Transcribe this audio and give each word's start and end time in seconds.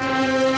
Am 0.00 0.57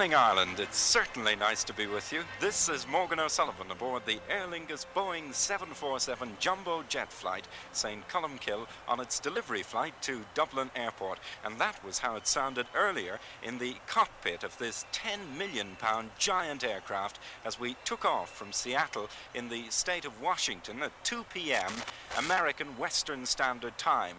morning, 0.00 0.14
Ireland. 0.14 0.58
It's 0.58 0.78
certainly 0.78 1.36
nice 1.36 1.62
to 1.64 1.74
be 1.74 1.86
with 1.86 2.10
you. 2.10 2.22
This 2.40 2.70
is 2.70 2.88
Morgan 2.88 3.20
O'Sullivan 3.20 3.70
aboard 3.70 4.06
the 4.06 4.18
Aer 4.30 4.46
Lingus 4.46 4.86
Boeing 4.96 5.34
747 5.34 6.38
jumbo 6.40 6.82
jet 6.88 7.12
flight 7.12 7.46
St. 7.72 8.08
Colmcille 8.08 8.66
on 8.88 8.98
its 8.98 9.20
delivery 9.20 9.62
flight 9.62 9.92
to 10.00 10.22
Dublin 10.32 10.70
Airport. 10.74 11.18
And 11.44 11.58
that 11.58 11.84
was 11.84 11.98
how 11.98 12.16
it 12.16 12.26
sounded 12.26 12.64
earlier 12.74 13.18
in 13.42 13.58
the 13.58 13.74
cockpit 13.86 14.42
of 14.42 14.56
this 14.56 14.86
10 14.92 15.36
million 15.36 15.76
pound 15.78 16.12
giant 16.18 16.64
aircraft 16.64 17.18
as 17.44 17.60
we 17.60 17.76
took 17.84 18.06
off 18.06 18.34
from 18.34 18.52
Seattle 18.52 19.10
in 19.34 19.50
the 19.50 19.64
state 19.68 20.06
of 20.06 20.22
Washington 20.22 20.82
at 20.82 20.92
2 21.04 21.26
p.m. 21.34 21.72
American 22.16 22.68
Western 22.78 23.26
Standard 23.26 23.76
Time 23.76 24.16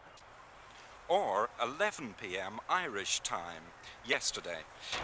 or 1.11 1.49
11 1.61 2.15
p.m. 2.21 2.53
Irish 2.69 3.19
time 3.19 3.63
yesterday. 4.07 4.59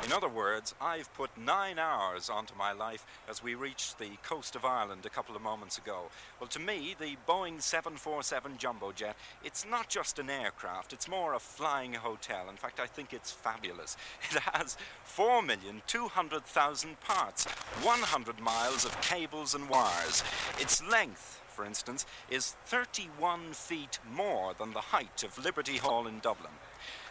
In 0.06 0.14
other 0.14 0.30
words, 0.30 0.74
I've 0.80 1.14
put 1.14 1.38
nine 1.38 1.78
hours 1.78 2.30
onto 2.30 2.56
my 2.56 2.72
life 2.72 3.06
as 3.30 3.44
we 3.44 3.56
reached 3.56 4.00
the 4.00 4.12
coast 4.24 4.56
of 4.56 4.64
Ireland 4.64 5.06
a 5.06 5.10
couple 5.10 5.36
of 5.36 5.42
moments 5.42 5.78
ago. 5.78 6.04
Well, 6.40 6.48
to 6.48 6.60
me, 6.60 6.96
the 6.98 7.18
Boeing 7.28 7.62
747 7.62 8.58
jumbo 8.58 8.94
jet, 8.94 9.18
it's 9.44 9.66
not 9.70 9.90
just 9.90 10.18
an 10.18 10.30
aircraft, 10.30 10.94
it's 10.94 11.10
more 11.10 11.34
a 11.34 11.40
flying 11.40 11.96
hotel. 11.96 12.50
In 12.50 12.56
fact, 12.56 12.80
I 12.80 12.88
think 12.88 13.12
it's 13.12 13.32
fabulous. 13.32 13.98
It 14.32 14.40
has 14.54 14.78
4,200,000 15.06 17.00
parts, 17.02 17.46
100 17.46 18.40
miles 18.40 18.86
of 18.86 19.02
cables 19.02 19.56
and 19.56 19.70
wires. 19.70 20.24
Its 20.58 20.82
length, 20.90 21.42
for 21.58 21.66
instance, 21.66 22.06
is 22.30 22.54
31 22.68 23.52
feet 23.54 23.98
more 24.14 24.54
than 24.60 24.74
the 24.74 24.94
height 24.94 25.24
of 25.24 25.44
Liberty 25.44 25.78
Hall 25.78 26.06
in 26.06 26.20
Dublin. 26.20 26.54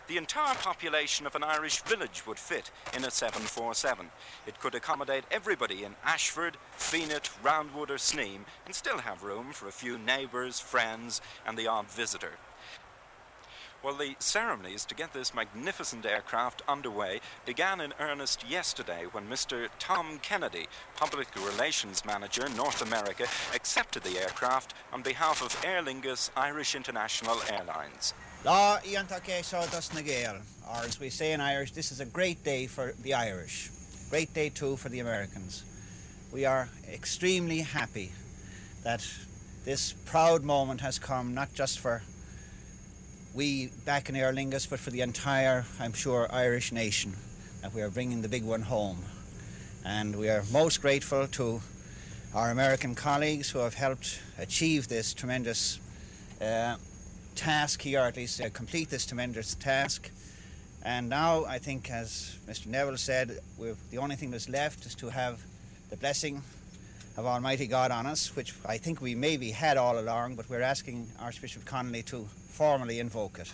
The 0.06 0.18
entire 0.18 0.54
population 0.54 1.26
of 1.26 1.34
an 1.34 1.42
Irish 1.42 1.82
village 1.82 2.22
would 2.28 2.38
fit 2.38 2.70
in 2.96 3.04
a 3.04 3.10
747. 3.10 4.06
It 4.46 4.60
could 4.60 4.76
accommodate 4.76 5.24
everybody 5.32 5.82
in 5.82 5.96
Ashford, 6.04 6.58
Fenit, 6.78 7.28
Roundwood, 7.42 7.90
or 7.90 7.98
Sneem 7.98 8.44
and 8.66 8.72
still 8.72 8.98
have 8.98 9.24
room 9.24 9.46
for 9.52 9.66
a 9.66 9.72
few 9.72 9.98
neighbours, 9.98 10.60
friends, 10.60 11.20
and 11.44 11.58
the 11.58 11.66
odd 11.66 11.90
visitor. 11.90 12.38
Well, 13.86 13.94
the 13.94 14.16
ceremonies 14.18 14.84
to 14.86 14.96
get 14.96 15.12
this 15.12 15.32
magnificent 15.32 16.04
aircraft 16.04 16.60
underway 16.66 17.20
began 17.44 17.80
in 17.80 17.94
earnest 18.00 18.44
yesterday 18.50 19.04
when 19.12 19.28
Mr. 19.28 19.68
Tom 19.78 20.18
Kennedy, 20.22 20.66
Public 20.96 21.28
Relations 21.36 22.04
Manager, 22.04 22.48
North 22.56 22.82
America, 22.82 23.26
accepted 23.54 24.02
the 24.02 24.18
aircraft 24.18 24.74
on 24.92 25.02
behalf 25.02 25.40
of 25.40 25.64
Aer 25.64 25.82
Lingus 25.82 26.30
Irish 26.36 26.74
International 26.74 27.36
Airlines. 27.48 28.12
Gael, 30.02 30.38
or 30.68 30.82
as 30.82 30.98
we 30.98 31.08
say 31.08 31.30
in 31.30 31.40
Irish, 31.40 31.70
this 31.70 31.92
is 31.92 32.00
a 32.00 32.06
great 32.06 32.42
day 32.42 32.66
for 32.66 32.92
the 33.04 33.14
Irish. 33.14 33.70
Great 34.10 34.34
day 34.34 34.48
too 34.48 34.74
for 34.74 34.88
the 34.88 34.98
Americans. 34.98 35.62
We 36.32 36.44
are 36.44 36.68
extremely 36.92 37.60
happy 37.60 38.10
that 38.82 39.06
this 39.64 39.92
proud 39.92 40.42
moment 40.42 40.80
has 40.80 40.98
come 40.98 41.34
not 41.34 41.54
just 41.54 41.78
for 41.78 42.02
we 43.36 43.66
back 43.84 44.08
in 44.08 44.16
Aer 44.16 44.32
Lingus, 44.32 44.68
but 44.68 44.80
for 44.80 44.88
the 44.88 45.02
entire, 45.02 45.66
I'm 45.78 45.92
sure, 45.92 46.26
Irish 46.32 46.72
nation, 46.72 47.12
that 47.60 47.74
we 47.74 47.82
are 47.82 47.90
bringing 47.90 48.22
the 48.22 48.28
big 48.28 48.42
one 48.42 48.62
home. 48.62 49.04
And 49.84 50.16
we 50.16 50.30
are 50.30 50.42
most 50.50 50.80
grateful 50.80 51.28
to 51.28 51.60
our 52.34 52.50
American 52.50 52.94
colleagues 52.94 53.50
who 53.50 53.58
have 53.58 53.74
helped 53.74 54.20
achieve 54.38 54.88
this 54.88 55.12
tremendous 55.12 55.78
uh, 56.40 56.76
task 57.34 57.82
here, 57.82 58.00
or 58.00 58.06
at 58.06 58.16
least 58.16 58.40
uh, 58.40 58.48
complete 58.48 58.88
this 58.88 59.04
tremendous 59.04 59.54
task. 59.54 60.10
And 60.82 61.10
now, 61.10 61.44
I 61.44 61.58
think, 61.58 61.90
as 61.90 62.38
Mr. 62.48 62.68
Neville 62.68 62.96
said, 62.96 63.40
the 63.90 63.98
only 63.98 64.16
thing 64.16 64.30
that's 64.30 64.48
left 64.48 64.86
is 64.86 64.94
to 64.94 65.10
have 65.10 65.42
the 65.90 65.98
blessing 65.98 66.42
of 67.16 67.24
Almighty 67.24 67.66
God 67.66 67.90
on 67.90 68.06
us, 68.06 68.36
which 68.36 68.54
I 68.66 68.76
think 68.76 69.00
we 69.00 69.14
maybe 69.14 69.50
had 69.50 69.76
all 69.76 69.98
along, 69.98 70.34
but 70.34 70.48
we're 70.50 70.60
asking 70.60 71.08
Archbishop 71.18 71.64
Connolly 71.64 72.02
to 72.04 72.28
formally 72.48 73.00
invoke 73.00 73.38
it. 73.38 73.52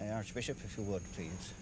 Uh, 0.00 0.14
Archbishop, 0.14 0.56
if 0.64 0.78
you 0.78 0.84
would, 0.84 1.02
please. 1.14 1.52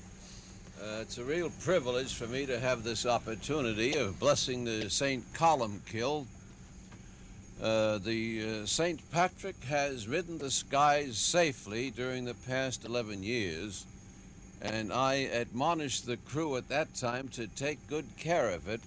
Uh, 0.80 1.00
it's 1.00 1.18
a 1.18 1.24
real 1.24 1.50
privilege 1.64 2.14
for 2.14 2.28
me 2.28 2.46
to 2.46 2.60
have 2.60 2.84
this 2.84 3.04
opportunity 3.04 3.96
of 3.96 4.20
blessing 4.20 4.64
the 4.64 4.88
St. 4.88 5.24
Colmcille. 5.32 6.26
Uh, 7.60 7.98
the 7.98 8.62
uh, 8.62 8.66
St. 8.66 9.00
Patrick 9.10 9.64
has 9.64 10.06
ridden 10.06 10.38
the 10.38 10.52
skies 10.52 11.18
safely 11.18 11.90
during 11.90 12.26
the 12.26 12.34
past 12.34 12.84
11 12.84 13.24
years, 13.24 13.84
and 14.62 14.92
I 14.92 15.14
admonished 15.14 16.06
the 16.06 16.16
crew 16.16 16.56
at 16.56 16.68
that 16.68 16.94
time 16.94 17.26
to 17.30 17.48
take 17.48 17.88
good 17.88 18.06
care 18.16 18.50
of 18.50 18.68
it. 18.68 18.80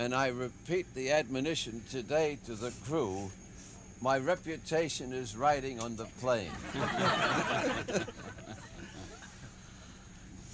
And 0.00 0.14
I 0.14 0.28
repeat 0.28 0.94
the 0.94 1.10
admonition 1.10 1.82
today 1.90 2.38
to 2.46 2.54
the 2.54 2.72
crew 2.86 3.30
my 4.00 4.16
reputation 4.16 5.12
is 5.12 5.36
riding 5.36 5.78
on 5.78 5.94
the 5.94 6.06
plane. 6.22 6.50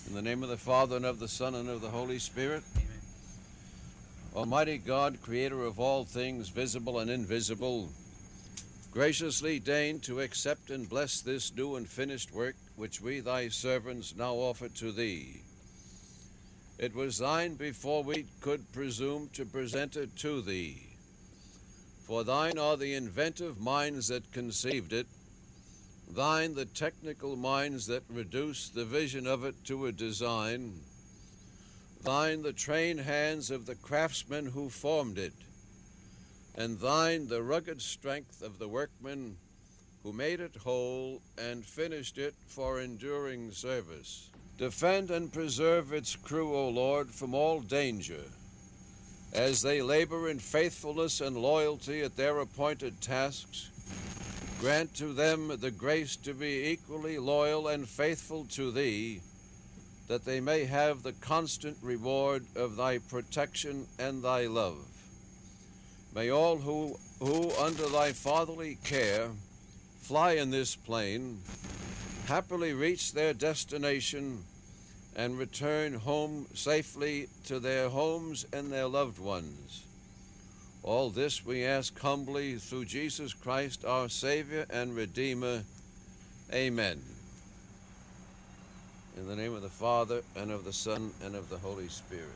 In 0.09 0.15
the 0.15 0.23
name 0.23 0.43
of 0.43 0.49
the 0.49 0.57
Father, 0.57 0.97
and 0.97 1.05
of 1.05 1.21
the 1.21 1.29
Son, 1.29 1.55
and 1.55 1.69
of 1.69 1.81
the 1.81 1.91
Holy 1.91 2.19
Spirit. 2.19 2.65
Almighty 4.35 4.79
God, 4.79 5.23
creator 5.23 5.63
of 5.63 5.79
all 5.79 6.05
things 6.05 6.49
visible 6.49 6.99
and 6.99 7.09
invisible, 7.09 7.91
graciously 8.91 9.61
deign 9.61 10.01
to 10.01 10.23
accept 10.23 10.71
and 10.71 10.89
bless 10.89 11.21
this 11.21 11.55
new 11.55 11.77
and 11.77 11.89
finished 11.89 12.35
work 12.35 12.57
which 12.75 13.01
we, 13.01 13.21
thy 13.21 13.47
servants, 13.47 14.17
now 14.17 14.35
offer 14.35 14.69
to 14.71 14.91
thee. 14.91 15.43
It 16.79 16.95
was 16.95 17.17
thine 17.17 17.55
before 17.55 18.05
we 18.05 18.27
could 18.43 18.71
presume 18.73 19.31
to 19.33 19.47
present 19.47 19.97
it 19.97 20.15
to 20.17 20.43
thee. 20.43 20.83
For 22.07 22.23
thine 22.23 22.59
are 22.59 22.77
the 22.77 22.93
inventive 22.93 23.59
minds 23.59 24.09
that 24.09 24.31
conceived 24.31 24.93
it, 24.93 25.07
thine 26.09 26.55
the 26.55 26.67
technical 26.67 27.35
minds 27.35 27.87
that 27.87 28.05
reduced 28.11 28.75
the 28.75 28.85
vision 28.85 29.27
of 29.27 29.43
it 29.45 29.65
to 29.65 29.87
a 29.87 29.93
design, 29.93 30.81
thine 32.03 32.43
the 32.43 32.53
trained 32.53 33.01
hands 33.01 33.51
of 33.51 33.65
the 33.65 33.75
craftsmen 33.75 34.47
who 34.47 34.69
formed 34.69 35.17
it, 35.17 35.35
and 36.55 36.79
thine 36.79 37.27
the 37.27 37.43
rugged 37.43 37.81
strength 37.81 38.43
of 38.43 38.59
the 38.59 38.69
workmen 38.69 39.39
who 40.03 40.13
made 40.13 40.41
it 40.41 40.57
whole 40.57 41.23
and 41.39 41.65
finished 41.65 42.19
it 42.19 42.35
for 42.47 42.81
enduring 42.81 43.51
service. 43.51 44.31
Defend 44.59 45.11
and 45.11 45.31
preserve 45.31 45.93
its 45.93 46.17
crew, 46.17 46.55
O 46.55 46.71
Lord, 46.71 47.11
from 47.11 47.35
all 47.35 47.61
danger, 47.61 48.23
as 49.35 49.61
they 49.61 49.83
labor 49.83 50.31
in 50.31 50.39
faithfulness 50.39 51.21
and 51.21 51.37
loyalty 51.37 52.01
at 52.01 52.17
their 52.17 52.39
appointed 52.39 53.03
tasks. 53.03 53.71
Grant 54.59 54.95
to 54.95 55.13
them 55.13 55.53
the 55.61 55.71
grace 55.71 56.17
to 56.17 56.33
be 56.33 56.69
equally 56.69 57.19
loyal 57.19 57.69
and 57.69 57.87
faithful 57.87 58.47
to 58.47 58.71
Thee, 58.71 59.21
that 60.09 60.25
they 60.25 60.41
may 60.41 60.65
have 60.65 61.03
the 61.03 61.13
constant 61.13 61.77
reward 61.83 62.47
of 62.57 62.77
Thy 62.77 62.97
protection 62.97 63.87
and 63.99 64.23
Thy 64.23 64.47
love. 64.47 64.87
May 66.15 66.31
all 66.31 66.57
who, 66.57 66.99
who 67.21 67.51
under 67.57 67.87
Thy 67.91 68.13
fatherly 68.13 68.79
care 68.83 69.29
fly 70.01 70.33
in 70.33 70.51
this 70.51 70.75
plane 70.75 71.43
happily 72.27 72.73
reach 72.73 73.13
their 73.13 73.33
destination 73.33 74.43
and 75.15 75.39
return 75.39 75.95
home 75.95 76.47
safely 76.55 77.29
to 77.45 77.59
their 77.61 77.89
homes 77.89 78.45
and 78.53 78.71
their 78.71 78.87
loved 78.87 79.19
ones. 79.19 79.85
All 80.83 81.11
this 81.11 81.45
we 81.45 81.65
ask 81.65 81.99
humbly 81.99 82.57
through 82.57 82.85
Jesus 82.85 83.33
Christ, 83.33 83.85
our 83.85 84.09
Savior 84.09 84.67
and 84.71 84.95
Redeemer. 84.95 85.63
Amen. 86.53 87.01
In 89.17 89.27
the 89.27 89.37
name 89.37 89.55
of 89.55 89.63
the 89.63 89.69
Father, 89.69 90.23
and 90.37 90.51
of 90.51 90.65
the 90.65 90.73
Son, 90.73 91.11
and 91.25 91.35
of 91.35 91.49
the 91.49 91.57
Holy 91.57 91.89
Spirit. 91.89 92.27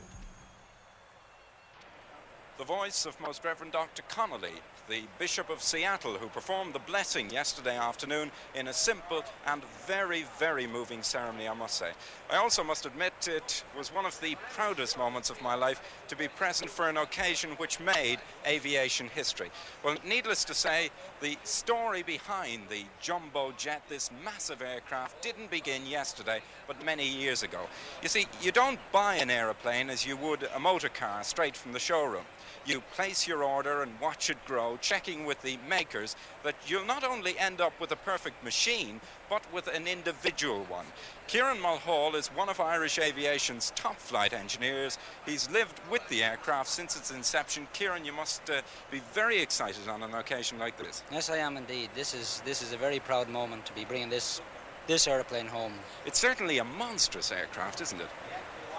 The 2.59 2.65
voice 2.65 3.07
of 3.07 3.21
Most 3.21 3.45
Reverend 3.45 3.73
Dr. 3.73 4.03
Connolly, 4.09 4.55
the 4.91 5.03
Bishop 5.21 5.49
of 5.51 5.63
Seattle, 5.63 6.15
who 6.15 6.27
performed 6.27 6.75
the 6.75 6.81
blessing 6.81 7.31
yesterday 7.31 7.77
afternoon 7.77 8.33
in 8.57 8.67
a 8.67 8.73
simple 8.73 9.23
and 9.47 9.63
very, 9.87 10.25
very 10.37 10.67
moving 10.67 11.01
ceremony, 11.05 11.47
I 11.47 11.55
must 11.55 11.79
say. 11.79 11.93
I 12.29 12.39
also 12.39 12.65
must 12.65 12.87
admit 12.87 13.13
it 13.29 13.63
was 13.79 13.95
one 13.95 14.05
of 14.05 14.21
the 14.21 14.37
proudest 14.53 14.99
moments 14.99 15.31
of 15.31 15.41
my 15.41 15.55
life 15.55 15.81
to 16.09 16.17
be 16.17 16.27
present 16.27 16.69
for 16.69 16.89
an 16.89 16.97
occasion 16.97 17.51
which 17.51 17.79
made 17.79 18.19
aviation 18.45 19.09
history. 19.09 19.51
Well, 19.85 19.97
needless 20.05 20.45
to 20.47 20.55
say, 20.55 20.91
the 21.21 21.39
story 21.45 22.03
behind 22.03 22.63
the 22.69 22.83
jumbo 23.01 23.53
jet, 23.57 23.83
this 23.89 24.11
massive 24.25 24.61
aircraft, 24.61 25.23
didn't 25.23 25.53
begin 25.53 25.87
yesterday, 25.87 26.41
but 26.67 26.85
many 26.85 27.09
years 27.09 27.45
ago. 27.45 27.61
You 28.03 28.09
see, 28.09 28.27
you 28.43 28.51
don't 28.51 28.81
buy 28.91 29.15
an 29.17 29.31
aeroplane 29.31 29.89
as 29.89 30.05
you 30.05 30.17
would 30.17 30.49
a 30.53 30.59
motor 30.59 30.89
car 30.89 31.23
straight 31.23 31.57
from 31.57 31.73
the 31.73 31.79
showroom. 31.79 32.25
You 32.67 32.83
place 32.95 33.27
your 33.27 33.43
order 33.43 33.83
and 33.83 33.99
watch 34.01 34.29
it 34.29 34.45
grow, 34.45 34.77
checking 34.81 35.25
with 35.25 35.41
the 35.43 35.59
makers 35.69 36.15
that 36.43 36.55
you'll 36.67 36.85
not 36.85 37.03
only 37.05 37.39
end 37.39 37.61
up 37.61 37.79
with 37.81 37.91
a 37.91 37.97
perfect 37.97 38.45
machine, 38.45 39.01
but 39.31 39.43
with 39.53 39.67
an 39.67 39.87
individual 39.87 40.65
one. 40.65 40.85
Kieran 41.27 41.61
Mulhall 41.61 42.15
is 42.15 42.29
one 42.29 42.49
of 42.49 42.61
Irish 42.61 42.99
aviation's 42.99 43.73
top 43.75 43.97
flight 43.97 44.33
engineers. 44.33 44.99
He's 45.25 45.51
lived 45.51 45.81
with 45.91 46.07
the 46.09 46.23
aircraft 46.23 46.69
since 46.69 46.97
its 46.97 47.11
inception. 47.11 47.67
Kieran, 47.73 48.05
you 48.05 48.13
must 48.13 48.49
uh, 48.51 48.61
be 48.91 49.01
very 49.15 49.41
excited 49.41 49.89
on 49.89 50.03
an 50.03 50.15
occasion 50.15 50.59
like 50.59 50.77
this. 50.77 51.03
Yes, 51.11 51.31
I 51.31 51.39
am 51.39 51.57
indeed. 51.57 51.91
This 51.95 52.15
is 52.15 52.43
this 52.45 52.63
is 52.63 52.73
a 52.73 52.77
very 52.77 52.99
proud 52.99 53.29
moment 53.29 53.65
to 53.67 53.73
be 53.73 53.85
bringing 53.85 54.11
this 54.11 54.41
this 54.87 55.07
airplane 55.07 55.47
home. 55.47 55.73
It's 56.05 56.19
certainly 56.19 56.59
a 56.59 56.65
monstrous 56.65 57.33
aircraft, 57.33 57.81
isn't 57.81 58.01
it? 58.01 58.09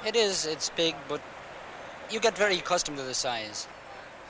It 0.06 0.16
is. 0.16 0.46
It's 0.46 0.70
big, 0.70 0.96
but 1.08 1.22
you 2.12 2.20
get 2.20 2.38
very 2.38 2.58
accustomed 2.58 2.98
to 2.98 3.04
the 3.04 3.14
size 3.14 3.68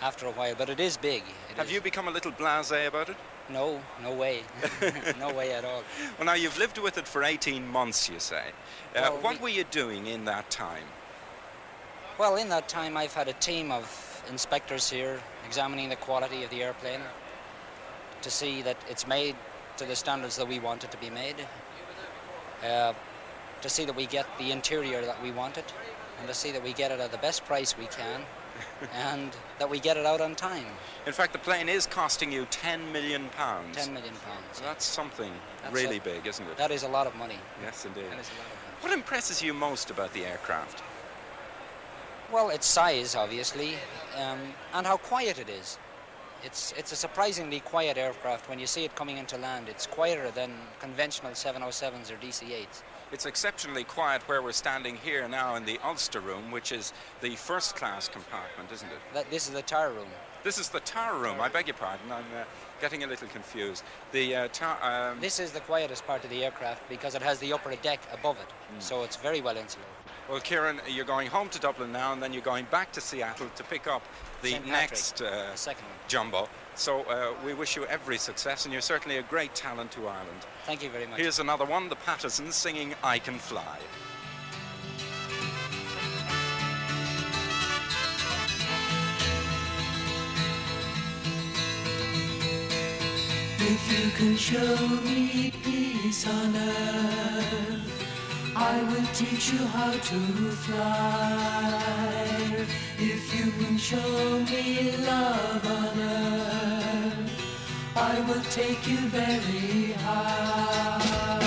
after 0.02 0.26
a 0.26 0.32
while. 0.32 0.56
But 0.58 0.70
it 0.70 0.80
is 0.80 0.98
big. 0.98 1.24
It 1.50 1.58
Have 1.58 1.68
is. 1.68 1.72
you 1.74 1.82
become 1.82 2.08
a 2.08 2.12
little 2.12 2.32
blasé 2.32 2.88
about 2.88 3.10
it? 3.10 3.18
No, 3.50 3.82
no 4.02 4.14
way, 4.14 4.42
no 5.20 5.34
way 5.34 5.54
at 5.54 5.66
all. 5.66 5.84
Well, 6.18 6.26
now 6.26 6.34
you've 6.36 6.58
lived 6.58 6.78
with 6.78 6.98
it 6.98 7.08
for 7.08 7.24
18 7.24 7.68
months, 7.68 8.08
you 8.10 8.20
say. 8.20 8.52
Uh, 8.96 9.02
Well, 9.02 9.18
what 9.18 9.36
we- 9.38 9.42
were 9.44 9.50
you 9.50 9.64
doing 9.66 10.08
in 10.08 10.26
that 10.26 10.50
time? 10.50 10.86
Well, 12.18 12.36
in 12.38 12.50
that 12.50 12.68
time, 12.70 12.96
I've 12.96 13.14
had 13.14 13.28
a 13.28 13.34
team 13.34 13.72
of 13.72 14.24
inspectors 14.30 14.90
here 14.90 15.20
examining 15.46 15.90
the 15.90 15.96
quality 15.96 16.44
of 16.44 16.50
the 16.50 16.62
airplane 16.64 17.02
to 18.22 18.30
see 18.30 18.62
that 18.62 18.78
it's 18.90 19.08
made 19.08 19.36
to 19.78 19.86
the 19.86 19.96
standards 19.96 20.36
that 20.38 20.48
we 20.48 20.60
want 20.60 20.84
it 20.84 20.92
to 20.92 20.98
be 20.98 21.10
made, 21.10 21.36
uh, 22.64 22.94
to 23.62 23.70
see 23.70 23.86
that 23.86 23.96
we 23.96 24.06
get 24.06 24.26
the 24.38 24.52
interior 24.52 25.02
that 25.04 25.22
we 25.24 25.32
want 25.32 25.58
it, 25.58 25.74
and 26.22 26.28
to 26.30 26.36
see 26.36 26.52
that 26.52 26.64
we 26.64 26.72
get 26.74 26.92
it 26.92 27.00
at 27.00 27.12
the 27.12 27.18
best 27.18 27.44
price 27.46 27.76
we 27.76 27.88
can, 27.88 28.22
and 28.94 29.32
that 29.58 29.68
we 29.70 29.80
get 29.80 29.98
it 29.98 30.06
out 30.06 30.22
on 30.22 30.36
time. 30.36 30.66
In 31.08 31.14
fact, 31.14 31.34
the 31.34 31.40
plane 31.40 31.68
is 31.68 31.88
costing 31.88 32.32
you 32.32 32.46
10 32.52 32.92
million 32.92 33.28
pounds. 33.30 33.76
10 33.76 33.92
million 33.92 34.14
pounds. 34.14 34.46
So 34.54 34.64
that's 34.64 34.86
something 34.86 35.32
That's 35.64 35.74
really 35.74 35.98
a- 35.98 36.02
big, 36.02 36.28
isn't 36.28 36.46
it? 36.48 36.58
That 36.58 36.70
is 36.70 36.84
a 36.84 36.88
lot 36.88 37.08
of 37.08 37.16
money. 37.16 37.40
yes, 37.64 37.86
indeed. 37.86 38.06
That 38.12 38.20
is 38.20 38.30
a 38.30 38.34
lot 38.38 38.46
of 38.46 38.54
money. 38.54 38.82
What 38.82 38.94
impresses 38.94 39.42
you 39.42 39.54
most 39.54 39.90
about 39.90 40.14
the 40.14 40.26
aircraft? 40.26 40.84
Well, 42.32 42.50
its 42.50 42.68
size, 42.68 43.16
obviously, 43.16 43.76
um, 44.16 44.40
and 44.74 44.86
how 44.88 44.98
quiet 44.98 45.40
it 45.40 45.50
is. 45.50 45.78
It's, 46.44 46.74
it's 46.78 46.92
a 46.92 46.96
surprisingly 46.96 47.60
quiet 47.62 47.98
aircraft. 47.98 48.48
When 48.50 48.58
you 48.60 48.68
see 48.68 48.84
it 48.86 48.96
coming 48.96 49.18
into 49.18 49.38
land, 49.38 49.70
it's 49.70 49.86
quieter 49.86 50.32
than 50.32 50.52
conventional 50.80 51.32
707s 51.32 52.10
or 52.12 52.16
DC-8s. 52.16 52.82
It's 53.12 53.26
exceptionally 53.26 53.84
quiet 53.84 54.22
where 54.30 54.42
we're 54.42 54.54
standing 54.54 54.96
here 54.96 55.28
now 55.28 55.56
in 55.56 55.66
the 55.66 55.78
Ulster 55.84 56.22
room, 56.22 56.50
which 56.50 56.72
is 56.72 56.94
the 57.20 57.36
first 57.36 57.76
class 57.76 58.08
compartment, 58.08 58.72
isn't 58.72 58.88
it? 58.88 59.00
That, 59.14 59.30
this 59.30 59.48
is 59.48 59.54
the 59.54 59.62
tower 59.62 59.92
room. 59.92 60.08
This 60.44 60.58
is 60.58 60.70
the 60.70 60.80
tower 60.80 61.20
room. 61.20 61.42
I 61.42 61.50
beg 61.50 61.68
your 61.68 61.76
pardon. 61.76 62.10
I'm 62.10 62.24
uh, 62.36 62.46
getting 62.80 63.04
a 63.04 63.08
little 63.08 63.28
confused. 63.28 63.84
The 64.14 64.36
uh. 64.36 64.48
Um, 64.82 65.20
This 65.20 65.40
is 65.40 65.52
the 65.52 65.60
quietest 65.60 66.08
part 66.08 66.24
of 66.24 66.30
the 66.30 66.46
aircraft 66.46 66.88
because 66.88 67.14
it 67.14 67.22
has 67.22 67.38
the 67.40 67.52
upper 67.52 67.76
deck 67.76 68.00
above 68.14 68.38
it, 68.38 68.82
so 68.82 69.04
it's 69.04 69.18
very 69.18 69.42
well 69.42 69.58
insulated. 69.58 69.94
well, 70.30 70.40
Kieran, 70.40 70.80
you're 70.88 71.06
going 71.06 71.28
home 71.28 71.50
to 71.50 71.60
Dublin 71.60 71.92
now, 71.92 72.14
and 72.14 72.24
then 72.24 72.32
you're 72.32 72.42
going 72.42 72.66
back 72.72 72.94
to 72.94 73.02
Seattle 73.02 73.50
to 73.56 73.64
pick 73.66 73.88
up 73.88 74.04
the 74.42 74.58
next 74.60 75.22
uh, 75.22 75.52
the 75.52 75.58
second 75.58 75.84
one. 75.84 75.94
jumbo. 76.08 76.48
So 76.76 77.02
uh, 77.04 77.34
we 77.46 77.54
wish 77.54 77.76
you 77.76 77.86
every 77.86 78.18
success, 78.18 78.66
and 78.66 78.74
you're 78.74 78.82
certainly 78.82 79.18
a 79.18 79.24
great 79.24 79.54
talent 79.54 79.92
to 79.92 80.08
Ireland. 80.08 80.42
Thank 80.66 80.82
you 80.84 80.90
very 80.90 81.06
much. 81.06 81.20
Here's 81.20 81.40
another 81.40 81.66
one, 81.66 81.90
the 81.90 81.96
Pattersons 81.96 82.56
singing 82.56 82.96
"I 83.04 83.20
Can 83.20 83.38
Fly." 83.38 83.78
If 93.64 93.82
you 93.92 94.12
can 94.18 94.36
show 94.38 94.76
me 95.04 95.54
peace 95.64 96.28
on 96.28 96.56
earth, 96.56 97.71
I 98.64 98.84
will 98.84 99.08
teach 99.14 99.54
you 99.54 99.66
how 99.76 99.92
to 99.92 100.20
fly. 100.66 101.82
If 103.00 103.24
you 103.36 103.52
can 103.60 103.78
show 103.78 104.40
me 104.52 104.96
love 104.98 105.66
on 105.66 106.00
earth, 106.00 107.32
I 107.96 108.20
will 108.28 108.44
take 108.52 108.88
you 108.88 109.00
very 109.10 109.94
high. 109.94 111.41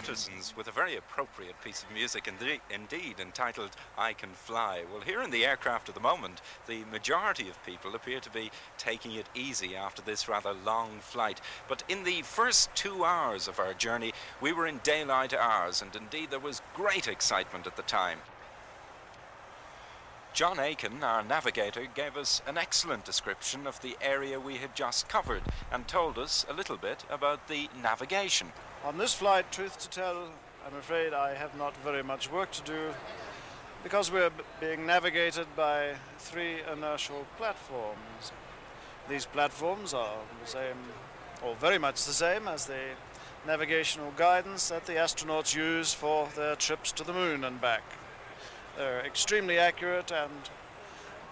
Pattersons 0.00 0.54
with 0.56 0.66
a 0.66 0.72
very 0.72 0.96
appropriate 0.96 1.60
piece 1.62 1.82
of 1.82 1.90
music 1.92 2.26
indeed 2.26 3.20
entitled 3.20 3.72
I 3.98 4.14
Can 4.14 4.30
Fly. 4.30 4.84
Well, 4.90 5.02
here 5.02 5.20
in 5.20 5.30
the 5.30 5.44
aircraft 5.44 5.90
at 5.90 5.94
the 5.94 6.00
moment, 6.00 6.40
the 6.66 6.84
majority 6.90 7.50
of 7.50 7.66
people 7.66 7.94
appear 7.94 8.18
to 8.20 8.30
be 8.30 8.50
taking 8.78 9.12
it 9.12 9.26
easy 9.34 9.76
after 9.76 10.00
this 10.00 10.26
rather 10.26 10.54
long 10.54 11.00
flight. 11.00 11.42
But 11.68 11.82
in 11.86 12.04
the 12.04 12.22
first 12.22 12.74
two 12.74 13.04
hours 13.04 13.46
of 13.46 13.58
our 13.58 13.74
journey, 13.74 14.14
we 14.40 14.54
were 14.54 14.66
in 14.66 14.80
daylight 14.82 15.34
hours, 15.34 15.82
and 15.82 15.94
indeed 15.94 16.30
there 16.30 16.38
was 16.38 16.62
great 16.74 17.06
excitement 17.06 17.66
at 17.66 17.76
the 17.76 17.82
time. 17.82 18.20
John 20.32 20.58
Aiken, 20.58 21.04
our 21.04 21.22
navigator, 21.22 21.84
gave 21.94 22.16
us 22.16 22.40
an 22.46 22.56
excellent 22.56 23.04
description 23.04 23.66
of 23.66 23.82
the 23.82 23.98
area 24.00 24.40
we 24.40 24.56
had 24.56 24.74
just 24.74 25.10
covered 25.10 25.42
and 25.70 25.86
told 25.86 26.16
us 26.16 26.46
a 26.48 26.54
little 26.54 26.78
bit 26.78 27.04
about 27.10 27.48
the 27.48 27.68
navigation. 27.82 28.52
On 28.82 28.96
this 28.96 29.12
flight, 29.12 29.52
truth 29.52 29.78
to 29.80 29.90
tell, 29.90 30.28
I'm 30.66 30.74
afraid 30.74 31.12
I 31.12 31.34
have 31.34 31.54
not 31.54 31.76
very 31.84 32.02
much 32.02 32.32
work 32.32 32.50
to 32.52 32.62
do 32.62 32.94
because 33.82 34.10
we're 34.10 34.30
being 34.58 34.86
navigated 34.86 35.46
by 35.54 35.96
three 36.16 36.60
inertial 36.72 37.26
platforms. 37.36 38.32
These 39.06 39.26
platforms 39.26 39.92
are 39.92 40.16
the 40.42 40.48
same, 40.48 40.76
or 41.44 41.54
very 41.56 41.76
much 41.76 42.06
the 42.06 42.14
same, 42.14 42.48
as 42.48 42.64
the 42.64 42.94
navigational 43.46 44.12
guidance 44.16 44.70
that 44.70 44.86
the 44.86 44.94
astronauts 44.94 45.54
use 45.54 45.92
for 45.92 46.28
their 46.34 46.56
trips 46.56 46.90
to 46.92 47.04
the 47.04 47.12
moon 47.12 47.44
and 47.44 47.60
back. 47.60 47.82
They're 48.78 49.04
extremely 49.04 49.58
accurate 49.58 50.10
and 50.10 50.48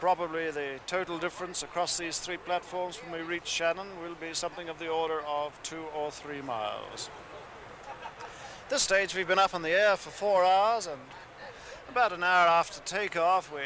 probably 0.00 0.50
the 0.50 0.80
total 0.86 1.18
difference 1.18 1.62
across 1.62 1.96
these 1.96 2.18
three 2.18 2.36
platforms 2.36 2.98
when 2.98 3.18
we 3.18 3.26
reach 3.26 3.46
Shannon 3.46 3.88
will 4.02 4.16
be 4.16 4.34
something 4.34 4.68
of 4.68 4.78
the 4.78 4.88
order 4.88 5.22
of 5.22 5.58
two 5.62 5.84
or 5.96 6.10
three 6.10 6.42
miles. 6.42 7.08
At 8.68 8.72
this 8.72 8.82
stage 8.82 9.14
we've 9.14 9.26
been 9.26 9.38
up 9.38 9.54
in 9.54 9.62
the 9.62 9.70
air 9.70 9.96
for 9.96 10.10
four 10.10 10.44
hours 10.44 10.86
and 10.86 11.00
about 11.88 12.12
an 12.12 12.22
hour 12.22 12.48
after 12.48 12.80
takeoff 12.80 13.50
we 13.50 13.62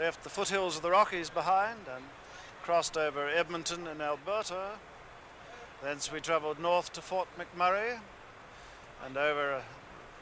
left 0.00 0.24
the 0.24 0.30
foothills 0.30 0.76
of 0.76 0.82
the 0.82 0.90
Rockies 0.90 1.28
behind 1.28 1.80
and 1.94 2.02
crossed 2.62 2.96
over 2.96 3.28
Edmonton 3.28 3.86
in 3.86 4.00
Alberta. 4.00 4.78
Thence 5.82 6.10
we 6.10 6.20
travelled 6.20 6.58
north 6.58 6.90
to 6.94 7.02
Fort 7.02 7.28
McMurray 7.38 7.98
and 9.04 9.18
over 9.18 9.56
uh, 9.56 9.62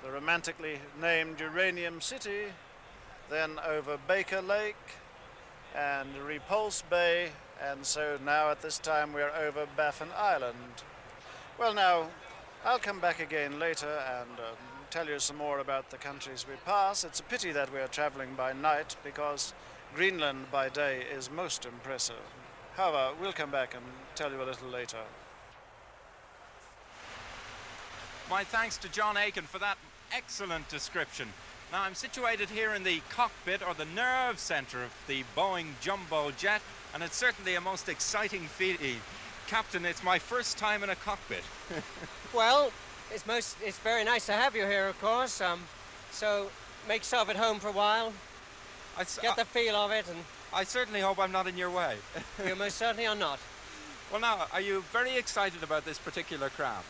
the 0.03 0.11
romantically 0.11 0.81
named 1.01 1.39
Uranium 1.39 2.01
City, 2.01 2.47
then 3.31 3.61
over 3.65 3.99
Baker 4.09 4.43
Lake 4.43 4.97
and 5.77 6.17
Repulse 6.17 6.83
Bay, 6.83 7.29
and 7.65 7.87
so 7.87 8.19
now 8.25 8.51
at 8.51 8.63
this 8.63 8.81
time 8.81 9.13
we're 9.13 9.31
over 9.31 9.69
Baffin 9.77 10.09
Island. 10.17 10.83
Well, 11.57 11.73
now 11.73 12.09
I'll 12.65 12.79
come 12.79 13.01
back 13.01 13.19
again 13.19 13.59
later 13.59 13.89
and 13.89 14.39
um, 14.39 14.57
tell 14.89 15.09
you 15.09 15.19
some 15.19 15.37
more 15.37 15.59
about 15.59 15.91
the 15.91 15.97
countries 15.97 16.47
we 16.49 16.55
pass. 16.65 17.03
It's 17.03 17.19
a 17.19 17.25
pity 17.25 17.51
that 17.51 17.73
we're 17.73 17.89
traveling 17.89 18.35
by 18.37 18.53
night 18.53 18.95
because 19.03 19.53
Greenland 19.97 20.47
by 20.53 20.69
day 20.69 21.03
is 21.13 21.29
most 21.29 21.67
impressive. 21.67 22.23
However, 22.77 23.17
we'll 23.21 23.33
come 23.33 23.51
back 23.51 23.75
and 23.75 23.85
tell 24.15 24.31
you 24.31 24.41
a 24.41 24.45
little 24.45 24.69
later. 24.69 24.99
My 28.31 28.45
thanks 28.45 28.77
to 28.79 28.89
John 28.89 29.17
Aiken 29.17 29.45
for 29.45 29.59
that 29.59 29.77
excellent 30.13 30.69
description. 30.69 31.31
Now, 31.73 31.83
I'm 31.83 31.97
situated 31.97 32.49
here 32.49 32.75
in 32.75 32.85
the 32.85 33.01
cockpit 33.09 33.67
or 33.67 33.75
the 33.75 33.87
nerve 33.87 34.39
center 34.39 34.85
of 34.85 34.93
the 35.09 35.25
Boeing 35.37 35.71
Jumbo 35.81 36.31
Jet, 36.31 36.63
and 36.95 37.03
it's 37.03 37.17
certainly 37.17 37.57
a 37.57 37.61
most 37.61 37.89
exciting 37.89 38.43
feeling. 38.43 39.01
Captain, 39.47 39.85
it's 39.85 40.03
my 40.03 40.19
first 40.19 40.59
time 40.59 40.83
in 40.83 40.91
a 40.91 40.97
cockpit. 40.97 41.45
Well, 42.35 42.73
it's 43.13 43.27
most 43.27 43.59
it's 43.63 43.79
very 43.79 44.05
nice 44.05 44.25
to 44.25 44.33
have 44.33 44.57
you 44.57 44.65
here, 44.65 44.89
of 44.89 44.99
course. 45.03 45.43
Um, 45.43 45.61
so 46.11 46.51
make 46.89 47.03
yourself 47.03 47.29
at 47.29 47.37
home 47.37 47.59
for 47.59 47.69
a 47.69 47.73
while, 47.73 48.15
I, 48.97 49.05
get 49.21 49.37
the 49.37 49.45
feel 49.45 49.77
of 49.77 49.91
it, 49.91 50.09
and 50.09 50.25
I- 50.51 50.61
I 50.61 50.65
certainly 50.65 51.01
hope 51.01 51.19
I'm 51.19 51.31
not 51.31 51.47
in 51.47 51.59
your 51.59 51.69
way. 51.69 51.99
you 52.47 52.57
most 52.57 52.79
certainly 52.79 53.07
are 53.07 53.15
not. 53.15 53.39
well, 54.11 54.21
now, 54.23 54.47
are 54.51 54.63
you 54.63 54.83
very 54.93 55.15
excited 55.17 55.63
about 55.63 55.85
this 55.85 55.99
particular 55.99 56.49
craft? 56.49 56.89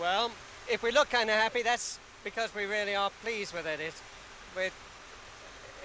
Well, 0.00 0.30
if 0.70 0.82
we 0.82 0.90
look 0.90 1.10
kind 1.10 1.28
of 1.28 1.36
happy, 1.36 1.62
that's 1.62 1.98
because 2.24 2.54
we 2.54 2.64
really 2.64 2.94
are 2.94 3.10
pleased 3.22 3.52
with 3.52 3.66
it. 3.66 3.78
It's, 3.78 4.00
with, 4.56 4.72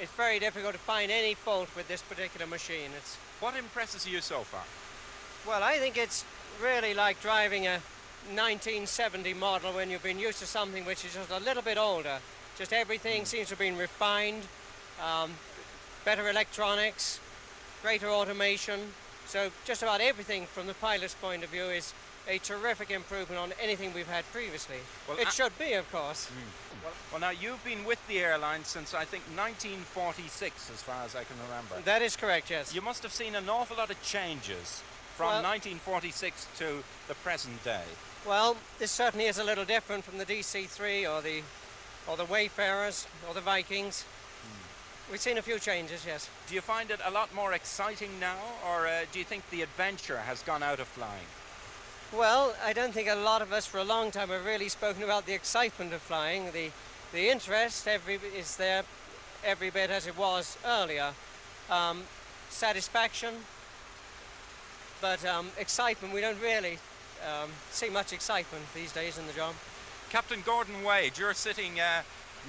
it's 0.01 0.12
very 0.13 0.39
difficult 0.39 0.74
to 0.74 0.80
find 0.80 1.12
any 1.12 1.34
fault 1.34 1.68
with 1.75 1.89
this 1.89 2.01
particular 2.01 2.48
machine. 2.48 2.92
It's 2.96 3.18
What 3.42 3.58
impresses 3.58 4.08
you 4.08 4.22
so 4.22 4.44
far? 4.44 4.63
Well, 5.48 5.63
I 5.63 5.77
think 5.77 5.98
it's 5.98 6.25
really 6.62 6.94
like 6.94 7.22
driving 7.22 7.68
a 7.68 7.80
1970 8.34 9.34
model 9.36 9.72
when 9.74 9.89
you've 9.89 10.04
been 10.04 10.20
used 10.20 10.39
to 10.39 10.46
something 10.46 10.84
which 10.86 11.06
is 11.06 11.13
just 11.13 11.32
a 11.32 11.39
little 11.39 11.63
bit 11.63 11.77
older. 11.77 12.18
Just 12.58 12.74
everything 12.74 13.25
seems 13.25 13.48
to 13.48 13.51
have 13.51 13.60
been 13.60 13.77
refined, 13.77 14.44
um, 15.04 15.32
better 16.04 16.30
electronics, 16.30 17.20
greater 17.82 18.10
automation. 18.10 18.80
So 19.27 19.50
just 19.66 19.84
about 19.84 20.01
everything 20.01 20.46
from 20.46 20.68
the 20.68 20.74
pilot's 20.74 21.13
point 21.13 21.44
of 21.44 21.50
view 21.50 21.66
is 21.66 21.94
a 22.27 22.39
terrific 22.39 22.92
improvement 22.92 23.39
on 23.39 23.54
anything 23.62 23.94
we've 23.94 24.08
had 24.08 24.30
previously. 24.34 24.77
Well, 25.08 25.18
it 25.18 25.27
I- 25.27 25.32
should 25.32 25.58
be, 25.58 25.74
of 25.74 25.89
course. 25.92 26.30
Well, 27.12 27.22
now, 27.22 27.30
you've 27.30 27.63
been 27.63 27.86
with 27.86 28.06
the 28.08 28.20
airline 28.20 28.63
since 28.66 28.94
I 28.94 29.06
think 29.06 29.24
1946, 29.36 30.70
as 30.74 30.82
far 30.82 31.04
as 31.06 31.16
I 31.16 31.24
can 31.24 31.36
remember. 31.50 31.80
That 31.84 32.01
is 32.01 32.16
correct, 32.16 32.50
yes. 32.50 32.74
You 32.74 32.82
must 32.82 33.04
have 33.04 33.12
seen 33.12 33.36
an 33.36 33.50
awful 33.50 33.77
lot 33.77 33.89
of 33.89 34.01
changes 34.04 34.84
from 35.17 35.27
Well- 35.27 35.41
1946 35.41 36.47
to 36.59 36.83
the 37.07 37.15
present 37.15 37.63
day. 37.63 37.83
Well, 38.25 38.55
this 38.77 38.91
certainly 38.91 39.25
is 39.25 39.39
a 39.39 39.43
little 39.43 39.65
different 39.65 40.05
from 40.05 40.19
the 40.19 40.25
DC-3 40.25 41.05
or 41.05 41.21
the 41.21 41.43
or 42.07 42.15
the 42.15 42.25
Wayfarers 42.25 43.05
or 43.27 43.33
the 43.33 43.41
Vikings. 43.41 44.05
We've 45.09 45.21
seen 45.21 45.38
a 45.38 45.41
few 45.41 45.57
changes, 45.59 46.05
yes. 46.05 46.29
Do 46.47 46.55
you 46.55 46.62
find 46.62 46.91
it 46.91 47.00
a 47.03 47.12
lot 47.12 47.33
more 47.33 47.53
exciting 47.53 48.19
now, 48.19 48.38
or 48.65 48.88
uh, 48.88 49.05
do 49.12 49.19
you 49.19 49.25
think 49.25 49.50
the 49.50 49.62
adventure 49.62 50.19
has 50.19 50.41
gone 50.43 50.62
out 50.62 50.79
of 50.79 50.88
flying? 50.88 51.27
Well, 52.12 52.55
I 52.63 52.74
don't 52.74 52.93
think 52.93 53.09
a 53.09 53.15
lot 53.15 53.41
of 53.41 53.51
us 53.51 53.65
for 53.65 53.79
a 53.79 53.83
long 53.83 54.12
time 54.12 54.29
have 54.29 54.45
really 54.45 54.69
spoken 54.69 55.03
about 55.03 55.25
the 55.25 55.33
excitement 55.33 55.93
of 55.93 56.01
flying. 56.01 56.51
The 56.51 56.71
the 57.13 57.29
interest 57.29 57.88
every 57.88 58.15
is 58.15 58.57
there 58.57 58.83
every 59.43 59.69
bit 59.69 59.89
as 59.89 60.07
it 60.07 60.17
was 60.17 60.57
earlier. 60.65 61.13
Um, 61.69 62.03
satisfaction, 62.50 63.33
but 65.01 65.24
um, 65.25 65.50
excitement 65.58 66.13
we 66.13 66.22
don't 66.22 66.39
really 66.42 66.80
um, 67.25 67.50
see 67.72 67.89
much 67.89 68.13
excitement 68.13 68.63
these 68.74 68.92
days 68.92 69.18
in 69.18 69.27
the 69.27 69.34
job. 69.34 69.54
Captain 70.10 70.42
Gordon 70.46 70.84
Wade, 70.84 71.18
you're 71.18 71.34
sitting 71.34 71.80
uh, 71.80 72.01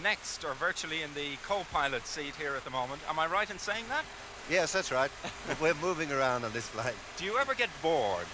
next 0.03 0.45
or 0.45 0.55
virtually 0.55 1.03
in 1.03 1.13
the 1.15 1.37
co-pilot 1.47 2.07
seat 2.07 2.35
here 2.37 2.55
at 2.55 2.65
the 2.65 2.71
moment. 2.71 3.03
Am 3.09 3.19
I 3.19 3.27
right 3.27 3.51
in 3.51 3.59
saying 3.59 3.85
that? 3.89 4.05
Yes, 4.51 4.73
that's 4.73 4.93
right. 4.93 5.11
We're 5.61 5.75
moving 5.75 6.13
around 6.13 6.45
on 6.45 6.53
this 6.53 6.69
flight. 6.69 6.95
Do 7.17 7.25
you 7.25 7.39
ever 7.39 7.55
get 7.55 7.69
bored? 7.83 8.27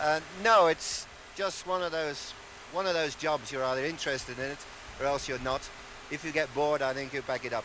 Uh, 0.00 0.20
no, 0.42 0.66
it's 0.66 1.06
just 1.36 1.66
one 1.66 1.82
of 1.82 1.92
those 1.92 2.32
one 2.72 2.86
of 2.86 2.94
those 2.94 3.14
jobs. 3.14 3.52
You're 3.52 3.64
either 3.64 3.84
interested 3.84 4.38
in 4.38 4.46
it 4.46 4.58
or 5.00 5.06
else 5.06 5.28
you're 5.28 5.38
not. 5.40 5.68
If 6.10 6.24
you 6.24 6.32
get 6.32 6.52
bored, 6.54 6.82
I 6.82 6.92
think 6.92 7.14
you 7.14 7.22
back 7.22 7.44
it 7.44 7.52
up. 7.52 7.64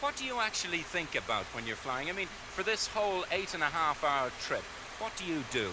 What 0.00 0.16
do 0.16 0.24
you 0.24 0.38
actually 0.40 0.78
think 0.78 1.14
about 1.14 1.44
when 1.46 1.66
you're 1.66 1.76
flying? 1.76 2.08
I 2.08 2.12
mean, 2.12 2.28
for 2.54 2.62
this 2.62 2.86
whole 2.86 3.24
eight 3.30 3.54
and 3.54 3.62
a 3.62 3.66
half 3.66 4.02
hour 4.02 4.30
trip, 4.40 4.62
what 4.98 5.14
do 5.16 5.24
you 5.24 5.42
do? 5.50 5.70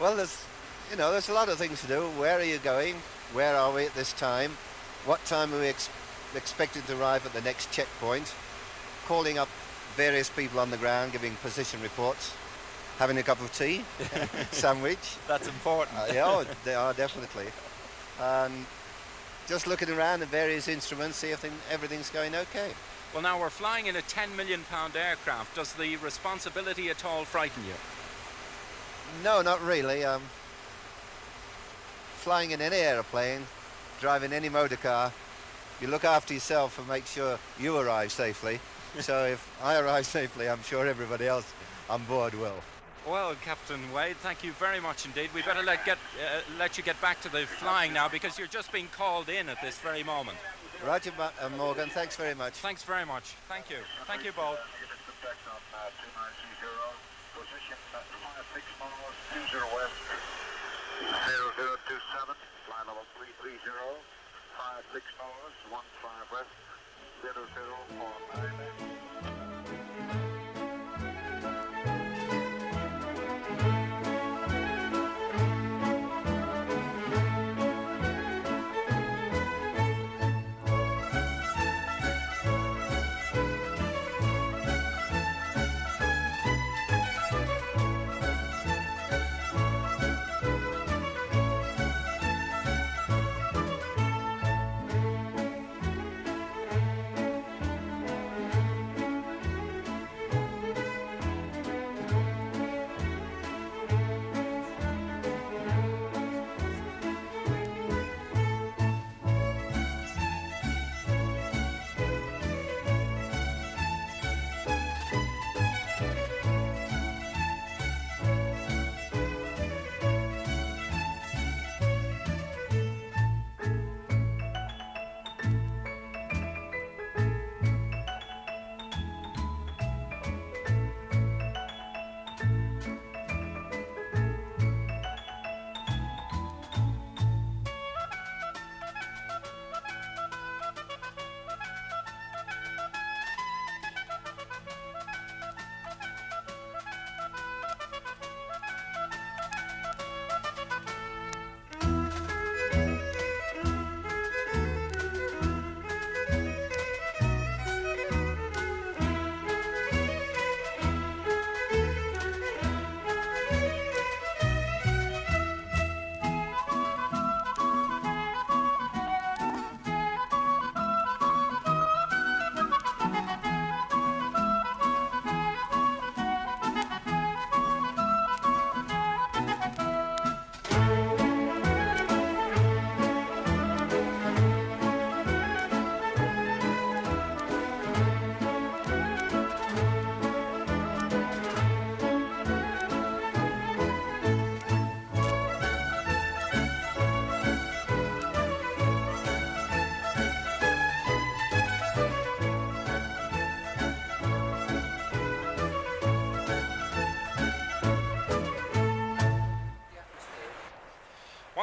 Well, 0.00 0.16
there's 0.16 0.44
you 0.90 0.96
know 0.96 1.10
there's 1.10 1.28
a 1.28 1.34
lot 1.34 1.48
of 1.48 1.58
things 1.58 1.80
to 1.82 1.86
do. 1.86 2.02
Where 2.18 2.38
are 2.38 2.44
you 2.44 2.58
going? 2.58 2.96
Where 3.32 3.56
are 3.56 3.72
we 3.72 3.86
at 3.86 3.94
this 3.94 4.12
time? 4.12 4.52
What 5.06 5.24
time 5.24 5.54
are 5.54 5.60
we 5.60 5.68
ex- 5.68 5.88
expected 6.34 6.86
to 6.86 7.00
arrive 7.00 7.24
at 7.24 7.32
the 7.32 7.40
next 7.42 7.70
checkpoint? 7.70 8.34
Calling 9.06 9.38
up 9.38 9.48
various 9.96 10.28
people 10.28 10.60
on 10.60 10.70
the 10.70 10.76
ground, 10.76 11.12
giving 11.12 11.34
position 11.36 11.80
reports, 11.82 12.34
having 12.98 13.18
a 13.18 13.22
cup 13.22 13.40
of 13.40 13.52
tea, 13.52 13.84
sandwich. 14.50 15.16
That's 15.26 15.48
important. 15.48 15.96
Uh, 15.98 16.06
yeah, 16.12 16.24
oh, 16.26 16.44
they 16.64 16.74
are 16.74 16.92
definitely. 16.92 17.46
And 18.20 18.66
just 19.46 19.66
looking 19.66 19.90
around 19.90 20.22
at 20.22 20.28
various 20.28 20.68
instruments, 20.68 21.16
see 21.18 21.30
if 21.30 21.40
thing, 21.40 21.52
everything's 21.70 22.10
going 22.10 22.34
okay. 22.34 22.70
Well, 23.12 23.22
now 23.22 23.40
we're 23.40 23.50
flying 23.50 23.86
in 23.86 23.96
a 23.96 24.02
10 24.02 24.36
million 24.36 24.62
pound 24.70 24.94
aircraft. 24.94 25.56
Does 25.56 25.72
the 25.72 25.96
responsibility 25.96 26.90
at 26.90 27.04
all 27.04 27.24
frighten 27.24 27.64
you? 27.64 27.74
No, 29.22 29.42
not 29.42 29.62
really. 29.62 30.04
Um, 30.04 30.22
flying 32.16 32.50
in 32.50 32.60
any 32.60 32.76
aeroplane, 32.76 33.42
driving 34.00 34.32
any 34.32 34.48
motor 34.48 34.76
car, 34.76 35.12
you 35.80 35.88
look 35.88 36.04
after 36.04 36.34
yourself 36.34 36.78
and 36.78 36.86
make 36.88 37.06
sure 37.06 37.38
you 37.58 37.76
arrive 37.76 38.12
safely. 38.12 38.60
so 39.00 39.24
if 39.26 39.50
I 39.62 39.78
arrive 39.78 40.06
safely, 40.06 40.48
I'm 40.48 40.62
sure 40.62 40.86
everybody 40.86 41.26
else 41.26 41.52
on 41.88 42.04
board 42.04 42.34
will. 42.34 42.60
Well, 43.08 43.34
Captain 43.42 43.80
Wade, 43.92 44.16
thank 44.18 44.44
you 44.44 44.52
very 44.52 44.78
much 44.78 45.06
indeed. 45.06 45.30
We 45.34 45.40
better 45.42 45.62
let 45.62 45.86
get 45.86 45.96
uh, 45.96 46.40
let 46.58 46.76
you 46.76 46.84
get 46.84 47.00
back 47.00 47.20
to 47.22 47.32
the 47.32 47.46
flying 47.46 47.94
now 47.94 48.08
because 48.08 48.38
you're 48.38 48.46
just 48.46 48.70
being 48.72 48.88
called 48.92 49.30
in 49.30 49.48
at 49.48 49.60
this 49.62 49.78
very 49.78 50.02
moment. 50.02 50.36
Roger, 50.86 51.12
Ma- 51.16 51.30
uh, 51.40 51.48
Morgan. 51.56 51.88
Thanks 51.88 52.16
very 52.16 52.34
much. 52.34 52.54
Thanks 52.54 52.82
very 52.82 53.06
much. 53.06 53.34
Thank 53.48 53.70
you. 53.70 53.76
Thank 54.06 54.24
you 54.24 54.32
both. 54.32 54.58
Position 57.40 57.80
at 57.96 58.04
5, 58.04 58.20
6 58.52 58.68
miles, 58.84 59.16
20 59.32 59.48
west, 59.72 59.96
027, 61.24 62.36
flight 62.68 62.84
level 62.84 63.08
330, 63.16 63.64
56 64.92 65.00
dollars, 65.16 65.56
15 65.72 66.36
west, 66.36 66.52
0049. 67.24 69.49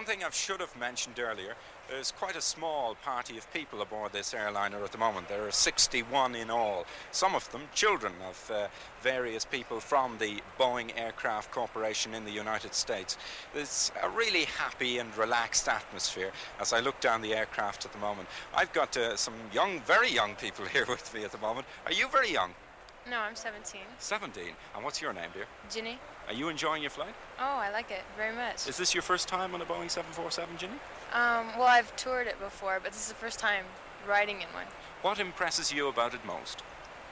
Thing 0.08 0.24
I 0.24 0.30
should 0.30 0.62
have 0.62 0.74
mentioned 0.80 1.20
earlier, 1.20 1.56
there's 1.90 2.14
quite 2.14 2.38
a 2.38 2.42
small 2.42 2.96
party 3.04 3.38
of 3.38 3.52
people 3.54 3.82
aboard 3.82 4.14
this 4.14 4.34
airliner 4.34 4.82
at 4.82 4.94
the 4.94 4.98
moment. 4.98 5.28
There 5.28 5.46
are 5.46 5.52
61 5.52 6.34
in 6.34 6.50
all, 6.50 6.86
some 7.12 7.36
of 7.36 7.52
them 7.52 7.64
children 7.76 8.14
of 8.26 8.50
uh, 8.50 8.68
various 9.02 9.44
people 9.44 9.82
from 9.82 10.18
the 10.18 10.42
Boeing 10.58 10.98
Aircraft 10.98 11.52
Corporation 11.52 12.14
in 12.14 12.24
the 12.24 12.32
United 12.32 12.74
States. 12.74 13.18
There's 13.54 13.92
a 14.02 14.10
really 14.10 14.46
happy 14.46 15.00
and 15.00 15.16
relaxed 15.18 15.68
atmosphere 15.68 16.32
as 16.58 16.72
I 16.72 16.80
look 16.80 17.02
down 17.02 17.22
the 17.22 17.34
aircraft 17.34 17.84
at 17.84 17.92
the 17.92 18.00
moment. 18.00 18.30
I've 18.56 18.72
got 18.72 18.96
uh, 18.96 19.18
some 19.18 19.34
young, 19.54 19.82
very 19.82 20.10
young 20.10 20.36
people 20.36 20.64
here 20.74 20.86
with 20.88 21.14
me 21.14 21.26
at 21.26 21.34
the 21.34 21.38
moment. 21.40 21.68
Are 21.86 21.92
you 21.92 22.08
very 22.08 22.32
young? 22.32 22.54
No, 23.10 23.20
I'm 23.20 23.36
17. 23.36 23.82
17. 24.00 24.44
And 24.76 24.84
what's 24.84 25.02
your 25.02 25.14
name, 25.14 25.30
dear? 25.34 25.46
Ginny? 25.72 25.98
Are 26.28 26.34
you 26.34 26.50
enjoying 26.50 26.82
your 26.82 26.90
flight? 26.92 27.14
Oh, 27.40 27.58
I 27.58 27.72
like 27.72 27.90
it 27.90 28.02
very 28.18 28.36
much. 28.36 28.68
Is 28.68 28.76
this 28.76 28.94
your 28.94 29.02
first 29.02 29.30
time 29.30 29.54
on 29.56 29.62
a 29.62 29.66
Boeing 29.66 29.90
747, 29.90 30.58
Ginny? 30.58 30.74
Um, 31.14 31.48
well, 31.58 31.68
I've 31.68 31.96
toured 31.96 32.28
it 32.28 32.38
before, 32.40 32.80
but 32.84 32.92
this 32.92 33.02
is 33.02 33.08
the 33.08 33.16
first 33.16 33.40
time 33.40 33.64
riding 34.08 34.38
in 34.42 34.48
one. 34.54 34.66
What 35.04 35.20
impresses 35.20 35.72
you 35.72 35.88
about 35.88 36.14
it 36.14 36.26
most? 36.26 36.64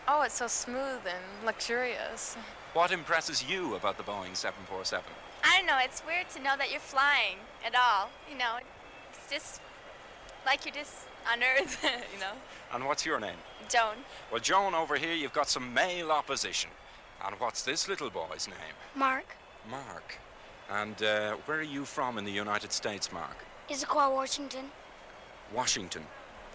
Oh, 0.07 0.23
it's 0.23 0.35
so 0.35 0.47
smooth 0.47 1.01
and 1.05 1.45
luxurious. 1.45 2.35
What 2.75 2.91
impresses 2.91 3.41
you 3.49 3.75
about 3.75 3.95
the 3.95 4.03
Boeing 4.03 4.35
747? 4.35 5.05
I 5.45 5.55
don't 5.59 5.65
know, 5.65 5.77
it's 5.81 6.03
weird 6.05 6.29
to 6.31 6.41
know 6.41 6.57
that 6.57 6.71
you're 6.71 6.81
flying 6.81 7.37
at 7.65 7.73
all. 7.73 8.09
You 8.29 8.37
know, 8.37 8.57
it's 9.09 9.31
just 9.31 9.61
like 10.45 10.65
you're 10.65 10.75
just 10.75 11.07
on 11.31 11.39
Earth, 11.41 11.81
you 12.13 12.19
know. 12.19 12.33
And 12.73 12.85
what's 12.85 13.05
your 13.05 13.17
name? 13.17 13.37
Joan. 13.69 13.95
Well, 14.31 14.41
Joan, 14.41 14.73
over 14.73 14.95
here 14.95 15.13
you've 15.13 15.33
got 15.33 15.49
some 15.49 15.73
male 15.73 16.11
opposition. 16.11 16.69
And 17.25 17.39
what's 17.39 17.63
this 17.63 17.87
little 17.87 18.09
boy's 18.09 18.47
name? 18.47 18.75
Mark. 18.95 19.35
Mark. 19.69 20.17
And 20.69 21.01
uh, 21.01 21.35
where 21.45 21.59
are 21.59 21.63
you 21.63 21.85
from 21.85 22.17
in 22.17 22.25
the 22.25 22.31
United 22.31 22.71
States, 22.71 23.11
Mark? 23.11 23.37
Issaquah, 23.69 24.13
Washington. 24.13 24.65
Washington, 25.53 26.03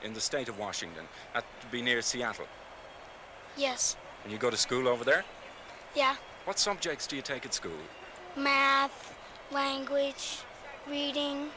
in 0.03 0.14
the 0.14 0.20
state 0.20 0.49
of 0.49 0.59
Washington. 0.59 1.05
That 1.35 1.44
would 1.62 1.70
be 1.70 1.83
near 1.83 2.03
Seattle. 2.03 2.46
Yes. 3.57 3.96
And 4.25 4.33
you 4.33 4.38
go 4.38 4.51
to 4.51 4.57
school 4.57 4.88
over 4.88 5.05
there? 5.05 5.25
Yeah. 5.94 6.16
What 6.44 6.59
subjects 6.59 7.07
do 7.07 7.16
you 7.16 7.23
take 7.23 7.44
at 7.44 7.55
school? 7.55 7.73
Math, 8.37 9.14
language, 9.53 10.38
reading, 10.88 11.49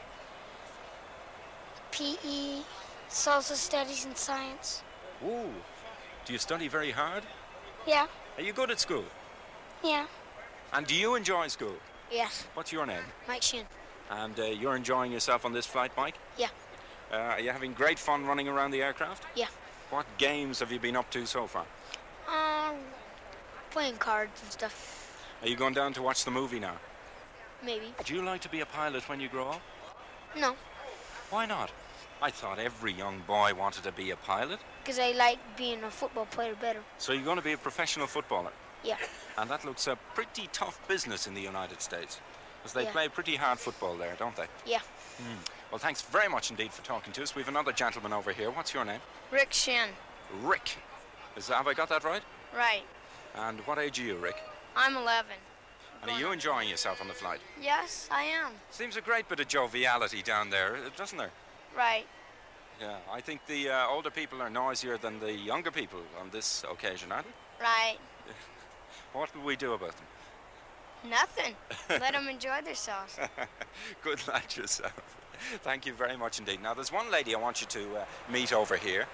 PE, 1.90 2.62
social 3.08 3.56
studies, 3.56 4.04
and 4.04 4.16
science. 4.16 4.82
Ooh. 5.22 5.50
Do 6.24 6.32
you 6.32 6.38
study 6.38 6.68
very 6.68 6.90
hard? 6.90 7.22
Yeah. 7.86 8.06
Are 8.36 8.42
you 8.42 8.52
good 8.52 8.70
at 8.70 8.80
school? 8.80 9.04
Yeah. 9.82 10.06
And 10.72 10.86
do 10.86 10.94
you 10.94 11.14
enjoy 11.14 11.48
school? 11.48 11.76
Yes. 12.10 12.46
What's 12.54 12.72
your 12.72 12.86
name? 12.86 13.02
Mike 13.28 13.42
Shin. 13.42 13.64
And 14.10 14.38
uh, 14.38 14.44
you're 14.44 14.76
enjoying 14.76 15.12
yourself 15.12 15.44
on 15.44 15.52
this 15.52 15.66
flight, 15.66 15.92
Mike? 15.96 16.16
Yeah. 16.38 16.48
Uh, 17.12 17.16
are 17.16 17.40
you 17.40 17.50
having 17.50 17.72
great 17.72 17.98
fun 17.98 18.26
running 18.26 18.48
around 18.48 18.70
the 18.70 18.82
aircraft? 18.82 19.24
Yeah. 19.36 19.46
What 19.90 20.06
games 20.18 20.60
have 20.60 20.72
you 20.72 20.78
been 20.80 20.96
up 20.96 21.10
to 21.10 21.26
so 21.26 21.46
far? 21.46 21.66
Um, 22.28 22.76
playing 23.70 23.96
cards 23.96 24.40
and 24.42 24.50
stuff. 24.50 25.28
Are 25.42 25.48
you 25.48 25.56
going 25.56 25.74
down 25.74 25.92
to 25.94 26.02
watch 26.02 26.24
the 26.24 26.30
movie 26.30 26.58
now? 26.58 26.76
Maybe. 27.64 27.86
Would 27.98 28.10
you 28.10 28.22
like 28.22 28.40
to 28.42 28.48
be 28.48 28.60
a 28.60 28.66
pilot 28.66 29.08
when 29.08 29.20
you 29.20 29.28
grow 29.28 29.50
up? 29.50 29.60
No, 30.36 30.56
Why 31.30 31.46
not? 31.46 31.70
I 32.20 32.30
thought 32.30 32.58
every 32.58 32.92
young 32.92 33.22
boy 33.26 33.52
wanted 33.54 33.84
to 33.84 33.92
be 33.92 34.10
a 34.10 34.16
pilot. 34.16 34.58
Because 34.84 34.98
I 34.98 35.12
like 35.12 35.38
being 35.56 35.82
a 35.82 35.90
football 35.90 36.26
player 36.26 36.54
better. 36.60 36.80
So 36.98 37.12
you're 37.14 37.24
going 37.24 37.38
to 37.38 37.42
be 37.44 37.52
a 37.52 37.56
professional 37.58 38.06
footballer. 38.06 38.50
Yeah. 38.84 38.96
And 39.38 39.48
that 39.50 39.64
looks 39.64 39.86
a 39.86 39.96
pretty 40.14 40.48
tough 40.52 40.78
business 40.86 41.26
in 41.26 41.32
the 41.32 41.40
United 41.40 41.80
States. 41.80 42.20
Because 42.58 42.74
they 42.74 42.84
Yeah. 42.84 42.92
play 42.92 43.08
pretty 43.08 43.36
hard 43.36 43.58
football 43.58 43.96
there, 43.96 44.14
don't 44.18 44.36
they? 44.36 44.46
Yeah. 44.66 44.80
Hmm. 45.16 45.38
Well, 45.70 45.78
thanks 45.78 46.02
very 46.02 46.28
much 46.28 46.50
indeed 46.50 46.72
for 46.72 46.82
talking 46.82 47.12
to 47.14 47.22
us. 47.22 47.34
We've 47.34 47.48
another 47.48 47.72
gentleman 47.72 48.12
over 48.12 48.32
here. 48.32 48.50
What's 48.50 48.74
your 48.74 48.84
name? 48.84 49.00
Rick 49.30 49.52
Shin. 49.52 49.88
Rick. 50.42 50.76
Is, 51.36 51.48
have 51.48 51.66
I 51.66 51.72
got 51.74 51.88
that 51.88 52.04
right? 52.04 52.22
Right. 52.54 52.84
And 53.34 53.60
what 53.60 53.78
age 53.78 53.98
are 54.00 54.02
you, 54.02 54.16
Rick? 54.16 54.36
I'm 54.76 54.96
11. 54.96 55.32
And 56.02 56.10
are 56.10 56.18
you 56.20 56.30
enjoying 56.32 56.68
yourself 56.68 57.00
on 57.00 57.08
the 57.08 57.14
flight? 57.14 57.40
Yes, 57.60 58.08
I 58.10 58.24
am. 58.24 58.52
Seems 58.70 58.96
a 58.96 59.00
great 59.00 59.28
bit 59.28 59.40
of 59.40 59.48
joviality 59.48 60.22
down 60.22 60.50
there, 60.50 60.76
uh, 60.76 60.90
doesn't 60.96 61.16
there? 61.16 61.30
Right. 61.74 62.06
Yeah, 62.84 62.96
I 63.10 63.22
think 63.22 63.46
the 63.46 63.70
uh, 63.70 63.86
older 63.88 64.10
people 64.10 64.42
are 64.42 64.50
noisier 64.50 64.98
than 64.98 65.18
the 65.18 65.32
younger 65.32 65.70
people 65.70 66.00
on 66.20 66.28
this 66.30 66.64
occasion, 66.70 67.12
aren't 67.12 67.26
they? 67.26 67.64
Right. 67.64 67.96
What 69.14 69.34
will 69.34 69.44
we 69.44 69.56
do 69.56 69.72
about 69.72 69.94
them? 69.96 70.06
Nothing. 71.08 71.54
Let 71.88 72.12
them 72.12 72.28
enjoy 72.28 72.60
themselves. 72.62 73.18
Good 74.02 74.20
lad 74.28 74.54
yourself. 74.54 75.16
Thank 75.62 75.86
you 75.86 75.94
very 75.94 76.16
much 76.16 76.38
indeed. 76.40 76.60
Now, 76.62 76.74
there's 76.74 76.92
one 76.92 77.10
lady 77.10 77.34
I 77.34 77.38
want 77.38 77.60
you 77.62 77.66
to 77.68 78.00
uh, 78.00 78.04
meet 78.30 78.52
over 78.52 78.76
here. 78.76 79.06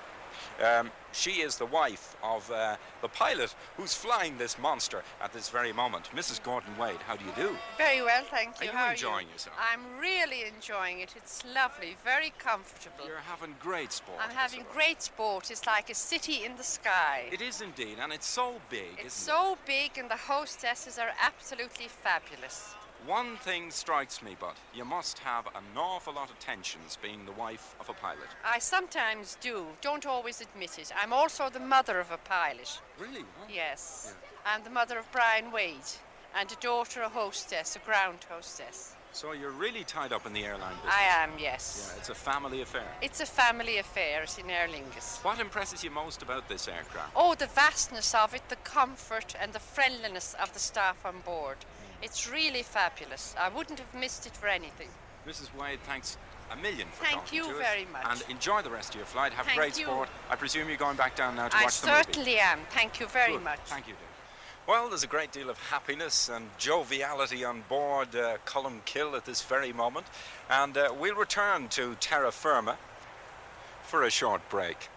Um, 0.64 0.90
she 1.12 1.40
is 1.42 1.56
the 1.56 1.66
wife 1.66 2.16
of 2.22 2.50
uh, 2.50 2.76
the 3.02 3.08
pilot 3.08 3.54
who's 3.76 3.94
flying 3.94 4.38
this 4.38 4.58
monster 4.58 5.02
at 5.20 5.32
this 5.32 5.48
very 5.48 5.72
moment. 5.72 6.10
Mrs. 6.14 6.42
Gordon 6.42 6.76
Wade, 6.78 7.00
how 7.06 7.16
do 7.16 7.24
you 7.24 7.32
do? 7.34 7.56
Very 7.78 8.02
well, 8.02 8.22
thank 8.30 8.60
you. 8.60 8.68
Are 8.68 8.72
you 8.72 8.78
How 8.78 8.90
enjoying 8.90 9.26
you? 9.26 9.32
yourself? 9.32 9.56
I'm 9.58 9.98
really 10.00 10.44
enjoying 10.44 11.00
it. 11.00 11.14
It's 11.16 11.42
lovely, 11.52 11.96
very 12.04 12.32
comfortable. 12.38 13.06
You're 13.06 13.16
having 13.18 13.54
great 13.60 13.92
sport. 13.92 14.18
I'm 14.22 14.30
having 14.30 14.64
great 14.72 15.02
sport. 15.02 15.50
It's 15.50 15.66
like 15.66 15.90
a 15.90 15.94
city 15.94 16.44
in 16.44 16.56
the 16.56 16.62
sky. 16.64 17.24
It 17.32 17.42
is 17.42 17.60
indeed, 17.60 17.96
and 18.00 18.12
it's 18.12 18.26
so 18.26 18.60
big, 18.68 18.98
It's 18.98 19.14
so 19.14 19.58
big, 19.66 19.98
and 19.98 20.10
the 20.10 20.16
hostesses 20.16 20.98
are 20.98 21.10
absolutely 21.20 21.88
fabulous. 21.88 22.74
One 23.06 23.36
thing 23.38 23.70
strikes 23.70 24.22
me, 24.22 24.36
but 24.38 24.56
you 24.74 24.84
must 24.84 25.20
have 25.20 25.46
an 25.48 25.64
awful 25.76 26.14
lot 26.14 26.30
of 26.30 26.38
tensions 26.38 26.98
being 27.02 27.24
the 27.24 27.32
wife 27.32 27.74
of 27.80 27.88
a 27.88 27.94
pilot. 27.94 28.28
I 28.44 28.58
sometimes 28.58 29.38
do, 29.40 29.66
don't 29.80 30.06
always 30.06 30.40
admit 30.40 30.78
it. 30.78 30.92
I'm 31.00 31.12
also 31.12 31.48
the 31.48 31.60
mother 31.60 31.98
of 31.98 32.10
a 32.10 32.18
pilot. 32.18 32.80
Really? 32.98 33.24
Yes. 33.52 34.14
I'm 34.44 34.62
the 34.64 34.70
mother 34.70 34.98
of 34.98 35.10
Brian 35.12 35.50
Wade, 35.50 35.76
and 36.38 36.52
a 36.52 36.56
daughter, 36.56 37.02
a 37.02 37.08
hostess, 37.08 37.74
a 37.74 37.78
ground 37.80 38.26
hostess. 38.28 38.94
So 39.12 39.32
you're 39.32 39.50
really 39.50 39.82
tied 39.82 40.12
up 40.12 40.24
in 40.24 40.32
the 40.32 40.44
airline 40.44 40.74
business. 40.76 40.94
I 40.96 41.24
am, 41.24 41.30
yes. 41.38 41.90
Yeah, 41.92 41.98
it's 41.98 42.10
a 42.10 42.14
family 42.14 42.60
affair. 42.60 42.86
It's 43.02 43.20
a 43.20 43.26
family 43.26 43.78
affair 43.78 44.22
it's 44.22 44.38
in 44.38 44.48
Aer 44.48 44.68
Lingus. 44.68 45.24
What 45.24 45.40
impresses 45.40 45.82
you 45.82 45.90
most 45.90 46.22
about 46.22 46.48
this 46.48 46.68
aircraft? 46.68 47.12
Oh, 47.16 47.34
the 47.34 47.46
vastness 47.46 48.14
of 48.14 48.34
it, 48.34 48.42
the 48.48 48.56
comfort 48.56 49.34
and 49.40 49.52
the 49.52 49.58
friendliness 49.58 50.36
of 50.40 50.52
the 50.52 50.60
staff 50.60 51.04
on 51.04 51.20
board. 51.24 51.56
It's 52.02 52.30
really 52.30 52.62
fabulous. 52.62 53.34
I 53.38 53.48
wouldn't 53.48 53.78
have 53.78 53.94
missed 53.94 54.26
it 54.26 54.36
for 54.36 54.46
anything. 54.48 54.88
Mrs. 55.26 55.54
Wade, 55.58 55.80
thanks 55.84 56.16
a 56.50 56.56
million 56.56 56.88
for 56.92 57.04
Thank 57.04 57.32
you 57.32 57.44
very 57.58 57.86
much. 57.92 58.04
And 58.04 58.24
enjoy 58.28 58.62
the 58.62 58.70
rest 58.70 58.90
of 58.90 58.96
your 58.96 59.06
flight. 59.06 59.32
Have 59.32 59.46
Thank 59.46 59.58
great 59.58 59.78
you. 59.78 59.84
sport. 59.86 60.08
I 60.30 60.36
presume 60.36 60.68
you're 60.68 60.76
going 60.76 60.96
back 60.96 61.14
down 61.14 61.36
now 61.36 61.48
to 61.48 61.56
I 61.56 61.64
watch 61.64 61.80
the 61.80 61.86
movie. 61.86 61.98
I 61.98 62.02
certainly 62.02 62.38
am. 62.38 62.58
Thank 62.70 63.00
you 63.00 63.06
very 63.06 63.34
Good. 63.34 63.44
much. 63.44 63.60
Thank 63.66 63.86
you, 63.86 63.94
dear. 63.94 64.06
Well, 64.66 64.88
there's 64.88 65.02
a 65.02 65.08
great 65.08 65.32
deal 65.32 65.50
of 65.50 65.58
happiness 65.58 66.28
and 66.28 66.48
joviality 66.58 67.44
on 67.44 67.64
board 67.68 68.14
uh, 68.14 68.38
Colmcille 68.46 69.16
at 69.16 69.24
this 69.24 69.42
very 69.42 69.72
moment. 69.72 70.06
And 70.48 70.76
uh, 70.76 70.94
we'll 70.98 71.14
return 71.14 71.68
to 71.70 71.96
terra 72.00 72.30
firma 72.30 72.76
for 73.84 74.04
a 74.04 74.10
short 74.10 74.48
break. 74.48 74.88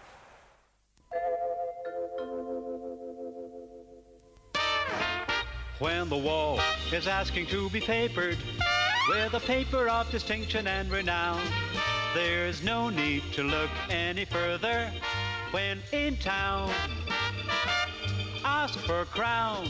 When 5.80 6.08
the 6.08 6.16
wall 6.16 6.60
is 6.92 7.08
asking 7.08 7.46
to 7.46 7.68
be 7.68 7.80
papered 7.80 8.38
with 9.08 9.34
a 9.34 9.40
paper 9.40 9.88
of 9.88 10.08
distinction 10.10 10.68
and 10.68 10.90
renown, 10.90 11.42
there's 12.14 12.62
no 12.62 12.90
need 12.90 13.24
to 13.32 13.42
look 13.42 13.70
any 13.90 14.24
further 14.24 14.90
when 15.50 15.80
in 15.92 16.16
town. 16.18 16.70
Ask 18.44 18.78
for 18.80 19.04
Crown. 19.06 19.68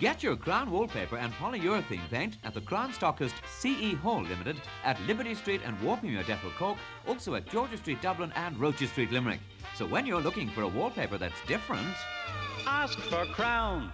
Get 0.00 0.24
your 0.24 0.36
Crown 0.36 0.70
wallpaper 0.70 1.18
and 1.18 1.32
polyurethane 1.34 2.10
paint 2.10 2.38
at 2.42 2.54
the 2.54 2.60
Crown 2.60 2.92
stockist 2.92 3.34
CE 3.46 3.96
Hall 3.98 4.22
Limited 4.22 4.60
at 4.84 5.00
Liberty 5.02 5.34
Street 5.34 5.60
and 5.64 5.78
Warpmere 5.78 6.26
Depot 6.26 6.50
Cork, 6.58 6.78
also 7.06 7.36
at 7.36 7.48
Georgia 7.48 7.76
Street 7.76 8.02
Dublin 8.02 8.32
and 8.34 8.58
Roches 8.58 8.90
Street 8.90 9.12
Limerick. 9.12 9.40
So 9.76 9.86
when 9.86 10.04
you're 10.04 10.20
looking 10.20 10.50
for 10.50 10.62
a 10.62 10.68
wallpaper 10.68 11.16
that's 11.16 11.40
different, 11.46 11.94
Ask 12.66 12.98
for 13.00 13.24
Crown. 13.26 13.90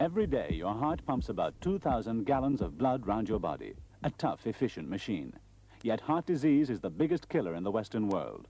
Every 0.00 0.26
day, 0.26 0.48
your 0.54 0.72
heart 0.72 1.04
pumps 1.04 1.28
about 1.28 1.60
2,000 1.60 2.24
gallons 2.24 2.62
of 2.62 2.78
blood 2.78 3.06
round 3.06 3.28
your 3.28 3.38
body. 3.38 3.74
A 4.02 4.08
tough, 4.08 4.46
efficient 4.46 4.88
machine. 4.88 5.34
Yet 5.82 6.00
heart 6.00 6.24
disease 6.24 6.70
is 6.70 6.80
the 6.80 6.88
biggest 6.88 7.28
killer 7.28 7.54
in 7.54 7.64
the 7.64 7.70
Western 7.70 8.08
world. 8.08 8.48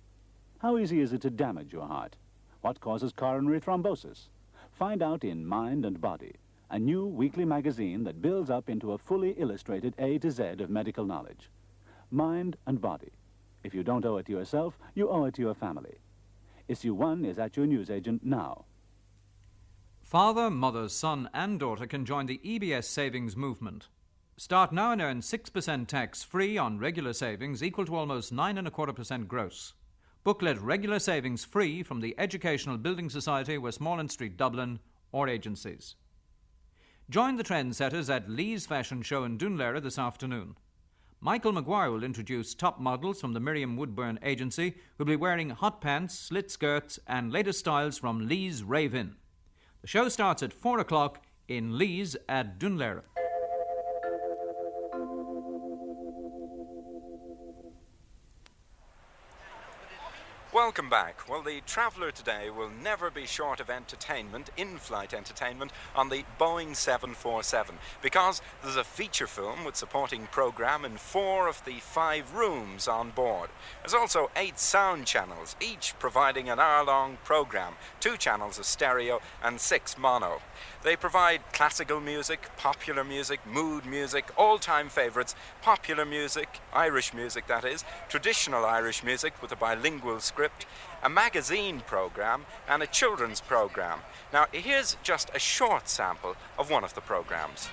How 0.58 0.78
easy 0.78 1.00
is 1.00 1.12
it 1.12 1.22
to 1.22 1.30
damage 1.30 1.72
your 1.72 1.88
heart? 1.88 2.14
What 2.60 2.78
causes 2.78 3.12
coronary 3.12 3.60
thrombosis? 3.60 4.28
Find 4.70 5.02
out 5.02 5.24
in 5.24 5.44
Mind 5.44 5.84
and 5.84 6.00
Body, 6.00 6.36
a 6.70 6.78
new 6.78 7.04
weekly 7.04 7.44
magazine 7.44 8.04
that 8.04 8.22
builds 8.22 8.48
up 8.48 8.70
into 8.70 8.92
a 8.92 8.98
fully 8.98 9.30
illustrated 9.30 9.96
A 9.98 10.18
to 10.18 10.30
Z 10.30 10.44
of 10.60 10.70
medical 10.70 11.04
knowledge. 11.04 11.50
Mind 12.12 12.58
and 12.64 12.80
Body. 12.80 13.10
If 13.64 13.74
you 13.74 13.82
don't 13.82 14.06
owe 14.06 14.18
it 14.18 14.26
to 14.26 14.32
yourself, 14.32 14.78
you 14.94 15.08
owe 15.08 15.24
it 15.24 15.34
to 15.34 15.42
your 15.42 15.54
family. 15.54 15.98
Issue 16.68 16.94
1 16.94 17.24
is 17.24 17.40
at 17.40 17.56
your 17.56 17.66
newsagent 17.66 18.24
now. 18.24 18.66
Father, 20.10 20.50
mother, 20.50 20.88
son, 20.88 21.30
and 21.32 21.60
daughter 21.60 21.86
can 21.86 22.04
join 22.04 22.26
the 22.26 22.40
EBS 22.44 22.82
savings 22.82 23.36
movement. 23.36 23.86
Start 24.36 24.72
now 24.72 24.90
and 24.90 25.00
earn 25.00 25.20
6% 25.20 25.86
tax 25.86 26.24
free 26.24 26.58
on 26.58 26.80
regular 26.80 27.12
savings 27.12 27.62
equal 27.62 27.86
to 27.86 27.94
almost 27.94 28.34
9.25% 28.34 29.28
gross. 29.28 29.74
Booklet 30.24 30.60
regular 30.60 30.98
savings 30.98 31.44
free 31.44 31.84
from 31.84 32.00
the 32.00 32.16
Educational 32.18 32.76
Building 32.76 33.08
Society, 33.08 33.56
Westmoreland 33.56 34.10
Street, 34.10 34.36
Dublin, 34.36 34.80
or 35.12 35.28
agencies. 35.28 35.94
Join 37.08 37.36
the 37.36 37.44
trendsetters 37.44 38.12
at 38.12 38.28
Lee's 38.28 38.66
Fashion 38.66 39.02
Show 39.02 39.22
in 39.22 39.38
Dún 39.38 39.56
Laoghaire 39.58 39.80
this 39.80 39.96
afternoon. 39.96 40.56
Michael 41.20 41.52
Maguire 41.52 41.92
will 41.92 42.02
introduce 42.02 42.52
top 42.52 42.80
models 42.80 43.20
from 43.20 43.32
the 43.32 43.38
Miriam 43.38 43.76
Woodburn 43.76 44.18
agency 44.24 44.74
who'll 44.98 45.06
be 45.06 45.14
wearing 45.14 45.50
hot 45.50 45.80
pants, 45.80 46.18
slit 46.18 46.50
skirts, 46.50 46.98
and 47.06 47.30
latest 47.30 47.60
styles 47.60 47.96
from 47.96 48.26
Lee's 48.26 48.64
Rave 48.64 48.92
In. 48.92 49.14
The 49.82 49.88
show 49.88 50.08
starts 50.10 50.42
at 50.42 50.52
4 50.52 50.78
o'clock 50.80 51.22
in 51.48 51.78
Lee's 51.78 52.14
at 52.28 52.58
Dún 52.58 52.76
Laoghaire. 52.76 53.02
Welcome 60.62 60.90
back. 60.90 61.26
Well, 61.26 61.40
the 61.40 61.62
traveller 61.64 62.10
today 62.10 62.50
will 62.50 62.68
never 62.68 63.10
be 63.10 63.24
short 63.24 63.60
of 63.60 63.70
entertainment, 63.70 64.50
in 64.58 64.76
flight 64.76 65.14
entertainment, 65.14 65.72
on 65.96 66.10
the 66.10 66.24
Boeing 66.38 66.76
747 66.76 67.76
because 68.02 68.42
there's 68.62 68.76
a 68.76 68.84
feature 68.84 69.26
film 69.26 69.64
with 69.64 69.74
supporting 69.74 70.28
programme 70.30 70.84
in 70.84 70.98
four 70.98 71.48
of 71.48 71.64
the 71.64 71.80
five 71.80 72.34
rooms 72.34 72.86
on 72.86 73.08
board. 73.08 73.48
There's 73.80 73.94
also 73.94 74.30
eight 74.36 74.58
sound 74.58 75.06
channels, 75.06 75.56
each 75.62 75.94
providing 75.98 76.50
an 76.50 76.60
hour 76.60 76.84
long 76.84 77.16
programme, 77.24 77.76
two 77.98 78.18
channels 78.18 78.58
of 78.58 78.66
stereo 78.66 79.22
and 79.42 79.58
six 79.62 79.96
mono. 79.96 80.42
They 80.82 80.96
provide 80.96 81.42
classical 81.52 82.00
music, 82.00 82.48
popular 82.56 83.04
music, 83.04 83.40
mood 83.46 83.84
music, 83.84 84.30
all 84.38 84.58
time 84.58 84.88
favourites, 84.88 85.34
popular 85.60 86.06
music, 86.06 86.48
Irish 86.72 87.12
music 87.12 87.46
that 87.48 87.66
is, 87.66 87.84
traditional 88.08 88.64
Irish 88.64 89.04
music 89.04 89.34
with 89.42 89.52
a 89.52 89.56
bilingual 89.56 90.20
script, 90.20 90.64
a 91.02 91.10
magazine 91.10 91.82
programme, 91.86 92.46
and 92.66 92.82
a 92.82 92.86
children's 92.86 93.42
programme. 93.42 94.00
Now, 94.32 94.46
here's 94.52 94.96
just 95.02 95.30
a 95.34 95.38
short 95.38 95.86
sample 95.88 96.34
of 96.58 96.70
one 96.70 96.84
of 96.84 96.94
the 96.94 97.02
programmes. 97.02 97.68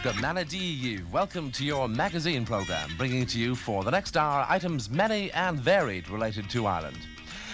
Good 0.00 0.52
EU. 0.52 1.04
Welcome 1.10 1.50
to 1.50 1.64
your 1.64 1.88
magazine 1.88 2.46
programme, 2.46 2.88
bringing 2.96 3.26
to 3.26 3.38
you 3.38 3.56
for 3.56 3.82
the 3.82 3.90
next 3.90 4.16
hour 4.16 4.46
items 4.48 4.88
many 4.88 5.32
and 5.32 5.58
varied 5.58 6.08
related 6.08 6.48
to 6.50 6.66
Ireland. 6.66 6.98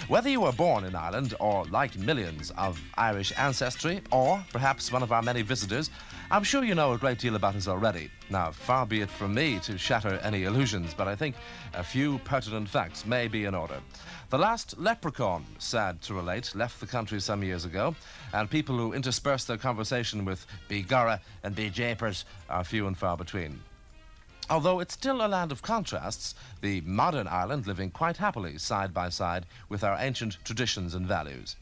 Whether 0.09 0.29
you 0.29 0.43
were 0.43 0.53
born 0.53 0.85
in 0.85 0.95
Ireland 0.95 1.33
or, 1.41 1.65
like 1.65 1.97
millions, 1.97 2.53
of 2.59 2.79
Irish 2.97 3.33
ancestry, 3.39 4.03
or 4.13 4.45
perhaps 4.53 4.93
one 4.93 5.03
of 5.03 5.11
our 5.11 5.23
many 5.23 5.41
visitors, 5.41 5.89
I'm 6.31 6.45
sure 6.45 6.65
you 6.65 6.75
know 6.75 6.93
a 6.93 6.99
great 6.99 7.19
deal 7.19 7.37
about 7.37 7.57
us 7.57 7.67
already. 7.67 8.11
Now, 8.29 8.51
far 8.51 8.85
be 8.85 9.01
it 9.01 9.09
from 9.09 9.33
me 9.33 9.59
to 9.61 9.79
shatter 9.79 10.21
any 10.23 10.45
illusions, 10.45 10.93
but 10.93 11.09
I 11.09 11.17
think 11.17 11.37
a 11.73 11.83
few 11.83 12.19
pertinent 12.19 12.69
facts 12.69 13.07
may 13.07 13.27
be 13.27 13.47
in 13.47 13.55
order. 13.55 13.81
The 14.35 14.39
last 14.39 14.77
leprechaun, 14.79 15.47
sad 15.61 16.03
to 16.03 16.15
relate, 16.15 16.57
left 16.57 16.81
the 16.81 16.89
country 16.89 17.21
some 17.21 17.45
years 17.45 17.65
ago, 17.65 17.95
and 18.33 18.51
people 18.51 18.77
who 18.77 18.93
intersperse 18.93 19.45
their 19.45 19.59
conversation 19.59 20.25
with 20.25 20.45
begorra 20.69 21.21
and 21.45 21.55
be 21.55 21.71
japers 21.71 22.25
are 22.51 22.65
few 22.65 22.89
and 22.89 22.99
far 22.99 23.17
between. 23.17 23.61
Although 24.51 24.81
it's 24.81 24.95
still 24.95 25.25
a 25.25 25.29
land 25.29 25.53
of 25.53 25.63
contrasts, 25.63 26.35
the 26.61 26.83
modern 26.83 27.27
Ireland 27.27 27.67
living 27.67 27.91
quite 27.91 28.19
happily 28.19 28.59
side 28.59 28.93
by 28.93 29.09
side 29.09 29.47
with 29.71 29.83
our 29.83 29.97
ancient 29.99 30.37
traditions 30.45 30.95
and 30.95 31.07
values. 31.07 31.57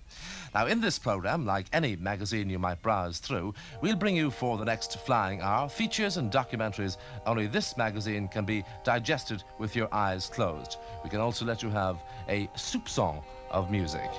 Now, 0.53 0.66
in 0.66 0.81
this 0.81 0.99
programme, 0.99 1.47
like 1.47 1.66
any 1.73 1.97
magazine 1.97 2.51
you 2.51 2.59
might 2.59 2.83
browse 2.83 3.18
through, 3.18 3.55
we'll 3.81 3.97
bring 3.97 4.16
you 4.16 4.31
for 4.31 4.59
the 4.59 4.64
next 4.64 4.99
flying 4.99 5.40
hour 5.40 5.68
features 5.68 6.16
and 6.16 6.31
documentaries 6.31 6.97
only 7.25 7.47
this 7.47 7.77
magazine 7.77 8.29
can 8.29 8.45
be 8.45 8.64
digested 8.85 9.45
with 9.59 9.77
your 9.77 9.88
eyes 9.95 10.27
closed. 10.27 10.77
We 11.05 11.11
can 11.11 11.21
also 11.21 11.45
let 11.45 11.62
you 11.62 11.71
have 11.71 12.03
a 12.29 12.49
soupçon 12.57 13.23
of 13.51 13.71
music. 13.71 14.11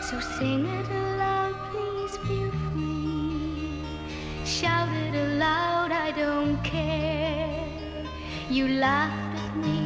So 0.00 0.20
sing 0.20 0.66
it 0.66 1.03
shouted 4.44 5.14
aloud, 5.14 5.90
I 5.90 6.12
don't 6.12 6.62
care. 6.62 7.66
You 8.50 8.68
laughed 8.68 9.38
at 9.40 9.56
me. 9.56 9.83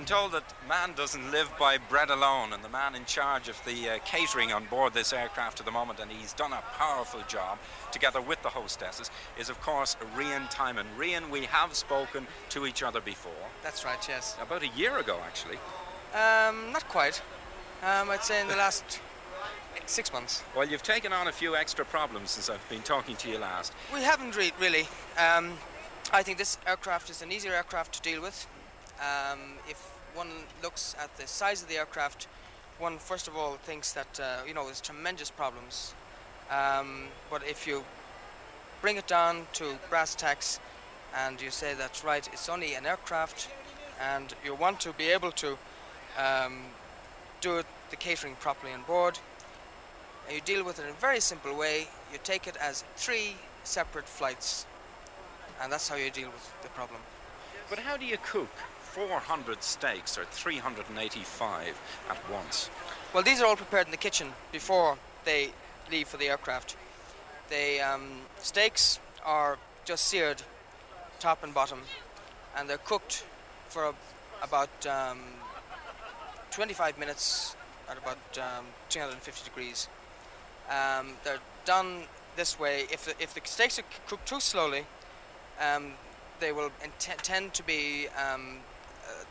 I'm 0.00 0.06
told 0.06 0.32
that 0.32 0.54
man 0.66 0.94
doesn't 0.96 1.30
live 1.30 1.52
by 1.58 1.76
bread 1.76 2.08
alone, 2.08 2.54
and 2.54 2.64
the 2.64 2.70
man 2.70 2.94
in 2.94 3.04
charge 3.04 3.50
of 3.50 3.62
the 3.66 3.90
uh, 3.90 3.98
catering 4.02 4.50
on 4.50 4.64
board 4.64 4.94
this 4.94 5.12
aircraft 5.12 5.60
at 5.60 5.66
the 5.66 5.72
moment, 5.72 6.00
and 6.00 6.10
he's 6.10 6.32
done 6.32 6.54
a 6.54 6.62
powerful 6.78 7.20
job 7.28 7.58
together 7.92 8.22
with 8.22 8.42
the 8.42 8.48
hostesses, 8.48 9.10
is 9.38 9.50
of 9.50 9.60
course 9.60 9.98
Rian 10.16 10.48
Timon. 10.48 10.86
Rian, 10.98 11.28
we 11.28 11.42
have 11.42 11.74
spoken 11.74 12.26
to 12.48 12.64
each 12.64 12.82
other 12.82 13.02
before. 13.02 13.44
That's 13.62 13.84
right, 13.84 14.02
yes. 14.08 14.38
About 14.40 14.62
a 14.62 14.68
year 14.68 14.96
ago, 14.96 15.18
actually. 15.26 15.58
Um, 16.14 16.72
not 16.72 16.88
quite. 16.88 17.20
Um, 17.82 18.08
I'd 18.08 18.24
say 18.24 18.40
in 18.40 18.48
the 18.48 18.56
last 18.56 19.02
six 19.84 20.14
months. 20.14 20.42
Well, 20.56 20.66
you've 20.66 20.82
taken 20.82 21.12
on 21.12 21.28
a 21.28 21.32
few 21.32 21.56
extra 21.56 21.84
problems 21.84 22.30
since 22.30 22.48
I've 22.48 22.66
been 22.70 22.80
talking 22.80 23.16
to 23.16 23.28
you 23.28 23.36
last. 23.36 23.74
We 23.92 24.00
haven't 24.00 24.34
re- 24.34 24.54
really. 24.58 24.88
Um, 25.18 25.58
I 26.10 26.22
think 26.22 26.38
this 26.38 26.56
aircraft 26.66 27.10
is 27.10 27.20
an 27.20 27.30
easier 27.30 27.52
aircraft 27.52 27.92
to 27.96 28.00
deal 28.00 28.22
with. 28.22 28.46
Um, 29.00 29.38
if 29.66 29.89
one 30.14 30.28
looks 30.62 30.94
at 30.98 31.16
the 31.16 31.26
size 31.26 31.62
of 31.62 31.68
the 31.68 31.76
aircraft, 31.76 32.28
one 32.78 32.98
first 32.98 33.28
of 33.28 33.36
all 33.36 33.54
thinks 33.54 33.92
that 33.92 34.20
uh, 34.20 34.38
you 34.46 34.54
know 34.54 34.64
there's 34.64 34.80
tremendous 34.80 35.30
problems. 35.30 35.94
Um, 36.50 37.04
but 37.30 37.46
if 37.46 37.66
you 37.66 37.84
bring 38.80 38.96
it 38.96 39.06
down 39.06 39.46
to 39.54 39.76
brass 39.88 40.14
tacks, 40.14 40.58
and 41.16 41.40
you 41.40 41.50
say 41.50 41.74
that's 41.74 42.04
right, 42.04 42.26
it's 42.32 42.48
only 42.48 42.74
an 42.74 42.86
aircraft, 42.86 43.48
and 44.00 44.34
you 44.44 44.54
want 44.54 44.80
to 44.80 44.92
be 44.92 45.08
able 45.08 45.32
to 45.32 45.58
um, 46.18 46.58
do 47.40 47.58
it, 47.58 47.66
the 47.90 47.96
catering 47.96 48.36
properly 48.36 48.72
on 48.72 48.82
board, 48.82 49.18
and 50.26 50.34
you 50.34 50.42
deal 50.42 50.64
with 50.64 50.78
it 50.78 50.84
in 50.84 50.90
a 50.90 50.94
very 50.94 51.20
simple 51.20 51.54
way. 51.56 51.88
You 52.12 52.18
take 52.24 52.46
it 52.46 52.56
as 52.56 52.84
three 52.96 53.36
separate 53.64 54.08
flights, 54.08 54.66
and 55.62 55.70
that's 55.72 55.88
how 55.88 55.96
you 55.96 56.10
deal 56.10 56.28
with 56.28 56.52
the 56.62 56.68
problem. 56.68 57.00
But 57.68 57.78
how 57.80 57.96
do 57.96 58.04
you 58.04 58.16
cook 58.24 58.50
400 58.90 59.62
steaks 59.62 60.18
or 60.18 60.24
385 60.24 61.80
at 62.10 62.30
once? 62.30 62.70
Well, 63.14 63.22
these 63.22 63.40
are 63.40 63.46
all 63.46 63.56
prepared 63.56 63.86
in 63.86 63.92
the 63.92 63.96
kitchen 63.96 64.32
before 64.50 64.98
they 65.24 65.50
leave 65.90 66.08
for 66.08 66.16
the 66.16 66.28
aircraft. 66.28 66.76
The 67.50 67.80
um, 67.80 68.22
steaks 68.38 68.98
are 69.24 69.58
just 69.84 70.06
seared, 70.06 70.42
top 71.20 71.44
and 71.44 71.54
bottom, 71.54 71.80
and 72.56 72.68
they're 72.68 72.78
cooked 72.78 73.24
for 73.68 73.84
a, 73.86 73.94
about 74.42 74.70
um, 74.86 75.18
25 76.50 76.98
minutes 76.98 77.54
at 77.88 77.96
about 77.96 78.18
um, 78.38 78.66
350 78.88 79.48
degrees. 79.48 79.88
Um, 80.68 81.12
they're 81.24 81.38
done 81.64 82.02
this 82.36 82.58
way. 82.58 82.86
If 82.92 83.04
the, 83.04 83.22
if 83.22 83.34
the 83.34 83.40
steaks 83.44 83.78
are 83.78 83.84
cooked 84.08 84.26
too 84.26 84.40
slowly, 84.40 84.84
um, 85.60 85.92
they 86.40 86.52
will 86.52 86.70
tend 86.98 87.54
to 87.54 87.62
be 87.62 88.08
um, 88.16 88.58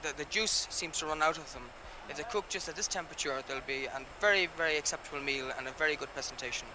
the, 0.02 0.14
the 0.18 0.26
juice 0.26 0.68
seems 0.70 1.00
to 1.00 1.06
run 1.06 1.22
out 1.22 1.38
of 1.38 1.52
them. 1.54 1.64
If 2.10 2.18
they 2.18 2.24
cook 2.24 2.50
just 2.50 2.68
at 2.68 2.76
this 2.76 2.88
temperature, 2.88 3.42
they'll 3.48 3.62
be 3.68 3.86
a 3.86 4.02
very, 4.20 4.48
very 4.58 4.78
acceptable 4.78 5.22
meal 5.22 5.52
and 5.58 5.68
a 5.68 5.72
very 5.72 5.96
good 5.96 6.12
presentation. 6.14 6.68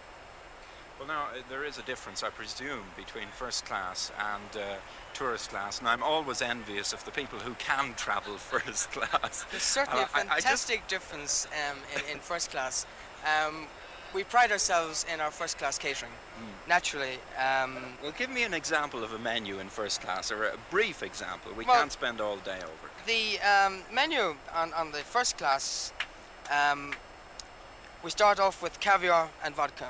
Well, 0.99 1.09
now, 1.09 1.23
uh, 1.25 1.43
there 1.49 1.65
is 1.65 1.77
a 1.77 1.83
difference, 1.83 2.23
I 2.23 2.31
presume, 2.31 2.85
between 2.97 3.27
first 3.37 3.65
class 3.67 4.13
and 4.17 4.63
uh, 4.63 4.75
tourist 5.13 5.51
class, 5.51 5.81
and 5.81 5.89
I'm 5.89 6.05
always 6.05 6.41
envious 6.41 6.93
of 6.93 7.05
the 7.05 7.11
people 7.11 7.41
who 7.41 7.55
can 7.55 7.95
travel 7.97 8.35
first 8.53 8.93
class. 8.93 9.45
There's 9.51 9.63
certainly 9.65 10.03
Uh, 10.05 10.07
a 10.15 10.19
I- 10.19 10.21
I 10.21 10.23
just- 10.41 10.45
fantastic 10.69 10.87
difference 10.87 11.49
um, 11.69 11.79
in, 11.97 12.13
in 12.13 12.19
first 12.21 12.53
class. 12.53 12.87
Um, 13.27 13.67
we 14.15 14.23
pride 14.23 14.53
ourselves 14.53 15.05
in 15.13 15.19
our 15.21 15.33
first 15.33 15.59
class 15.59 15.77
catering. 15.79 16.13
Naturally, 16.69 17.19
um, 17.37 17.77
well, 18.01 18.13
give 18.17 18.31
me 18.31 18.45
an 18.45 18.55
example 18.55 19.03
of 19.03 19.13
a 19.13 19.19
menu 19.19 19.59
in 19.59 19.69
first 19.69 20.01
class, 20.01 20.31
or 20.31 20.45
a 20.45 20.57
brief 20.71 21.03
example. 21.03 21.53
We 21.57 21.65
Well- 21.65 21.75
can't 21.77 21.91
spend 21.93 22.21
all 22.21 22.37
day 22.37 22.59
over 22.59 22.87
it. 22.87 22.94
The 23.07 23.39
um, 23.41 23.81
menu 23.93 24.37
on, 24.55 24.73
on 24.75 24.93
the 24.93 24.99
first 24.99 25.37
class, 25.39 25.93
um, 26.51 26.95
we 28.03 28.11
start 28.11 28.39
off 28.41 28.63
with 28.63 28.81
caviar 28.81 29.29
and 29.45 29.55
vodka, 29.55 29.89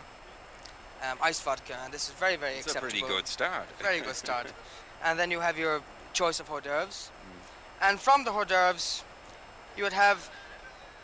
um, 1.02 1.18
iced 1.22 1.42
vodka, 1.42 1.76
and 1.84 1.92
this 1.92 2.08
is 2.08 2.14
very, 2.14 2.36
very 2.36 2.54
It's 2.54 2.66
a 2.66 2.70
acceptable. 2.70 2.90
pretty 2.90 3.06
good 3.06 3.26
start. 3.26 3.66
Very 3.80 4.00
good 4.00 4.16
start. 4.16 4.52
and 5.04 5.18
then 5.18 5.30
you 5.30 5.40
have 5.40 5.58
your 5.58 5.82
choice 6.12 6.40
of 6.40 6.48
hors 6.48 6.60
d'oeuvres. 6.60 7.10
Mm. 7.10 7.88
And 7.88 8.00
from 8.00 8.24
the 8.24 8.32
hors 8.32 8.46
d'oeuvres, 8.46 9.02
you 9.76 9.82
would 9.82 9.92
have 9.92 10.30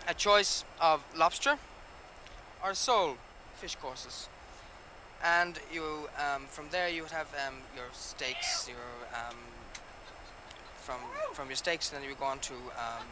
a 0.09 0.14
choice 0.14 0.64
of 0.81 1.03
lobster 1.16 1.59
or 2.64 2.75
sole 2.75 3.16
fish 3.57 3.77
courses. 3.77 4.29
And 5.23 5.59
you, 5.73 6.09
um, 6.16 6.46
from 6.49 6.66
there, 6.70 6.88
you 6.88 7.03
would 7.03 7.11
have 7.11 7.29
um, 7.46 7.57
your 7.77 7.87
steaks, 7.92 8.68
your 8.68 8.79
um, 9.12 9.37
from 10.81 11.01
from 11.33 11.49
your 11.49 11.57
steaks, 11.57 11.93
and 11.93 12.03
then 12.03 12.09
you 12.09 12.16
go 12.16 12.27
on 12.27 12.38
to 12.40 12.55
um, 12.55 13.07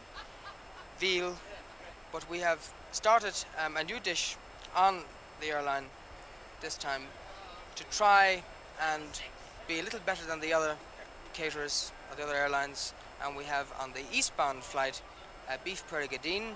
veal. 0.98 1.36
But 2.12 2.28
we 2.30 2.40
have 2.40 2.72
started 2.92 3.34
um, 3.64 3.76
a 3.76 3.84
new 3.84 4.00
dish 4.00 4.36
on 4.74 5.02
the 5.40 5.48
airline 5.48 5.84
this 6.60 6.76
time 6.76 7.02
to 7.76 7.84
try 7.84 8.42
and 8.92 9.22
be 9.66 9.78
a 9.80 9.82
little 9.82 10.00
better 10.04 10.24
than 10.26 10.40
the 10.40 10.52
other 10.52 10.76
caterers 11.34 11.92
or 12.10 12.16
the 12.16 12.24
other 12.24 12.34
airlines. 12.34 12.94
And 13.24 13.36
we 13.36 13.44
have 13.44 13.72
on 13.80 13.92
the 13.92 14.02
eastbound 14.12 14.62
flight 14.62 15.02
a 15.50 15.58
beef 15.58 15.82
périgourdine, 15.90 16.54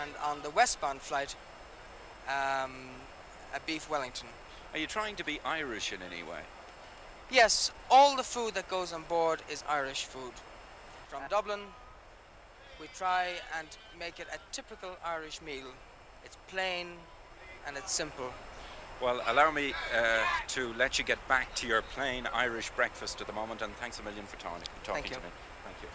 and 0.00 0.10
on 0.24 0.42
the 0.42 0.50
westbound 0.50 1.00
flight 1.00 1.36
um, 2.28 2.72
a 3.54 3.60
beef 3.66 3.90
Wellington. 3.90 4.28
Are 4.72 4.78
you 4.78 4.86
trying 4.86 5.16
to 5.16 5.24
be 5.24 5.40
Irish 5.44 5.92
in 5.92 6.00
any 6.02 6.22
way? 6.22 6.40
Yes, 7.32 7.72
all 7.90 8.14
the 8.14 8.22
food 8.22 8.52
that 8.54 8.68
goes 8.68 8.92
on 8.92 9.04
board 9.08 9.40
is 9.50 9.64
Irish 9.66 10.04
food. 10.04 10.34
From 11.08 11.22
Dublin, 11.30 11.60
we 12.78 12.88
try 12.94 13.28
and 13.58 13.66
make 13.98 14.20
it 14.20 14.26
a 14.34 14.38
typical 14.52 14.90
Irish 15.02 15.40
meal. 15.40 15.64
It's 16.26 16.36
plain 16.48 16.88
and 17.66 17.78
it's 17.78 17.90
simple. 17.90 18.30
Well, 19.00 19.22
allow 19.26 19.50
me 19.50 19.72
uh, 19.96 20.24
to 20.48 20.74
let 20.74 20.98
you 20.98 21.04
get 21.06 21.26
back 21.26 21.54
to 21.54 21.66
your 21.66 21.80
plain 21.80 22.28
Irish 22.34 22.68
breakfast 22.70 23.22
at 23.22 23.26
the 23.26 23.32
moment, 23.32 23.62
and 23.62 23.74
thanks 23.76 23.98
a 23.98 24.02
million 24.02 24.26
for 24.26 24.36
talking, 24.36 24.68
talking 24.84 25.02
Thank 25.02 25.06
to 25.06 25.14
you. 25.14 25.20
me. 25.20 25.32
Thank 25.64 25.82
you. 25.82 25.88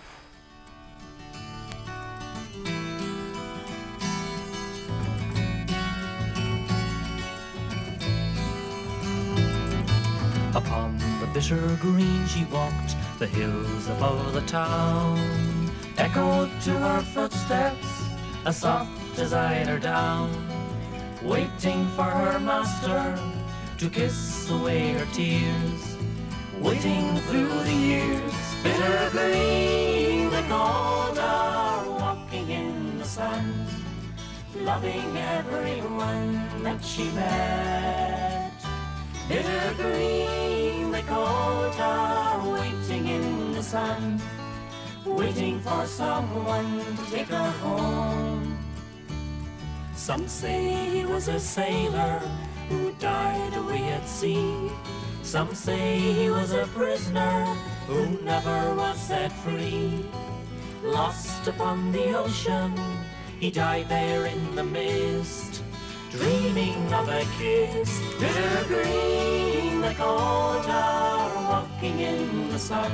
Upon 10.56 11.07
the 11.28 11.40
bitter 11.40 11.78
green 11.82 12.26
she 12.28 12.46
walked, 12.46 12.96
the 13.20 13.28
hills 13.28 13.88
above 13.88 14.34
the 14.34 14.42
town 14.42 15.18
echoed 15.98 16.50
to 16.62 16.72
her 16.72 17.02
footsteps, 17.02 17.88
as 18.46 18.58
soft 18.58 19.20
eider 19.34 19.80
down, 19.80 20.30
waiting 21.24 21.88
for 21.96 22.04
her 22.04 22.40
master 22.40 23.18
to 23.78 23.90
kiss 23.90 24.50
away 24.52 24.94
her 24.94 25.08
tears, 25.14 25.98
waiting 26.60 27.18
through 27.28 27.50
the 27.64 27.74
years. 27.74 28.34
Bitter 28.64 29.10
green, 29.12 30.30
they 30.30 30.44
called 30.48 31.18
her, 31.18 31.90
walking 31.90 32.50
in 32.50 33.00
the 33.00 33.06
sun, 33.06 33.66
loving 34.62 35.18
everyone 35.18 36.64
that 36.64 36.84
she 36.84 37.10
met. 37.12 38.54
Bitter 39.28 39.74
green, 39.76 40.67
her, 41.08 42.52
waiting 42.52 43.08
in 43.08 43.52
the 43.54 43.64
sun, 43.64 44.22
waiting 45.06 45.60
for 45.62 45.86
someone 45.86 46.80
to 46.96 47.12
take 47.12 47.28
her 47.28 47.52
home. 47.62 48.58
Some 49.96 50.28
say 50.28 50.90
he 50.90 51.06
was 51.06 51.28
a 51.28 51.40
sailor 51.40 52.22
who 52.70 52.92
died 52.94 53.54
away 53.56 53.84
at 53.90 54.08
sea. 54.08 54.70
Some 55.24 55.54
say 55.54 56.00
he 56.00 56.30
was 56.30 56.54
a 56.54 56.68
prisoner 56.68 57.46
who 57.88 58.08
never 58.24 58.76
was 58.76 58.98
set 59.00 59.32
free. 59.44 60.06
Lost 60.84 61.48
upon 61.48 61.92
the 61.92 62.18
ocean, 62.18 62.74
he 63.40 63.52
died 63.52 63.90
there 63.90 64.26
in 64.26 64.56
the 64.56 64.64
mist, 64.64 65.57
dreaming 66.18 66.94
of 66.94 67.08
a 67.10 67.24
kiss. 67.38 68.02
Bitter 68.20 68.64
green, 68.68 69.84
called 69.96 70.66
her, 70.66 71.32
walking 71.50 72.00
in 72.00 72.50
the 72.50 72.60
sun, 72.60 72.92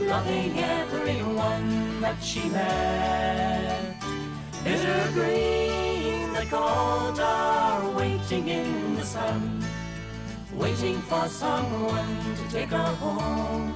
loving 0.00 0.58
everyone 0.58 2.00
that 2.00 2.22
she 2.22 2.48
met. 2.48 3.94
Bitter 4.64 5.10
green, 5.12 6.34
called 6.48 7.18
her, 7.18 7.92
waiting 7.96 8.48
in 8.48 8.96
the 8.96 9.04
sun, 9.04 9.64
waiting 10.54 10.98
for 11.02 11.28
someone 11.28 12.36
to 12.36 12.50
take 12.50 12.70
her 12.70 12.94
home. 12.96 13.74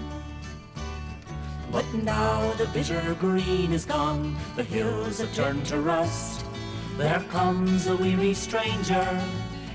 But 1.70 1.86
now 1.94 2.52
the 2.54 2.66
bitter 2.66 3.16
green 3.20 3.72
is 3.72 3.84
gone, 3.84 4.36
the 4.56 4.62
hills 4.62 5.18
have 5.18 5.34
turned 5.34 5.66
to 5.66 5.80
rust. 5.80 6.43
There 6.96 7.24
comes 7.28 7.88
a 7.88 7.96
weary 7.96 8.34
stranger, 8.34 9.04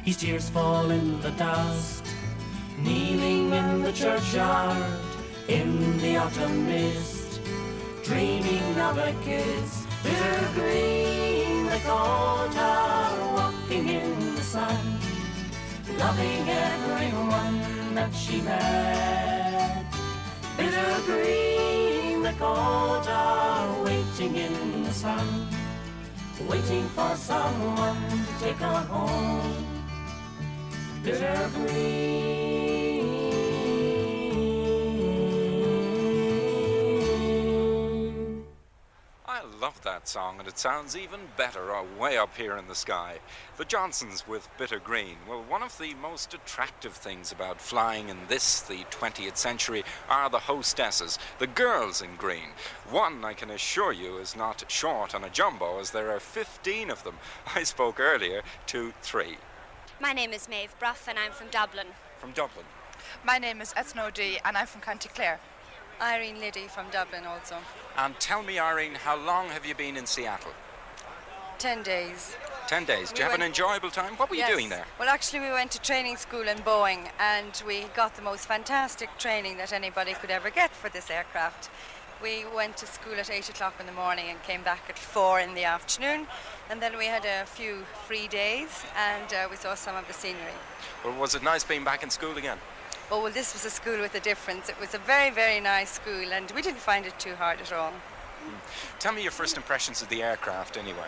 his 0.05 0.15
tears 0.15 0.49
fall 0.49 0.89
in 0.89 1.19
the 1.19 1.31
dust. 1.31 2.05
Kneeling 2.77 3.51
in 3.51 3.83
the 3.83 3.91
churchyard, 3.91 4.81
in 5.49 5.97
the 5.97 6.15
autumn 6.15 6.65
mist, 6.65 7.41
dreaming 8.05 8.79
of 8.79 8.97
a 8.97 9.13
kiss. 9.25 9.85
Bitter 10.01 10.47
green, 10.53 11.65
the 11.65 11.79
her, 11.79 13.33
walking 13.35 13.89
in 13.89 14.35
the 14.35 14.41
sun, 14.41 14.79
loving 15.97 16.49
everyone 16.49 17.95
that 17.95 18.15
she 18.15 18.39
met. 18.41 19.83
Bitter 20.55 21.01
green, 21.05 22.23
the 22.23 22.31
her, 22.31 23.83
waiting 23.83 24.37
in 24.37 24.83
the 24.83 24.93
sun 24.93 25.58
waiting 26.47 26.87
for 26.89 27.15
someone 27.15 28.09
to 28.09 28.43
take 28.43 28.57
her 28.57 28.81
home. 28.87 29.65
Bitter 31.03 31.49
green. 31.53 32.48
That 39.89 40.07
song, 40.07 40.35
and 40.37 40.47
it 40.47 40.59
sounds 40.59 40.95
even 40.95 41.19
better 41.35 41.73
uh, 41.73 41.83
way 41.99 42.15
up 42.15 42.37
here 42.37 42.55
in 42.55 42.67
the 42.67 42.75
sky. 42.75 43.17
The 43.57 43.65
Johnstons 43.65 44.27
with 44.27 44.47
Bitter 44.55 44.77
Green. 44.77 45.15
Well, 45.27 45.41
one 45.41 45.63
of 45.63 45.79
the 45.79 45.95
most 45.95 46.31
attractive 46.35 46.93
things 46.93 47.31
about 47.31 47.59
flying 47.59 48.07
in 48.07 48.17
this, 48.27 48.61
the 48.61 48.83
20th 48.91 49.37
century, 49.37 49.83
are 50.07 50.29
the 50.29 50.45
hostesses, 50.45 51.17
the 51.39 51.47
girls 51.47 52.03
in 52.03 52.17
green. 52.17 52.49
One, 52.91 53.25
I 53.25 53.33
can 53.33 53.49
assure 53.49 53.91
you, 53.91 54.19
is 54.19 54.35
not 54.35 54.63
short 54.67 55.15
on 55.15 55.23
a 55.23 55.29
jumbo, 55.29 55.79
as 55.79 55.89
there 55.89 56.11
are 56.11 56.19
15 56.19 56.91
of 56.91 57.03
them. 57.03 57.17
I 57.55 57.63
spoke 57.63 57.99
earlier 57.99 58.43
to 58.67 58.93
three. 59.01 59.37
My 59.99 60.13
name 60.13 60.33
is 60.33 60.47
Maeve 60.47 60.75
Bruff, 60.77 61.07
and 61.09 61.17
I'm 61.17 61.31
from 61.31 61.47
Dublin. 61.49 61.87
From 62.19 62.33
Dublin. 62.33 62.65
My 63.25 63.39
name 63.39 63.59
is 63.59 63.73
Ethna 63.73 64.05
O'Dea, 64.05 64.37
and 64.45 64.55
I'm 64.55 64.67
from 64.67 64.81
County 64.81 65.09
Clare. 65.09 65.39
Irene 66.01 66.39
Liddy 66.39 66.67
from 66.67 66.85
Dublin 66.91 67.25
also. 67.25 67.57
And 67.97 68.17
tell 68.19 68.41
me, 68.41 68.57
Irene, 68.59 68.95
how 68.95 69.17
long 69.17 69.49
have 69.49 69.65
you 69.65 69.75
been 69.75 69.97
in 69.97 70.05
Seattle? 70.05 70.51
Ten 71.57 71.83
days. 71.83 72.35
Ten 72.67 72.85
days. 72.85 73.11
Do 73.11 73.15
We 73.15 73.25
you 73.25 73.31
have 73.31 73.39
an 73.39 73.45
enjoyable 73.45 73.89
time? 73.89 74.13
What 74.15 74.29
were 74.29 74.37
you 74.37 74.47
doing 74.47 74.69
there? 74.69 74.85
Well, 74.97 75.09
actually, 75.09 75.41
we 75.41 75.51
went 75.51 75.71
to 75.71 75.81
training 75.81 76.17
school 76.17 76.47
in 76.47 76.57
Boeing 76.59 77.09
and 77.19 77.61
we 77.67 77.85
got 77.95 78.15
the 78.15 78.21
most 78.21 78.45
fantastic 78.45 79.09
training 79.17 79.57
that 79.57 79.73
anybody 79.73 80.13
could 80.13 80.29
ever 80.31 80.49
get 80.49 80.71
for 80.71 80.87
this 80.87 81.09
aircraft. 81.09 81.69
We 82.21 82.45
went 82.55 82.77
to 82.77 82.85
school 82.85 83.15
at 83.15 83.29
8 83.29 83.49
o'clock 83.49 83.75
in 83.79 83.85
the 83.85 83.91
morning 83.91 84.25
and 84.29 84.41
came 84.43 84.61
back 84.61 84.83
at 84.89 84.99
4 84.99 85.39
in 85.39 85.53
the 85.53 85.63
afternoon. 85.63 86.27
And 86.69 86.81
then 86.81 86.97
we 86.97 87.05
had 87.07 87.25
a 87.25 87.45
few 87.45 87.85
free 88.07 88.27
days 88.27 88.83
and 88.95 89.33
uh, 89.33 89.47
we 89.49 89.57
saw 89.57 89.73
some 89.75 89.95
of 89.95 90.07
the 90.07 90.13
scenery. 90.13 90.53
Well, 91.03 91.17
was 91.19 91.35
it 91.35 91.43
nice 91.43 91.63
being 91.63 91.83
back 91.83 92.03
in 92.03 92.09
school 92.09 92.37
again? 92.37 92.57
Oh, 93.11 93.23
well, 93.23 93.31
this 93.31 93.53
was 93.53 93.65
a 93.65 93.71
school 93.71 93.99
with 93.99 94.13
a 94.13 94.19
difference. 94.19 94.69
It 94.69 94.79
was 94.79 94.93
a 94.93 94.99
very, 94.99 95.31
very 95.31 95.59
nice 95.59 95.91
school 95.91 96.31
and 96.31 96.51
we 96.51 96.61
didn't 96.61 96.79
find 96.79 97.05
it 97.05 97.17
too 97.17 97.35
hard 97.35 97.59
at 97.59 97.73
all. 97.73 97.93
Tell 98.99 99.13
me 99.13 99.23
your 99.23 99.31
first 99.31 99.57
impressions 99.57 100.01
of 100.01 100.09
the 100.09 100.21
aircraft, 100.21 100.77
anyway. 100.77 101.07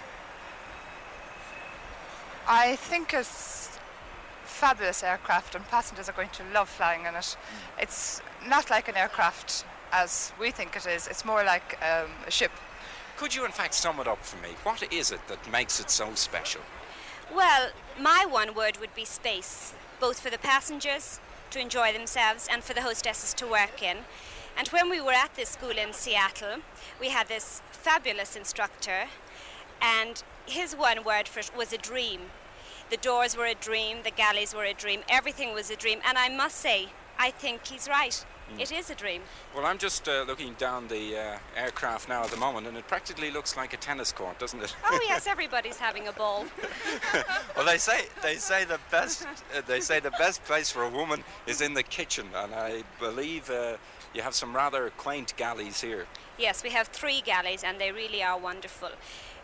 I 2.47 2.75
think 2.75 3.13
it's 3.13 3.79
fabulous 4.43 5.03
aircraft, 5.03 5.55
and 5.55 5.67
passengers 5.67 6.09
are 6.09 6.13
going 6.13 6.29
to 6.29 6.43
love 6.53 6.69
flying 6.69 7.05
in 7.05 7.15
it. 7.15 7.37
It's 7.79 8.21
not 8.47 8.69
like 8.69 8.87
an 8.87 8.97
aircraft 8.97 9.65
as 9.91 10.33
we 10.39 10.51
think 10.51 10.75
it 10.75 10.85
is. 10.85 11.07
It's 11.07 11.23
more 11.23 11.43
like 11.43 11.77
um, 11.81 12.11
a 12.27 12.31
ship. 12.31 12.51
Could 13.17 13.35
you, 13.35 13.45
in 13.45 13.51
fact, 13.51 13.73
sum 13.73 13.99
it 13.99 14.07
up 14.07 14.23
for 14.25 14.37
me? 14.41 14.49
What 14.63 14.83
is 14.91 15.11
it 15.11 15.27
that 15.27 15.51
makes 15.51 15.79
it 15.79 15.89
so 15.89 16.13
special? 16.15 16.61
Well, 17.33 17.69
my 17.99 18.25
one 18.27 18.53
word 18.53 18.77
would 18.77 18.93
be 18.95 19.05
space, 19.05 19.73
both 19.99 20.19
for 20.19 20.29
the 20.29 20.37
passengers 20.37 21.19
to 21.51 21.59
enjoy 21.59 21.93
themselves 21.93 22.47
and 22.51 22.63
for 22.63 22.73
the 22.73 22.81
hostesses 22.81 23.33
to 23.35 23.47
work 23.47 23.83
in. 23.83 23.97
And 24.57 24.67
when 24.69 24.89
we 24.89 24.99
were 24.99 25.13
at 25.13 25.35
this 25.35 25.49
school 25.49 25.71
in 25.71 25.93
Seattle, 25.93 26.57
we 26.99 27.09
had 27.09 27.27
this 27.27 27.61
fabulous 27.71 28.35
instructor, 28.35 29.05
and 29.81 30.23
his 30.45 30.75
one 30.75 31.03
word 31.03 31.27
for 31.27 31.39
it 31.39 31.51
was 31.55 31.71
a 31.71 31.77
dream. 31.77 32.21
The 32.89 32.97
doors 32.97 33.37
were 33.37 33.45
a 33.45 33.55
dream, 33.55 33.99
the 34.03 34.11
galleys 34.11 34.53
were 34.53 34.65
a 34.65 34.73
dream, 34.73 35.01
everything 35.09 35.53
was 35.53 35.69
a 35.69 35.75
dream. 35.75 35.99
And 36.05 36.17
I 36.17 36.27
must 36.29 36.57
say, 36.57 36.89
I 37.17 37.31
think 37.31 37.67
he's 37.67 37.87
right. 37.87 38.25
It 38.59 38.71
is 38.71 38.89
a 38.89 38.95
dream. 38.95 39.21
Well, 39.55 39.65
I'm 39.65 39.77
just 39.77 40.07
uh, 40.07 40.23
looking 40.27 40.53
down 40.53 40.87
the 40.87 41.17
uh, 41.17 41.37
aircraft 41.55 42.09
now 42.09 42.23
at 42.23 42.29
the 42.29 42.37
moment, 42.37 42.67
and 42.67 42.77
it 42.77 42.87
practically 42.87 43.31
looks 43.31 43.57
like 43.57 43.73
a 43.73 43.77
tennis 43.77 44.11
court, 44.11 44.39
doesn't 44.39 44.61
it? 44.61 44.75
Oh, 44.85 44.99
yes, 45.07 45.27
everybody's 45.35 45.77
having 45.77 46.07
a 46.07 46.11
ball. 46.11 46.45
well, 47.55 47.65
they 47.65 47.77
say 47.77 48.05
they 48.21 48.35
say 48.35 48.65
the 48.65 48.79
best 48.89 49.25
uh, 49.55 49.61
they 49.65 49.79
say 49.79 49.99
the 49.99 50.11
best 50.11 50.43
place 50.43 50.71
for 50.71 50.83
a 50.83 50.89
woman 50.89 51.23
is 51.47 51.61
in 51.61 51.73
the 51.73 51.83
kitchen, 51.83 52.27
and 52.35 52.53
I 52.53 52.83
believe 52.99 53.49
uh, 53.49 53.77
you 54.13 54.21
have 54.21 54.35
some 54.35 54.55
rather 54.55 54.89
quaint 54.97 55.35
galleys 55.37 55.81
here. 55.81 56.05
Yes, 56.37 56.63
we 56.63 56.71
have 56.71 56.87
three 56.87 57.21
galleys 57.21 57.63
and 57.63 57.79
they 57.79 57.91
really 57.91 58.23
are 58.23 58.37
wonderful. 58.37 58.89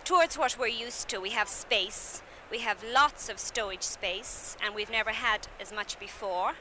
Towards 0.04 0.38
what 0.38 0.58
we're 0.60 0.67
used 0.67 1.10
to, 1.10 1.20
we 1.20 1.32
have 1.32 1.48
space, 1.48 2.22
we 2.50 2.60
have 2.60 2.84
lots 2.84 3.30
of 3.30 3.38
stowage 3.38 3.84
space, 3.84 4.58
and 4.63 4.74
we've 4.74 4.89
never 4.89 5.12
had 5.12 5.48
as 5.60 5.74
much 5.74 6.00
before. 6.00 6.54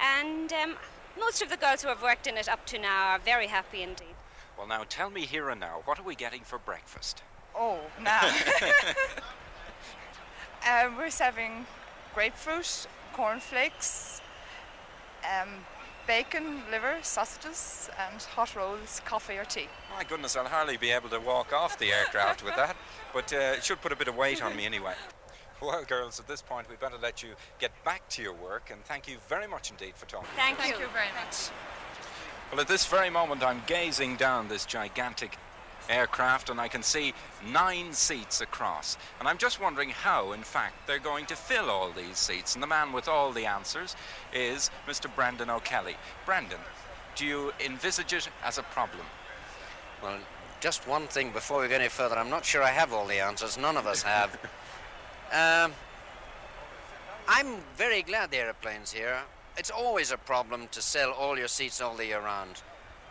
And 0.00 0.52
um, 0.52 0.76
most 1.18 1.42
of 1.42 1.50
the 1.50 1.56
girls 1.56 1.82
who 1.82 1.88
have 1.88 2.02
worked 2.02 2.26
in 2.26 2.36
it 2.36 2.48
up 2.48 2.66
to 2.66 2.78
now 2.78 3.08
are 3.08 3.18
very 3.18 3.46
happy 3.46 3.82
indeed. 3.82 4.14
Well, 4.56 4.66
now 4.66 4.84
tell 4.88 5.10
me 5.10 5.22
here 5.22 5.48
and 5.50 5.60
now, 5.60 5.82
what 5.84 5.98
are 5.98 6.04
we 6.04 6.14
getting 6.14 6.42
for 6.42 6.58
breakfast? 6.58 7.22
Oh, 7.56 7.80
now. 8.00 8.20
um, 10.70 10.96
we're 10.96 11.10
serving 11.10 11.66
grapefruit, 12.14 12.86
cornflakes, 13.12 14.20
um, 15.24 15.48
bacon, 16.06 16.62
liver, 16.70 16.98
sausages, 17.02 17.90
and 17.98 18.22
hot 18.22 18.54
rolls, 18.54 19.00
coffee 19.04 19.36
or 19.36 19.44
tea. 19.44 19.68
My 19.96 20.04
goodness, 20.04 20.36
I'll 20.36 20.44
hardly 20.46 20.76
be 20.76 20.90
able 20.90 21.08
to 21.10 21.20
walk 21.20 21.52
off 21.52 21.78
the 21.78 21.92
aircraft 21.92 22.44
with 22.44 22.56
that, 22.56 22.76
but 23.12 23.32
uh, 23.32 23.54
it 23.56 23.64
should 23.64 23.80
put 23.80 23.92
a 23.92 23.96
bit 23.96 24.08
of 24.08 24.16
weight 24.16 24.42
on 24.42 24.56
me 24.56 24.66
anyway. 24.66 24.94
Well, 25.74 25.84
girls, 25.84 26.20
at 26.20 26.28
this 26.28 26.42
point, 26.42 26.68
we 26.68 26.76
better 26.76 26.98
let 27.00 27.22
you 27.22 27.30
get 27.58 27.72
back 27.84 28.06
to 28.10 28.22
your 28.22 28.34
work, 28.34 28.70
and 28.70 28.84
thank 28.84 29.08
you 29.08 29.16
very 29.28 29.46
much 29.46 29.70
indeed 29.70 29.94
for 29.96 30.06
talking. 30.06 30.28
Thank, 30.36 30.58
Thank 30.58 30.78
you 30.78 30.88
very 30.88 31.08
much. 31.18 31.48
Well, 32.50 32.60
at 32.60 32.68
this 32.68 32.84
very 32.86 33.08
moment, 33.08 33.42
I'm 33.42 33.62
gazing 33.66 34.16
down 34.16 34.48
this 34.48 34.66
gigantic 34.66 35.38
aircraft 35.88 36.50
and 36.50 36.60
I 36.60 36.68
can 36.68 36.82
see 36.82 37.12
nine 37.50 37.92
seats 37.92 38.40
across. 38.40 38.96
And 39.18 39.28
I'm 39.28 39.38
just 39.38 39.60
wondering 39.60 39.90
how, 39.90 40.32
in 40.32 40.42
fact, 40.42 40.86
they're 40.86 40.98
going 40.98 41.26
to 41.26 41.36
fill 41.36 41.70
all 41.70 41.90
these 41.90 42.18
seats. 42.18 42.54
And 42.54 42.62
the 42.62 42.66
man 42.66 42.92
with 42.92 43.08
all 43.08 43.32
the 43.32 43.46
answers 43.46 43.96
is 44.32 44.70
Mr. 44.86 45.14
Brendan 45.14 45.50
O'Kelly. 45.50 45.96
Brendan, 46.24 46.60
do 47.16 47.26
you 47.26 47.52
envisage 47.64 48.12
it 48.12 48.28
as 48.42 48.58
a 48.58 48.62
problem? 48.62 49.04
Well, 50.02 50.18
just 50.60 50.86
one 50.86 51.06
thing 51.06 51.32
before 51.32 51.60
we 51.60 51.68
go 51.68 51.74
any 51.74 51.88
further. 51.88 52.16
I'm 52.16 52.30
not 52.30 52.44
sure 52.44 52.62
I 52.62 52.70
have 52.70 52.92
all 52.92 53.06
the 53.06 53.20
answers. 53.20 53.58
None 53.58 53.76
of 53.76 53.86
us 53.86 54.02
have. 54.02 54.38
um, 55.34 55.72
I'm 57.26 57.56
very 57.76 58.02
glad 58.02 58.30
the 58.30 58.36
aeroplane's 58.36 58.92
here. 58.92 59.18
It's 59.56 59.70
always 59.70 60.12
a 60.12 60.16
problem 60.16 60.68
to 60.72 60.80
sell 60.80 61.10
all 61.10 61.36
your 61.36 61.48
seats 61.48 61.80
all 61.80 61.96
the 61.96 62.06
year 62.06 62.20
round. 62.20 62.62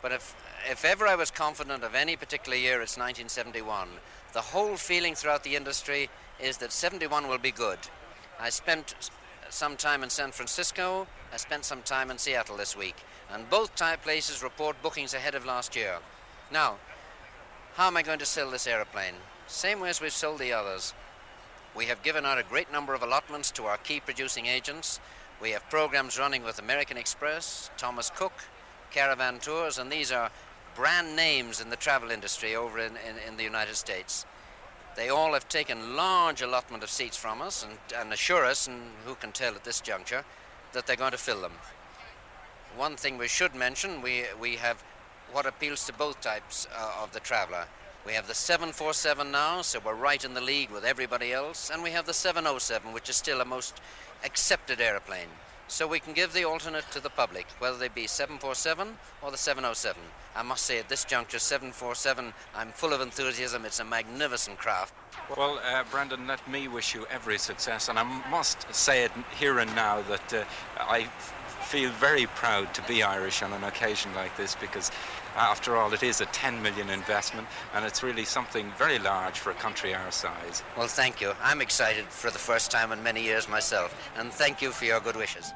But 0.01 0.11
if, 0.11 0.36
if 0.69 0.86
ever 0.86 1.05
I 1.05 1.15
was 1.15 1.32
confident 1.32 1.84
of 1.84 1.95
any 1.95 2.15
particular 2.15 2.57
year, 2.57 2.82
it's 2.82 2.97
1971. 2.97 3.89
The 4.34 4.41
whole 4.41 4.78
feeling 4.78 5.15
throughout 5.15 5.43
the 5.43 5.55
industry 5.55 6.09
is 6.39 6.57
that 6.57 6.71
71 6.71 7.28
will 7.28 7.38
be 7.38 7.51
good. 7.51 7.80
I 8.39 8.49
spent 8.49 8.95
some 9.49 9.76
time 9.76 10.03
in 10.03 10.09
San 10.09 10.32
Francisco. 10.32 11.07
I 11.34 11.38
spent 11.38 11.65
some 11.65 11.82
time 11.82 12.09
in 12.09 12.17
Seattle 12.17 12.57
this 12.57 12.78
week. 12.78 12.95
And 13.32 13.49
both 13.49 13.76
places 14.03 14.43
report 14.43 14.82
bookings 14.82 15.13
ahead 15.13 15.36
of 15.36 15.45
last 15.45 15.76
year. 15.76 15.99
Now, 16.51 16.78
how 17.76 17.88
am 17.88 17.97
I 17.97 18.01
going 18.01 18.19
to 18.19 18.26
sell 18.26 18.51
this 18.51 18.67
aeroplane? 18.67 19.15
Same 19.47 19.80
way 19.80 19.89
as 19.89 19.99
we've 19.99 20.11
sold 20.11 20.39
the 20.39 20.53
others. 20.53 20.93
We 21.76 21.86
have 21.86 22.03
given 22.03 22.26
out 22.26 22.38
a 22.38 22.43
great 22.43 22.71
number 22.71 22.93
of 22.93 23.01
allotments 23.01 23.49
to 23.51 23.65
our 23.65 23.78
key 23.78 23.99
producing 23.99 24.45
agents. 24.45 24.99
We 25.41 25.51
have 25.51 25.67
programs 25.69 26.19
running 26.19 26.43
with 26.43 26.59
American 26.59 26.97
Express, 26.97 27.71
Thomas 27.78 28.11
Cook, 28.15 28.34
Caravan 28.91 29.39
Tours, 29.39 29.80
and 29.80 29.91
these 29.91 30.11
are 30.11 30.30
brand 30.76 31.15
names 31.15 31.59
in 31.59 31.71
the 31.71 31.76
travel 31.76 32.11
industry 32.11 32.55
over 32.55 32.78
in, 32.78 32.93
in, 33.07 33.15
in 33.28 33.38
the 33.38 33.43
United 33.43 33.76
States. 33.76 34.26
They 34.95 35.09
all 35.09 35.34
have 35.34 35.49
taken 35.49 35.95
large 35.95 36.43
allotment 36.43 36.84
of 36.84 36.91
seats 36.91 37.17
from 37.17 37.41
us 37.41 37.65
and, 37.65 37.80
and 37.97 38.13
assure 38.13 38.45
us, 38.45 38.67
and 38.67 38.80
who 39.05 39.15
can 39.15 39.32
tell 39.32 39.55
at 39.55 39.63
this 39.63 39.82
juncture, 39.82 40.24
that 40.74 40.86
they're 40.86 40.95
going 40.95 41.11
to 41.11 41.17
fill 41.17 41.41
them. 41.41 41.53
One 42.78 42.95
thing 42.95 43.17
we 43.17 43.28
should 43.28 43.55
mention, 43.55 44.03
we, 44.03 44.26
we 44.39 44.57
have 44.57 44.84
what 45.32 45.47
appeals 45.47 45.86
to 45.88 45.93
both 45.93 46.21
types 46.21 46.67
uh, 46.78 47.01
of 47.01 47.13
the 47.13 47.19
traveller. 47.19 47.65
We 48.06 48.14
have 48.14 48.28
the 48.28 48.36
747 48.36 49.32
now, 49.32 49.62
so 49.62 49.80
we're 49.80 49.93
right 49.93 50.24
in 50.26 50.34
the 50.34 50.41
league 50.41 50.72
with 50.72 50.84
everybody 50.84 51.32
else, 51.32 51.70
and 51.72 51.82
we 51.82 51.91
have 51.91 52.06
the 52.06 52.14
707, 52.14 52.91
which 52.91 53.10
is 53.10 53.16
still 53.16 53.39
a 53.39 53.45
most 53.45 53.80
accepted 54.26 54.82
aeroplane. 54.82 55.30
So 55.70 55.88
we 55.88 56.01
can 56.01 56.12
give 56.12 56.34
the 56.34 56.43
alternate 56.43 56.91
to 56.91 56.99
the 56.99 57.10
public, 57.10 57.47
whether 57.60 57.78
they 57.78 57.88
be 57.88 58.06
747 58.06 58.97
or 59.22 59.32
the 59.32 59.38
707. 59.38 60.01
I 60.36 60.43
must 60.43 60.66
say, 60.66 60.80
at 60.80 60.89
this 60.89 61.06
juncture, 61.06 61.39
747, 61.39 62.34
I'm 62.54 62.72
full 62.74 62.91
of 62.91 62.99
enthusiasm. 62.99 63.64
It's 63.64 63.80
a 63.80 63.86
magnificent 63.86 64.58
craft. 64.58 64.93
Well, 65.38 65.62
uh, 65.64 65.86
Brendan, 65.89 66.28
let 66.28 66.45
me 66.49 66.68
wish 66.68 66.93
you 66.93 67.08
every 67.10 67.38
success, 67.38 67.88
and 67.88 67.97
I 67.97 68.04
must 68.30 68.72
say 68.76 69.06
it 69.06 69.12
here 69.39 69.60
and 69.60 69.74
now 69.76 70.01
that 70.10 70.34
uh, 70.34 70.43
I 70.78 71.06
feel 71.64 71.89
very 71.91 72.26
proud 72.26 72.74
to 72.74 72.82
be 72.84 73.01
Irish 73.01 73.41
on 73.41 73.54
an 73.54 73.64
occasion 73.64 74.14
like 74.14 74.36
this 74.36 74.56
because 74.56 74.91
after 75.36 75.76
all 75.76 75.94
it 75.94 76.04
is 76.04 76.22
a 76.22 76.26
10 76.28 76.62
million 76.62 76.90
investment 76.90 77.48
and 77.74 77.86
it's 77.86 78.04
really 78.04 78.26
something 78.26 78.72
very 78.78 79.00
large 79.00 79.40
for 79.40 79.52
a 79.52 79.56
country 79.56 79.94
our 79.94 80.12
size. 80.12 80.64
Well, 80.78 80.88
thank 80.88 81.22
you. 81.22 81.34
I'm 81.42 81.62
excited 81.62 82.06
for 82.06 82.32
the 82.32 82.40
first 82.40 82.72
time 82.72 82.92
in 82.92 83.02
many 83.04 83.24
years 83.24 83.48
myself, 83.50 83.96
and 84.18 84.32
thank 84.32 84.62
you 84.62 84.72
for 84.72 84.86
your 84.86 85.00
good 85.00 85.16
wishes. 85.16 85.54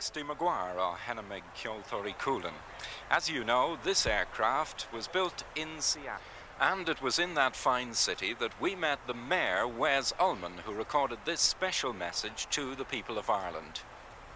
Planxty 0.00 0.26
Maguire 0.26 0.78
or 0.78 0.96
Hennemeg 0.96 1.42
Kjolthori 1.54 2.16
Coolan. 2.16 2.54
As 3.10 3.28
you 3.28 3.44
know, 3.44 3.76
this 3.84 4.06
aircraft 4.06 4.90
was 4.94 5.06
built 5.06 5.44
in 5.54 5.68
Seattle. 5.80 6.22
And 6.58 6.88
it 6.88 7.02
was 7.02 7.18
in 7.18 7.34
that 7.34 7.54
fine 7.54 7.92
city 7.92 8.34
that 8.40 8.58
we 8.58 8.74
met 8.74 9.06
the 9.06 9.12
mayor, 9.12 9.68
Wes 9.68 10.14
Uhlman, 10.18 10.60
who 10.64 10.72
recorded 10.72 11.18
this 11.26 11.40
special 11.40 11.92
message 11.92 12.46
to 12.50 12.74
the 12.74 12.84
people 12.86 13.18
of 13.18 13.28
Ireland. 13.28 13.82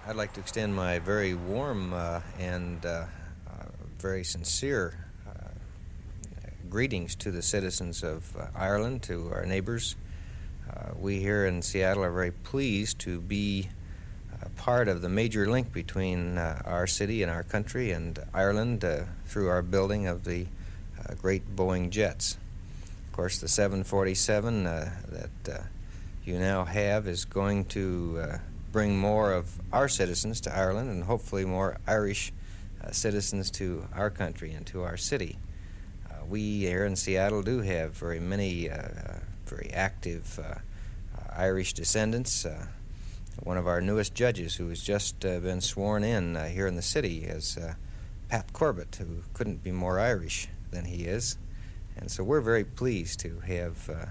I'd 0.06 0.16
like 0.16 0.34
to 0.34 0.40
extend 0.40 0.74
my 0.74 0.98
very 0.98 1.32
warm 1.32 1.94
uh, 1.94 2.20
and 2.38 2.84
uh, 2.84 3.06
uh, 3.48 3.64
very 3.98 4.22
sincere 4.22 4.98
uh, 5.26 5.48
greetings 6.68 7.14
to 7.16 7.30
the 7.30 7.42
citizens 7.42 8.02
of 8.02 8.36
uh, 8.36 8.48
Ireland, 8.54 9.02
to 9.04 9.30
our 9.32 9.46
neighbors. 9.46 9.96
Uh, 10.70 10.90
we 10.98 11.20
here 11.20 11.46
in 11.46 11.62
Seattle 11.62 12.04
are 12.04 12.12
very 12.12 12.32
pleased 12.32 12.98
to 13.00 13.18
be 13.18 13.70
part 14.57 14.88
of 14.88 15.03
the 15.03 15.09
major 15.09 15.51
link 15.51 15.72
between 15.72 16.38
uh, 16.38 16.62
our 16.64 16.86
city 16.86 17.22
and 17.22 17.30
our 17.30 17.42
country 17.42 17.92
and 17.92 18.18
Ireland 18.32 18.84
uh, 18.84 19.05
through 19.26 19.49
our 19.49 19.62
building 19.62 20.07
of 20.07 20.24
the 20.24 20.47
uh, 20.99 21.14
great 21.14 21.57
Boeing 21.57 21.90
jets. 21.90 22.36
Of 23.07 23.12
course, 23.12 23.38
the 23.38 23.49
747 23.49 24.64
that 24.64 25.64
you 26.24 26.38
now 26.38 26.64
have 26.64 27.07
is 27.07 27.24
going 27.24 27.66
to 27.66 28.40
bring 28.72 28.99
more 28.99 29.32
of 29.32 29.61
our 29.72 29.88
citizens 29.88 30.40
to 30.40 30.57
Ireland 30.57 30.90
and 30.90 31.05
hopefully 31.05 31.45
more 31.45 31.76
Irish 31.86 32.32
uh, 32.82 32.90
citizens 32.90 33.51
to 33.53 33.86
our 33.95 34.11
country 34.11 34.53
and 34.53 34.66
to 34.66 34.82
our 34.82 34.97
city. 34.97 35.38
Uh, 36.11 36.24
we 36.28 36.59
here 36.59 36.84
in 36.84 36.97
Seattle 36.97 37.42
do 37.42 37.61
have 37.61 37.92
very 37.92 38.18
many 38.18 38.68
uh, 38.68 38.88
very 39.47 39.70
active 39.72 40.40
Irish 41.36 41.72
descendants. 41.72 42.47
One 43.43 43.57
of 43.57 43.66
our 43.66 43.80
newest 43.80 44.14
judges, 44.14 44.57
who 44.57 44.68
has 44.68 44.82
just 44.82 45.24
uh, 45.24 45.41
been 45.41 45.61
sworn 45.61 46.05
in 46.05 46.37
uh, 46.37 46.47
here 46.47 46.66
in 46.66 46.76
the 46.76 46.82
city, 46.82 47.24
is 47.24 47.57
uh, 47.57 47.74
Pat 48.28 48.53
Corbett, 48.53 48.97
who 48.97 49.22
couldn't 49.32 49.62
be 49.62 49.72
more 49.72 49.99
Irish 49.99 50.49
than 50.70 50.85
he 50.85 51.05
is. 51.05 51.37
And 51.97 52.11
so 52.11 52.24
we're 52.24 52.41
very 52.41 52.64
pleased 52.64 53.20
to 53.20 53.41
have 53.41 53.89
uh, 53.89 54.07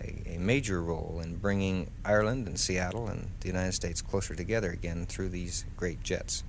a, 0.00 0.34
a, 0.34 0.38
major 0.38 0.82
role 0.82 1.20
in 1.22 1.36
bringing 1.36 1.90
Ireland 2.04 2.48
and 2.48 2.58
Seattle 2.58 3.06
and 3.08 3.28
the 3.40 3.48
United 3.48 3.72
States 3.72 4.02
closer 4.02 4.34
together 4.34 4.70
again 4.70 5.06
through 5.06 5.28
these 5.28 5.64
great 5.76 6.02
jets. 6.02 6.42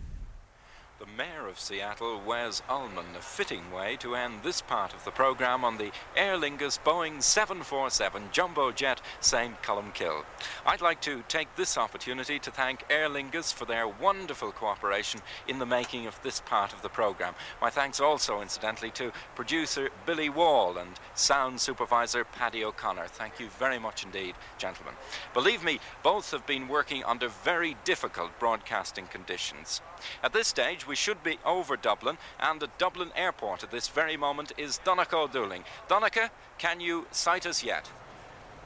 Mayor 1.15 1.47
of 1.47 1.59
Seattle, 1.59 2.19
Wes 2.25 2.63
Uhlman, 2.67 3.15
a 3.15 3.21
fitting 3.21 3.71
way 3.71 3.95
to 3.97 4.15
end 4.15 4.41
this 4.41 4.61
part 4.61 4.95
of 4.95 5.05
the 5.05 5.11
program 5.11 5.63
on 5.63 5.77
the 5.77 5.91
Aer 6.15 6.37
Lingus 6.37 6.79
Boeing 6.79 7.21
747 7.21 8.29
jumbo 8.31 8.71
jet 8.71 8.99
St. 9.19 9.61
Colmcille. 9.61 10.23
I'd 10.65 10.81
like 10.81 11.01
to 11.01 11.23
take 11.27 11.55
this 11.55 11.77
opportunity 11.77 12.39
to 12.39 12.49
thank 12.49 12.83
Aer 12.89 13.09
Lingus 13.09 13.53
for 13.53 13.65
their 13.65 13.87
wonderful 13.87 14.51
cooperation 14.51 15.21
in 15.47 15.59
the 15.59 15.67
making 15.67 16.07
of 16.07 16.19
this 16.23 16.39
part 16.39 16.73
of 16.73 16.81
the 16.81 16.89
program. 16.89 17.35
My 17.61 17.69
thanks 17.69 17.99
also, 17.99 18.41
incidentally, 18.41 18.89
to 18.91 19.11
producer 19.35 19.89
Billy 20.07 20.29
Wall 20.29 20.77
and 20.77 20.91
sound 21.13 21.61
supervisor 21.61 22.23
Paddy 22.23 22.63
O'Connor. 22.63 23.07
Thank 23.07 23.39
you 23.39 23.49
very 23.59 23.77
much 23.77 24.03
indeed, 24.03 24.33
gentlemen. 24.57 24.95
Believe 25.33 25.63
me, 25.63 25.79
both 26.01 26.31
have 26.31 26.47
been 26.47 26.67
working 26.67 27.03
under 27.03 27.27
very 27.27 27.77
difficult 27.83 28.31
broadcasting 28.39 29.05
conditions. 29.05 29.81
At 30.23 30.33
this 30.33 30.47
stage, 30.47 30.87
we 30.87 30.95
should 31.03 31.21
be 31.21 31.37
over 31.45 31.75
Dublin, 31.75 32.17
and 32.39 32.63
at 32.63 32.77
Dublin 32.77 33.11
Airport 33.13 33.61
at 33.61 33.71
this 33.71 33.89
very 33.89 34.15
moment 34.15 34.53
is 34.57 34.79
Donncha 34.85 35.29
Dooling. 35.29 35.63
Donncha, 35.89 36.29
can 36.57 36.79
you 36.79 37.07
sight 37.11 37.45
us 37.45 37.61
yet? 37.61 37.89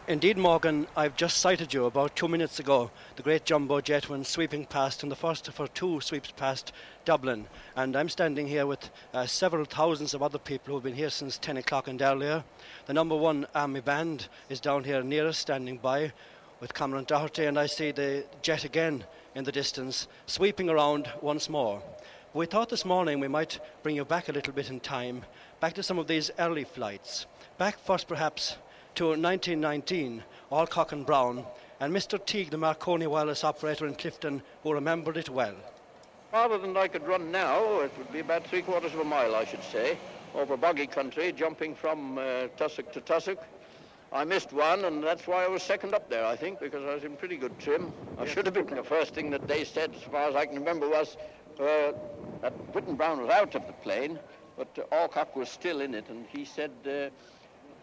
Indeed, 0.08 0.38
Morgan, 0.38 0.86
I've 0.96 1.16
just 1.16 1.38
sighted 1.38 1.74
you 1.74 1.86
about 1.86 2.16
two 2.16 2.28
minutes 2.28 2.60
ago. 2.60 2.92
The 3.16 3.24
great 3.24 3.44
jumbo 3.44 3.82
jet 3.82 4.08
went 4.08 4.28
sweeping 4.28 4.68
past, 4.68 5.02
and 5.02 5.12
the 5.12 5.16
first 5.16 5.48
her 5.48 5.68
two 5.68 6.00
sweeps 6.00 6.32
past 6.32 6.74
Dublin. 7.06 7.48
And 7.76 7.96
I'm 7.96 8.08
standing 8.08 8.48
here 8.48 8.68
with 8.68 8.92
uh, 9.16 9.26
several 9.26 9.66
thousands 9.66 10.14
of 10.14 10.22
other 10.22 10.38
people 10.38 10.76
who've 10.76 10.84
been 10.84 10.94
here 10.94 11.10
since 11.10 11.40
10 11.40 11.58
o'clock 11.58 11.88
and 11.88 12.00
earlier. 12.00 12.44
The 12.86 12.94
number 12.94 13.16
one 13.16 13.48
army 13.56 13.82
band 13.82 14.28
is 14.48 14.60
down 14.60 14.84
here 14.84 15.02
near 15.02 15.28
us, 15.28 15.40
standing 15.40 15.80
by 15.80 16.14
with 16.60 16.76
Cameron 16.76 17.06
Doherty, 17.06 17.46
and 17.46 17.58
I 17.58 17.66
see 17.66 17.92
the 17.92 18.26
jet 18.44 18.64
again 18.64 19.06
in 19.34 19.44
the 19.44 19.52
distance, 19.52 20.08
sweeping 20.28 20.70
around 20.70 21.10
once 21.22 21.50
more. 21.50 21.82
We 22.34 22.46
thought 22.46 22.68
this 22.68 22.84
morning 22.84 23.22
we 23.22 23.30
might 23.30 23.60
bring 23.84 23.96
you 23.96 24.04
back 24.04 24.28
a 24.28 24.34
little 24.34 24.52
bit 24.52 24.70
in 24.70 24.82
time, 24.82 25.24
back 25.62 25.74
to 25.76 25.82
some 25.84 25.98
of 25.98 26.08
these 26.08 26.30
early 26.38 26.66
flights. 26.66 27.26
Back 27.58 27.80
first, 27.80 28.08
perhaps, 28.10 28.58
to 28.96 29.06
1919, 29.06 30.24
Alcock 30.52 30.92
and 30.92 31.06
Brown, 31.06 31.46
and 31.80 31.94
Mr. 31.96 32.24
Teague, 32.24 32.50
the 32.50 32.58
Marconi 32.58 33.08
wireless 33.08 33.46
operator 33.46 33.88
in 33.88 33.96
Clifden, 33.96 34.42
who 34.62 34.74
remembered 34.74 35.16
it 35.16 35.30
well. 35.30 35.56
Farther 36.30 36.58
than 36.58 36.76
I 36.76 36.90
could 36.90 37.08
run 37.08 37.32
now, 37.32 37.80
it 37.80 37.98
would 37.98 38.12
be 38.12 38.20
about 38.20 38.46
three 38.46 38.62
quarters 38.62 38.94
of 38.94 39.00
a 39.00 39.06
mile, 39.06 39.34
I 39.34 39.46
should 39.46 39.64
say, 39.64 39.98
over 40.36 40.58
boggy 40.58 40.86
country, 40.86 41.32
jumping 41.32 41.76
from 41.76 42.18
uh, 42.18 42.48
Tussock 42.58 42.92
to 42.92 43.02
Tussock. 43.02 43.40
I 44.12 44.26
missed 44.26 44.52
one, 44.52 44.84
and 44.84 45.02
that's 45.02 45.28
why 45.28 45.46
I 45.46 45.48
was 45.48 45.64
second 45.64 45.94
up 45.94 46.10
there, 46.10 46.26
I 46.26 46.36
think, 46.36 46.60
because 46.60 46.84
I 46.84 46.94
was 46.94 47.06
in 47.06 47.16
pretty 47.16 47.38
good 47.38 47.58
trim. 47.58 47.94
I 48.18 48.24
yes. 48.24 48.34
should 48.34 48.46
have 48.46 48.54
been. 48.54 48.68
The 48.68 48.84
first 48.84 49.14
thing 49.14 49.30
that 49.32 49.48
they 49.48 49.64
said, 49.64 49.94
as 49.96 50.02
far 50.04 50.30
as 50.30 50.36
I 50.36 50.46
can 50.46 50.56
remember, 50.56 50.90
was 50.90 51.18
uh, 51.60 51.94
that 52.42 52.74
Whitten 52.74 52.98
Brown 52.98 53.22
was 53.22 53.30
out 53.30 53.56
of 53.56 53.66
the 53.68 53.74
plane, 53.74 54.20
but 54.58 54.68
uh, 54.78 54.96
Alcock 54.96 55.36
was 55.36 55.50
still 55.50 55.82
in 55.82 55.94
it, 55.94 56.06
and 56.10 56.26
he 56.32 56.46
said, 56.46 56.72
uh, 56.86 57.10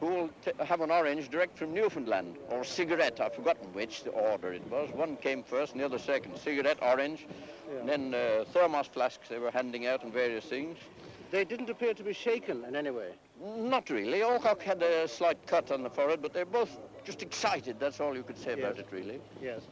who'll 0.00 0.30
have 0.64 0.80
an 0.80 0.90
orange 0.90 1.28
direct 1.28 1.58
from 1.58 1.72
Newfoundland 1.72 2.36
or 2.50 2.64
cigarette. 2.64 3.20
I've 3.20 3.34
forgotten 3.34 3.72
which 3.72 4.04
the 4.04 4.10
order 4.10 4.52
it 4.52 4.66
was. 4.70 4.90
One 4.90 5.16
came 5.16 5.42
first 5.42 5.72
and 5.72 5.80
the 5.80 5.84
other 5.84 5.98
second. 5.98 6.36
Cigarette, 6.38 6.78
orange, 6.82 7.26
yeah. 7.72 7.80
and 7.80 7.88
then 7.88 8.14
uh, 8.14 8.44
thermos 8.52 8.86
flasks 8.86 9.28
they 9.28 9.38
were 9.38 9.50
handing 9.50 9.86
out 9.86 10.02
and 10.02 10.12
various 10.12 10.44
things. 10.44 10.78
They 11.30 11.44
didn't 11.44 11.70
appear 11.70 11.94
to 11.94 12.02
be 12.02 12.12
shaken 12.12 12.64
in 12.64 12.76
any 12.76 12.90
way. 12.90 13.10
Not 13.42 13.90
really. 13.90 14.22
Alcock 14.22 14.62
had 14.62 14.82
a 14.82 15.08
slight 15.08 15.44
cut 15.46 15.72
on 15.72 15.82
the 15.82 15.90
forehead, 15.90 16.22
but 16.22 16.32
they're 16.32 16.44
both 16.44 16.78
just 17.04 17.22
excited. 17.22 17.76
That's 17.80 18.00
all 18.00 18.14
you 18.14 18.22
could 18.22 18.38
say 18.38 18.50
yes. 18.50 18.58
about 18.58 18.78
it, 18.78 18.86
really. 18.90 19.20
Yes. 19.42 19.62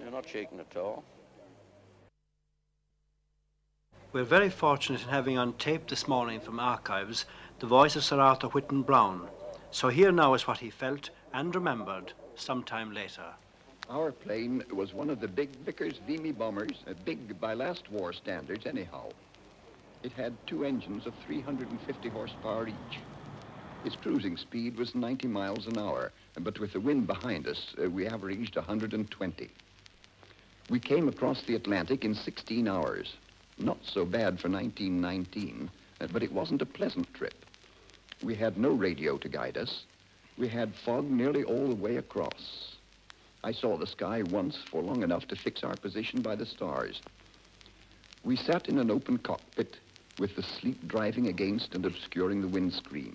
They're 0.00 0.10
not 0.10 0.28
shaken 0.28 0.60
at 0.60 0.76
all. 0.76 1.02
We're 4.12 4.24
very 4.24 4.50
fortunate 4.50 5.02
in 5.04 5.08
having 5.08 5.38
on 5.38 5.52
tape 5.52 5.86
this 5.86 6.08
morning 6.08 6.40
from 6.40 6.58
archives 6.58 7.26
the 7.60 7.68
voice 7.68 7.94
of 7.94 8.02
Sir 8.02 8.18
Arthur 8.18 8.48
Whitten 8.48 8.84
Brown. 8.84 9.28
So 9.70 9.88
here 9.88 10.10
now 10.10 10.34
is 10.34 10.48
what 10.48 10.58
he 10.58 10.68
felt 10.68 11.10
and 11.32 11.54
remembered 11.54 12.12
some 12.34 12.64
time 12.64 12.92
later. 12.92 13.26
Our 13.88 14.10
plane 14.10 14.64
was 14.72 14.92
one 14.92 15.10
of 15.10 15.20
the 15.20 15.28
big 15.28 15.54
Vickers 15.64 16.00
Vimy 16.08 16.32
bombers, 16.32 16.82
big 17.04 17.40
by 17.40 17.54
last 17.54 17.88
war 17.92 18.12
standards 18.12 18.66
anyhow. 18.66 19.10
It 20.02 20.10
had 20.14 20.34
two 20.44 20.64
engines 20.64 21.06
of 21.06 21.14
350 21.24 22.08
horsepower 22.08 22.66
each. 22.66 22.98
Its 23.84 23.94
cruising 23.94 24.36
speed 24.36 24.76
was 24.76 24.96
90 24.96 25.28
miles 25.28 25.68
an 25.68 25.78
hour, 25.78 26.10
but 26.40 26.58
with 26.58 26.72
the 26.72 26.80
wind 26.80 27.06
behind 27.06 27.46
us, 27.46 27.76
uh, 27.80 27.88
we 27.88 28.08
averaged 28.08 28.56
120. 28.56 29.50
We 30.68 30.80
came 30.80 31.06
across 31.06 31.42
the 31.42 31.54
Atlantic 31.54 32.04
in 32.04 32.16
16 32.16 32.66
hours. 32.66 33.14
Not 33.62 33.78
so 33.84 34.06
bad 34.06 34.40
for 34.40 34.48
1919, 34.48 35.70
uh, 36.00 36.06
but 36.10 36.22
it 36.22 36.32
wasn't 36.32 36.62
a 36.62 36.66
pleasant 36.66 37.12
trip. 37.12 37.44
We 38.22 38.34
had 38.34 38.56
no 38.56 38.70
radio 38.70 39.18
to 39.18 39.28
guide 39.28 39.58
us. 39.58 39.84
We 40.38 40.48
had 40.48 40.74
fog 40.74 41.10
nearly 41.10 41.44
all 41.44 41.68
the 41.68 41.74
way 41.74 41.96
across. 41.96 42.76
I 43.44 43.52
saw 43.52 43.76
the 43.76 43.86
sky 43.86 44.22
once 44.22 44.56
for 44.70 44.82
long 44.82 45.02
enough 45.02 45.28
to 45.28 45.36
fix 45.36 45.62
our 45.62 45.76
position 45.76 46.22
by 46.22 46.36
the 46.36 46.46
stars. 46.46 47.02
We 48.24 48.36
sat 48.36 48.68
in 48.70 48.78
an 48.78 48.90
open 48.90 49.18
cockpit 49.18 49.76
with 50.18 50.36
the 50.36 50.42
sleet 50.42 50.88
driving 50.88 51.28
against 51.28 51.74
and 51.74 51.84
obscuring 51.84 52.40
the 52.40 52.48
windscreen. 52.48 53.14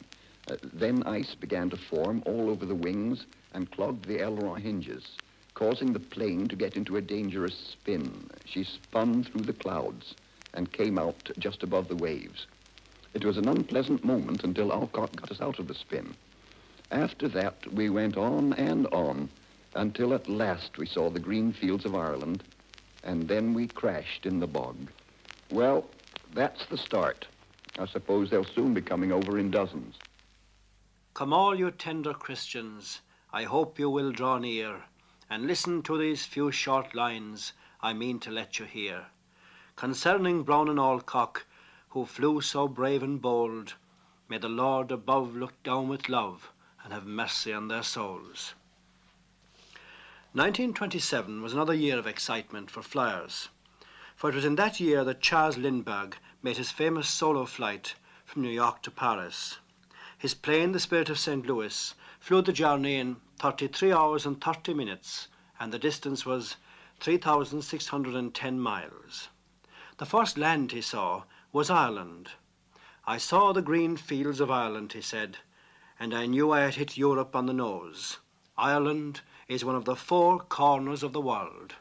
Uh, 0.50 0.58
then 0.74 1.02
ice 1.08 1.34
began 1.34 1.72
to 1.72 1.78
form 1.78 2.22
all 2.28 2.52
over 2.52 2.68
the 2.68 2.76
wings 2.76 3.26
and 3.56 3.72
clogged 3.72 4.06
the 4.06 4.20
aileron 4.20 4.62
hinges, 4.62 5.08
causing 5.56 5.92
the 5.92 6.00
plane 6.00 6.48
to 6.48 6.56
get 6.56 6.76
into 6.76 6.98
a 6.98 7.02
dangerous 7.02 7.58
spin. 7.72 8.30
She 8.46 8.64
spun 8.64 9.24
through 9.24 9.42
the 9.42 9.54
clouds 9.54 10.14
and 10.56 10.72
came 10.72 10.98
out 10.98 11.30
just 11.38 11.62
above 11.62 11.88
the 11.88 11.96
waves. 11.96 12.48
It 13.14 13.24
was 13.24 13.38
an 13.38 13.48
unpleasant 13.48 14.04
moment 14.04 14.44
until 14.44 14.74
Alcock 14.74 15.16
got 15.16 15.32
us 15.32 15.42
out 15.42 15.60
of 15.60 15.68
the 15.68 15.76
spin. 15.76 16.16
After 16.92 17.28
that, 17.30 17.72
we 17.74 17.90
went 17.90 18.18
on 18.18 18.54
and 18.54 18.88
on 18.88 19.30
until 19.76 20.14
at 20.14 20.30
last 20.30 20.78
we 20.78 20.86
saw 20.86 21.10
the 21.10 21.20
green 21.20 21.52
fields 21.54 21.86
of 21.86 21.96
Ireland, 21.96 22.44
and 23.04 23.28
then 23.28 23.54
we 23.54 23.68
crashed 23.68 24.26
in 24.26 24.40
the 24.40 24.48
bog. 24.48 24.76
Well, 25.52 25.86
that's 26.34 26.66
the 26.66 26.78
start. 26.78 27.28
I 27.78 27.86
suppose 27.86 28.30
they'll 28.30 28.46
soon 28.46 28.74
be 28.74 28.82
coming 28.82 29.12
over 29.12 29.38
in 29.38 29.52
dozens. 29.52 29.96
Come 31.14 31.34
all 31.34 31.56
you 31.56 31.72
tender 31.72 32.14
Christians, 32.14 33.02
I 33.32 33.44
hope 33.44 33.80
you 33.80 33.90
will 33.90 34.12
draw 34.12 34.38
near, 34.38 34.84
and 35.30 35.48
listen 35.48 35.82
to 35.84 35.98
these 35.98 36.26
few 36.26 36.52
short 36.52 36.96
lines 36.96 37.54
I 37.82 37.94
mean 37.94 38.20
to 38.22 38.32
let 38.32 38.60
you 38.60 38.66
hear. 38.66 39.08
Concerning 39.78 40.44
Brown 40.44 40.70
and 40.70 40.80
Alcock, 40.80 41.46
who 41.90 42.06
flew 42.06 42.40
so 42.40 42.66
brave 42.66 43.04
and 43.04 43.22
bold, 43.22 43.74
may 44.30 44.38
the 44.38 44.48
Lord 44.48 44.90
above 44.90 45.36
look 45.36 45.62
down 45.64 45.90
with 45.90 46.08
love 46.08 46.50
and 46.82 46.94
have 46.94 47.06
mercy 47.06 47.52
on 47.52 47.68
their 47.68 47.84
souls. 47.84 48.54
1927 50.32 51.42
was 51.42 51.52
another 51.52 51.74
year 51.74 52.00
of 52.00 52.08
excitement 52.08 52.72
for 52.72 52.82
flyers, 52.82 53.50
for 54.16 54.30
it 54.30 54.36
was 54.36 54.46
in 54.46 54.56
that 54.56 54.80
year 54.80 55.04
that 55.04 55.20
Charles 55.20 55.58
Lindbergh 55.58 56.16
made 56.42 56.56
his 56.56 56.72
famous 56.72 57.10
solo 57.10 57.46
flight 57.46 57.96
from 58.24 58.44
New 58.44 58.50
York 58.50 58.82
to 58.84 58.92
Paris. 58.92 59.58
His 60.18 60.34
plane, 60.34 60.72
the 60.72 60.80
Spirit 60.80 61.10
of 61.10 61.20
St. 61.20 61.46
Louis, 61.46 61.94
flew 62.22 62.42
the 62.42 62.54
journey 62.54 62.96
in 62.96 63.18
33 63.40 63.92
hours 63.92 64.26
and 64.26 64.42
30 64.42 64.74
minutes, 64.74 65.28
and 65.60 65.74
the 65.74 65.80
distance 65.80 66.26
was 66.26 66.56
3,610 67.02 68.58
miles. 68.58 69.28
The 69.98 70.06
first 70.06 70.38
land 70.38 70.74
he 70.74 70.82
saw 70.82 71.24
was 71.54 71.70
Ireland. 71.70 72.32
I 73.08 73.18
saw 73.18 73.54
the 73.54 73.62
green 73.62 73.96
fields 73.96 74.42
of 74.42 74.52
Ireland, 74.52 74.92
he 74.92 75.00
said, 75.00 75.38
and 75.98 76.14
I 76.14 76.26
knew 76.26 76.52
I 76.52 76.62
had 76.62 76.76
hit 76.76 76.98
Europe 76.98 77.34
on 77.34 77.46
the 77.46 77.54
nose. 77.54 78.18
Ireland 78.58 79.22
is 79.48 79.64
one 79.64 79.78
of 79.78 79.86
the 79.86 79.96
four 79.96 80.40
corners 80.40 81.02
of 81.02 81.14
the 81.14 81.22
world. 81.22 81.76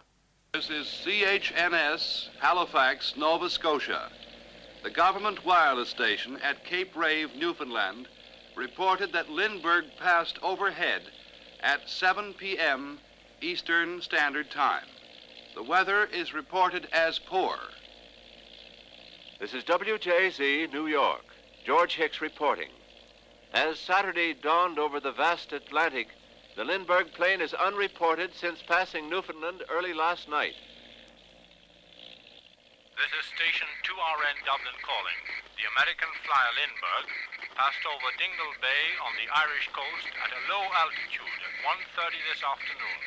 This 0.53 0.71
is 0.71 0.87
CHNS, 0.87 2.29
Halifax, 2.39 3.17
Nova 3.17 3.51
Scotia. 3.51 4.13
The 4.85 4.91
government 4.91 5.45
wireless 5.45 5.89
station 5.89 6.37
at 6.37 6.65
Cape 6.65 6.95
Race, 6.95 7.31
Newfoundland, 7.37 8.07
reported 8.55 9.13
that 9.13 9.29
Lindbergh 9.29 9.87
passed 9.99 10.39
overhead 10.41 11.03
at 11.59 11.91
7 11.91 12.35
p.m. 12.35 13.01
Eastern 13.41 14.01
Standard 14.01 14.53
Time. 14.53 14.87
The 15.57 15.65
weather 15.65 16.05
is 16.05 16.33
reported 16.33 16.87
as 16.93 17.19
poor. 17.19 17.59
This 19.41 19.53
is 19.53 19.65
WJZ, 19.65 20.73
New 20.73 20.87
York. 20.87 21.25
George 21.67 21.97
Hicks 21.97 22.21
reporting. 22.21 22.71
As 23.53 23.79
Saturday 23.81 24.33
dawned 24.33 24.79
over 24.79 25.01
the 25.01 25.11
vast 25.11 25.53
Atlantic, 25.53 26.09
the 26.57 26.65
Lindbergh 26.65 27.13
plane 27.15 27.41
is 27.41 27.53
unreported 27.53 28.31
since 28.33 28.63
passing 28.63 29.11
Newfoundland 29.11 29.65
early 29.69 29.93
last 29.93 30.29
night. 30.29 30.55
This 32.95 33.11
is 33.11 33.27
station 33.35 33.67
2RN 33.83 34.39
Dublin 34.47 34.79
calling. 34.87 35.21
The 35.59 35.67
American 35.75 36.15
flyer 36.23 36.55
Lindbergh 36.55 37.11
passed 37.59 37.83
over 37.91 38.15
Dingle 38.15 38.55
Bay 38.63 38.85
on 39.03 39.19
the 39.19 39.27
Irish 39.35 39.67
coast 39.75 40.15
at 40.15 40.31
a 40.31 40.41
low 40.47 40.63
altitude 40.63 41.41
at 41.43 41.55
1.30 41.75 42.23
this 42.31 42.43
afternoon. 42.47 43.01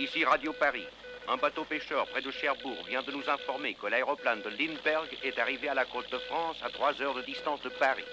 Ici 0.00 0.24
Radio 0.24 0.52
Paris. 0.56 1.05
Un 1.28 1.36
bateau 1.38 1.64
pêcheur 1.64 2.06
près 2.08 2.22
de 2.22 2.30
Cherbourg 2.30 2.84
vient 2.86 3.02
de 3.02 3.10
nous 3.10 3.28
informer 3.28 3.74
que 3.74 3.88
l'aéroplane 3.88 4.42
de 4.42 4.50
Lindbergh 4.50 5.18
est 5.24 5.38
arrivé 5.38 5.68
à 5.68 5.74
la 5.74 5.84
côte 5.84 6.10
de 6.12 6.18
France 6.18 6.56
à 6.62 6.70
3 6.70 7.02
heures 7.02 7.14
de 7.14 7.22
distance 7.22 7.60
de 7.62 7.68
Paris. 7.68 8.04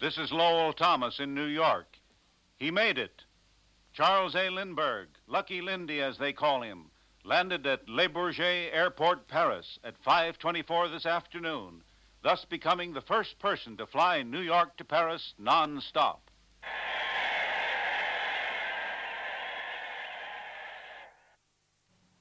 This 0.00 0.16
is 0.16 0.32
Lowell 0.32 0.72
Thomas 0.74 1.20
in 1.20 1.34
New 1.34 1.46
York. 1.46 1.98
He 2.58 2.70
made 2.70 2.98
it. 2.98 3.24
Charles 3.92 4.34
A. 4.34 4.50
Lindbergh, 4.50 5.08
Lucky 5.28 5.60
Lindy 5.60 6.00
as 6.00 6.18
they 6.18 6.32
call 6.32 6.62
him, 6.62 6.90
landed 7.24 7.64
at 7.66 7.88
Le 7.88 8.08
Bourget 8.08 8.70
Airport, 8.72 9.28
Paris 9.28 9.78
at 9.84 9.94
5:24 10.02 10.90
this 10.90 11.06
afternoon, 11.06 11.84
thus 12.22 12.44
becoming 12.44 12.92
the 12.92 13.00
first 13.00 13.38
person 13.38 13.76
to 13.76 13.86
fly 13.86 14.22
New 14.22 14.40
York 14.40 14.76
to 14.76 14.84
Paris 14.84 15.34
non-stop. 15.38 16.30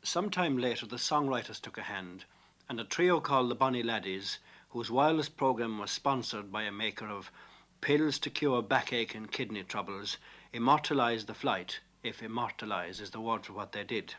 Some 0.06 0.30
time 0.30 0.58
later, 0.58 0.86
the 0.86 0.98
songwriters 0.98 1.62
took 1.62 1.78
a 1.78 1.84
hand, 1.84 2.26
and 2.68 2.78
a 2.78 2.84
trio 2.84 3.22
called 3.22 3.50
the 3.50 3.56
Bonnie 3.56 3.84
Laddies, 3.84 4.38
whose 4.72 4.92
wireless 4.92 5.30
program 5.30 5.78
was 5.78 5.92
sponsored 5.92 6.52
by 6.52 6.64
a 6.64 6.74
maker 6.74 7.08
of 7.08 7.32
pills 7.80 8.20
to 8.20 8.30
cure 8.30 8.62
backache 8.62 9.16
and 9.16 9.32
kidney 9.32 9.64
troubles, 9.64 10.18
immortalized 10.52 11.28
the 11.28 11.34
flight, 11.34 11.80
if 12.04 12.22
immortalize 12.22 13.00
is 13.00 13.12
the 13.12 13.22
word 13.22 13.46
for 13.46 13.54
what 13.54 13.72
they 13.72 13.86
did. 13.86 14.16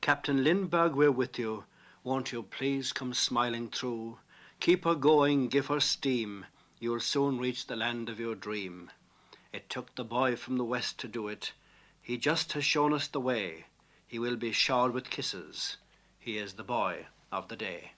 Captain 0.00 0.44
Lindbergh, 0.44 0.94
we're 0.94 1.10
with 1.10 1.36
you. 1.36 1.64
Won't 2.04 2.30
you 2.30 2.44
please 2.44 2.92
come 2.92 3.12
smiling 3.12 3.68
through? 3.68 4.20
Keep 4.60 4.84
her 4.84 4.94
going, 4.94 5.48
give 5.48 5.66
her 5.66 5.80
steam. 5.80 6.46
You'll 6.78 7.00
soon 7.00 7.38
reach 7.38 7.66
the 7.66 7.74
land 7.74 8.08
of 8.08 8.20
your 8.20 8.36
dream. 8.36 8.92
It 9.52 9.68
took 9.68 9.96
the 9.96 10.04
boy 10.04 10.36
from 10.36 10.56
the 10.56 10.64
west 10.64 10.98
to 11.00 11.08
do 11.08 11.26
it. 11.26 11.52
He 12.00 12.16
just 12.16 12.52
has 12.52 12.64
shown 12.64 12.92
us 12.92 13.08
the 13.08 13.18
way. 13.18 13.66
He 14.10 14.18
will 14.18 14.34
be 14.34 14.50
showered 14.50 14.92
with 14.92 15.08
kisses. 15.08 15.76
He 16.18 16.36
is 16.36 16.54
the 16.54 16.64
boy 16.64 17.06
of 17.30 17.46
the 17.46 17.54
day. 17.54 17.92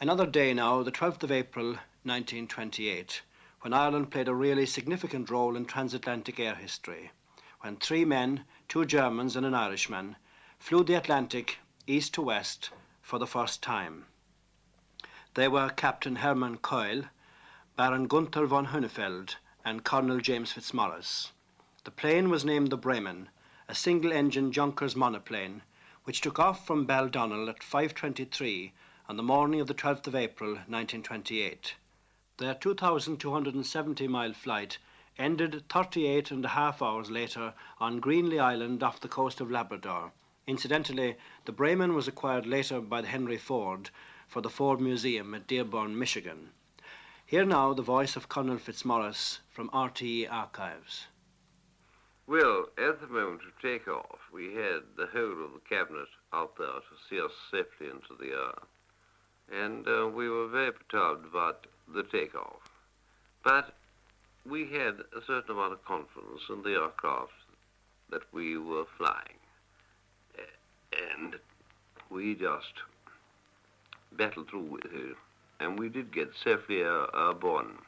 Another 0.00 0.26
day 0.26 0.54
now, 0.54 0.84
the 0.84 0.92
12th 0.92 1.24
of 1.24 1.32
April, 1.32 1.70
1928, 2.04 3.22
when 3.62 3.72
Ireland 3.72 4.12
played 4.12 4.28
a 4.28 4.32
really 4.32 4.64
significant 4.64 5.28
role 5.28 5.56
in 5.56 5.64
transatlantic 5.64 6.38
air 6.38 6.54
history, 6.54 7.10
when 7.62 7.78
three 7.78 8.04
men, 8.04 8.44
two 8.68 8.84
Germans 8.84 9.34
and 9.34 9.44
an 9.44 9.54
Irishman, 9.54 10.14
flew 10.60 10.84
the 10.84 10.94
Atlantic 10.94 11.58
east 11.88 12.14
to 12.14 12.22
west 12.22 12.70
for 13.02 13.18
the 13.18 13.26
first 13.26 13.64
time. 13.64 14.06
They 15.34 15.48
were 15.48 15.70
Captain 15.70 16.14
Hermann 16.14 16.58
Köhl, 16.58 17.08
Baron 17.74 18.06
Gunther 18.06 18.46
von 18.46 18.68
Hünefeld, 18.68 19.34
and 19.64 19.82
Colonel 19.82 20.20
James 20.20 20.52
Fitzmaurice. 20.52 21.32
The 21.82 21.90
plane 21.90 22.30
was 22.30 22.44
named 22.44 22.70
the 22.70 22.76
Bremen, 22.76 23.30
a 23.68 23.74
single-engine 23.74 24.52
Junkers 24.52 24.94
monoplane, 24.94 25.62
which 26.04 26.20
took 26.20 26.38
off 26.38 26.64
from 26.64 26.86
Baldonnel 26.86 27.48
at 27.48 27.60
5.23 27.60 28.70
on 29.08 29.16
the 29.16 29.22
morning 29.24 29.60
of 29.60 29.66
the 29.66 29.74
12th 29.74 30.06
of 30.06 30.14
April 30.14 30.50
1928. 30.50 31.74
Their 32.38 32.54
2,270-mile 32.54 34.34
flight 34.34 34.78
ended 35.18 35.68
38 35.68 36.30
and 36.30 36.44
a 36.44 36.48
half 36.48 36.80
hours 36.80 37.10
later 37.10 37.54
on 37.80 37.98
Greenly 37.98 38.38
Island 38.38 38.84
off 38.84 39.00
the 39.00 39.08
coast 39.08 39.40
of 39.40 39.50
Labrador. 39.50 40.12
Incidentally, 40.46 41.16
the 41.44 41.52
Bremen 41.52 41.94
was 41.94 42.06
acquired 42.06 42.46
later 42.46 42.80
by 42.80 43.00
the 43.00 43.08
Henry 43.08 43.38
Ford 43.38 43.90
for 44.28 44.40
the 44.40 44.50
Ford 44.50 44.80
Museum 44.80 45.34
at 45.34 45.48
Dearborn, 45.48 45.98
Michigan. 45.98 46.50
Here 47.24 47.44
now 47.44 47.74
the 47.74 47.82
voice 47.82 48.14
of 48.14 48.28
Colonel 48.28 48.58
Fitzmaurice 48.58 49.40
from 49.48 49.70
RTE 49.70 50.30
Archives. 50.30 51.08
Well, 52.28 52.66
at 52.76 53.00
the 53.00 53.06
moment 53.06 53.42
of 53.46 53.62
takeoff, 53.62 54.18
we 54.32 54.46
had 54.46 54.82
the 54.96 55.06
whole 55.12 55.44
of 55.44 55.52
the 55.52 55.60
cabinet 55.68 56.08
out 56.32 56.56
there 56.58 56.66
to 56.66 56.96
see 57.08 57.20
us 57.20 57.30
safely 57.52 57.86
into 57.86 58.16
the 58.18 58.34
air. 58.34 59.62
And 59.62 59.86
uh, 59.86 60.08
we 60.08 60.28
were 60.28 60.48
very 60.48 60.72
perturbed 60.72 61.24
about 61.24 61.68
the 61.94 62.02
takeoff. 62.02 62.58
But 63.44 63.74
we 64.44 64.62
had 64.66 65.04
a 65.16 65.24
certain 65.24 65.52
amount 65.52 65.74
of 65.74 65.84
confidence 65.84 66.42
in 66.48 66.64
the 66.64 66.80
aircraft 66.80 67.30
that 68.10 68.22
we 68.32 68.58
were 68.58 68.86
flying. 68.96 69.38
And 71.14 71.36
we 72.10 72.34
just 72.34 72.74
battled 74.12 74.50
through 74.50 74.62
with 74.62 74.84
it. 74.86 75.16
And 75.60 75.78
we 75.78 75.88
did 75.88 76.12
get 76.12 76.30
safely 76.42 76.82
airborne. 76.82 77.78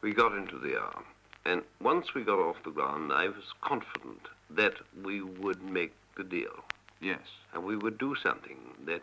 We 0.00 0.14
got 0.14 0.32
into 0.32 0.58
the 0.58 0.72
air. 0.72 1.04
And 1.44 1.62
once 1.80 2.14
we 2.14 2.22
got 2.22 2.38
off 2.38 2.56
the 2.64 2.70
ground, 2.70 3.12
I 3.12 3.28
was 3.28 3.54
confident 3.62 4.28
that 4.50 4.74
we 5.02 5.22
would 5.22 5.62
make 5.62 5.94
the 6.16 6.24
deal. 6.24 6.64
Yes. 7.00 7.20
And 7.54 7.64
we 7.64 7.76
would 7.76 7.98
do 7.98 8.14
something 8.22 8.58
that 8.86 9.02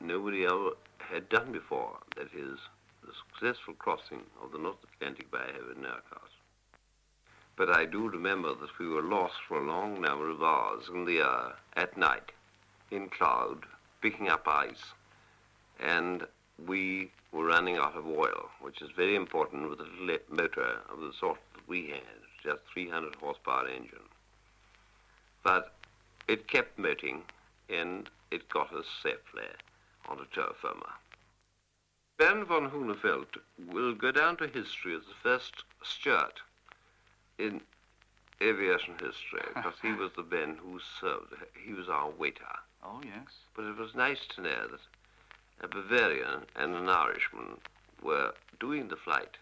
nobody 0.00 0.44
ever 0.44 0.70
had 0.98 1.28
done 1.28 1.52
before. 1.52 1.96
That 2.16 2.28
is, 2.34 2.58
the 3.02 3.12
successful 3.32 3.74
crossing 3.74 4.22
of 4.42 4.52
the 4.52 4.58
North 4.58 4.76
Atlantic 4.94 5.30
by 5.30 5.38
a 5.38 5.52
heavy 5.52 5.80
aircraft. 5.80 6.32
But 7.56 7.74
I 7.74 7.86
do 7.86 8.08
remember 8.08 8.54
that 8.54 8.78
we 8.78 8.86
were 8.86 9.02
lost 9.02 9.34
for 9.48 9.58
a 9.58 9.66
long 9.66 10.00
number 10.00 10.30
of 10.30 10.42
hours 10.42 10.84
in 10.92 11.06
the 11.06 11.18
air 11.18 11.54
at 11.76 11.96
night, 11.96 12.30
in 12.90 13.08
cloud, 13.08 13.64
picking 14.00 14.28
up 14.28 14.46
ice, 14.46 14.92
and 15.80 16.24
we 16.66 17.10
were 17.32 17.46
running 17.46 17.76
out 17.76 17.96
of 17.96 18.06
oil, 18.06 18.48
which 18.60 18.80
is 18.80 18.90
very 18.96 19.16
important 19.16 19.68
with 19.68 19.80
a 19.80 19.88
little 20.00 20.36
motor 20.36 20.80
of 20.88 21.00
the 21.00 21.12
sort 21.18 21.38
we 21.68 21.88
had, 21.88 22.00
just 22.42 22.60
300 22.72 23.14
horsepower 23.16 23.68
engine. 23.68 23.98
But 25.44 25.74
it 26.26 26.48
kept 26.48 26.78
moting 26.78 27.22
and 27.68 28.08
it 28.30 28.48
got 28.48 28.72
us 28.72 28.86
safely 29.02 29.44
onto 30.08 30.24
terra 30.34 30.54
firma. 30.60 30.94
Ben 32.18 32.44
von 32.44 32.70
Hunefeld 32.70 33.38
will 33.72 33.94
go 33.94 34.10
down 34.10 34.36
to 34.38 34.48
history 34.48 34.96
as 34.96 35.02
the 35.02 35.14
first 35.22 35.62
steward 35.84 36.40
in 37.38 37.60
aviation 38.42 38.94
history, 38.94 39.42
because 39.54 39.74
he 39.82 39.92
was 39.92 40.10
the 40.16 40.22
Ben 40.22 40.56
who 40.60 40.80
served. 41.00 41.34
He 41.64 41.72
was 41.72 41.88
our 41.88 42.10
waiter. 42.10 42.44
Oh, 42.84 43.00
yes. 43.04 43.34
But 43.54 43.66
it 43.66 43.76
was 43.76 43.94
nice 43.94 44.26
to 44.34 44.42
know 44.42 44.66
that 44.70 45.64
a 45.64 45.68
Bavarian 45.68 46.42
and 46.56 46.74
an 46.74 46.88
Irishman 46.88 47.58
were 48.02 48.32
doing 48.60 48.88
the 48.88 48.96
flight 48.96 49.36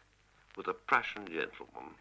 with 0.56 0.66
a 0.66 0.74
Prussian 0.74 1.26
gentleman. 1.26 1.94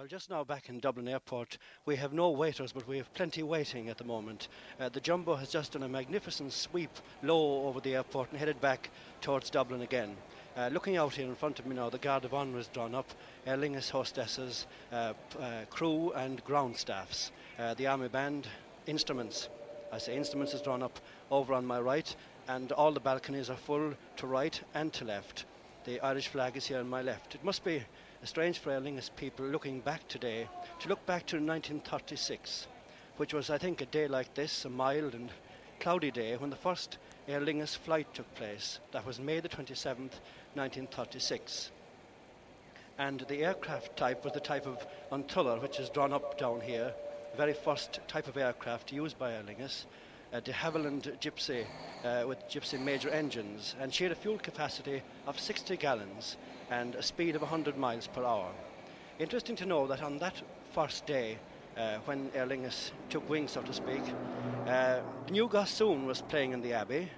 Well, 0.00 0.06
just 0.06 0.30
now 0.30 0.44
back 0.44 0.70
in 0.70 0.80
Dublin 0.80 1.08
Airport, 1.08 1.58
we 1.84 1.94
have 1.96 2.14
no 2.14 2.30
waiters, 2.30 2.72
but 2.72 2.88
we 2.88 2.96
have 2.96 3.12
plenty 3.12 3.42
waiting 3.42 3.90
at 3.90 3.98
the 3.98 4.04
moment. 4.04 4.48
Uh, 4.80 4.88
the 4.88 4.98
Jumbo 4.98 5.34
has 5.34 5.50
just 5.50 5.72
done 5.72 5.82
a 5.82 5.88
magnificent 5.90 6.54
sweep 6.54 6.88
low 7.22 7.66
over 7.66 7.80
the 7.80 7.96
airport 7.96 8.30
and 8.30 8.38
headed 8.38 8.58
back 8.62 8.88
towards 9.20 9.50
Dublin 9.50 9.82
again. 9.82 10.16
Uh, 10.56 10.70
looking 10.72 10.96
out 10.96 11.12
here 11.12 11.26
in 11.26 11.34
front 11.34 11.58
of 11.58 11.66
me 11.66 11.76
now, 11.76 11.90
the 11.90 11.98
Guard 11.98 12.24
of 12.24 12.32
Honour 12.32 12.58
is 12.58 12.68
drawn 12.68 12.94
up, 12.94 13.10
Aer 13.46 13.58
Lingus 13.58 13.90
hostesses, 13.90 14.66
uh, 14.90 15.12
uh, 15.38 15.66
crew 15.68 16.12
and 16.12 16.42
ground 16.44 16.78
staffs, 16.78 17.30
uh, 17.58 17.74
the 17.74 17.86
Army 17.86 18.08
Band, 18.08 18.48
instruments. 18.86 19.50
I 19.92 19.98
say 19.98 20.16
instruments 20.16 20.54
is 20.54 20.62
drawn 20.62 20.82
up 20.82 20.98
over 21.30 21.52
on 21.52 21.66
my 21.66 21.78
right, 21.78 22.16
and 22.48 22.72
all 22.72 22.92
the 22.92 23.00
balconies 23.00 23.50
are 23.50 23.56
full 23.56 23.92
to 24.16 24.26
right 24.26 24.58
and 24.72 24.94
to 24.94 25.04
left. 25.04 25.44
The 25.84 26.00
Irish 26.00 26.28
flag 26.28 26.56
is 26.56 26.66
here 26.66 26.78
on 26.78 26.88
my 26.88 27.02
left. 27.02 27.34
It 27.34 27.44
must 27.44 27.64
be 27.64 27.82
a 28.22 28.26
strange 28.26 28.58
for 28.58 28.70
Aer 28.70 28.80
Lingus 28.80 29.10
people 29.16 29.46
looking 29.46 29.80
back 29.80 30.06
today, 30.06 30.46
to 30.80 30.88
look 30.88 31.04
back 31.06 31.26
to 31.26 31.36
1936, 31.36 32.66
which 33.16 33.32
was, 33.32 33.48
I 33.48 33.56
think, 33.56 33.80
a 33.80 33.86
day 33.86 34.08
like 34.08 34.34
this, 34.34 34.66
a 34.66 34.70
mild 34.70 35.14
and 35.14 35.30
cloudy 35.78 36.10
day, 36.10 36.36
when 36.36 36.50
the 36.50 36.56
first 36.56 36.98
Aer 37.28 37.40
Lingus 37.40 37.76
flight 37.76 38.12
took 38.12 38.32
place. 38.34 38.78
That 38.92 39.06
was 39.06 39.20
May 39.20 39.40
the 39.40 39.48
27th, 39.48 40.20
1936. 40.54 41.70
And 42.98 43.20
the 43.20 43.42
aircraft 43.42 43.96
type 43.96 44.22
was 44.22 44.34
the 44.34 44.40
type 44.40 44.66
of 44.66 44.86
An 45.10 45.24
tIolar, 45.24 45.62
which 45.62 45.80
is 45.80 45.88
drawn 45.88 46.12
up 46.12 46.38
down 46.38 46.60
here, 46.60 46.92
very 47.38 47.54
first 47.54 48.00
type 48.06 48.28
of 48.28 48.36
aircraft 48.36 48.92
used 48.92 49.18
by 49.18 49.32
Aer 49.32 49.42
Lingus, 49.42 49.86
a 50.32 50.42
de 50.42 50.52
Havilland 50.52 51.18
Gypsy 51.20 51.64
uh, 52.04 52.26
with 52.28 52.46
Gypsy 52.50 52.78
major 52.78 53.08
engines, 53.08 53.74
and 53.80 53.94
she 53.94 54.04
had 54.04 54.12
a 54.12 54.16
fuel 54.16 54.38
capacity 54.38 55.02
of 55.26 55.40
60 55.40 55.78
gallons 55.78 56.36
and 56.70 56.94
a 56.94 57.02
speed 57.02 57.36
of 57.36 57.42
100 57.42 57.76
miles 57.76 58.06
per 58.06 58.24
hour. 58.24 58.50
Interesting 59.18 59.56
to 59.56 59.66
know 59.66 59.86
that 59.86 60.02
on 60.02 60.18
that 60.18 60.40
first 60.72 61.04
day, 61.04 61.38
uh, 61.76 61.98
when 62.04 62.30
Aer 62.34 62.46
Lingus 62.46 62.92
took 63.08 63.28
wing, 63.28 63.48
so 63.48 63.62
to 63.62 63.72
speak, 63.72 64.02
uh, 64.66 65.00
new 65.30 65.48
Gossoon 65.48 66.06
was 66.06 66.22
playing 66.22 66.52
in 66.52 66.60
the 66.60 66.72
Abbey. 66.72 67.08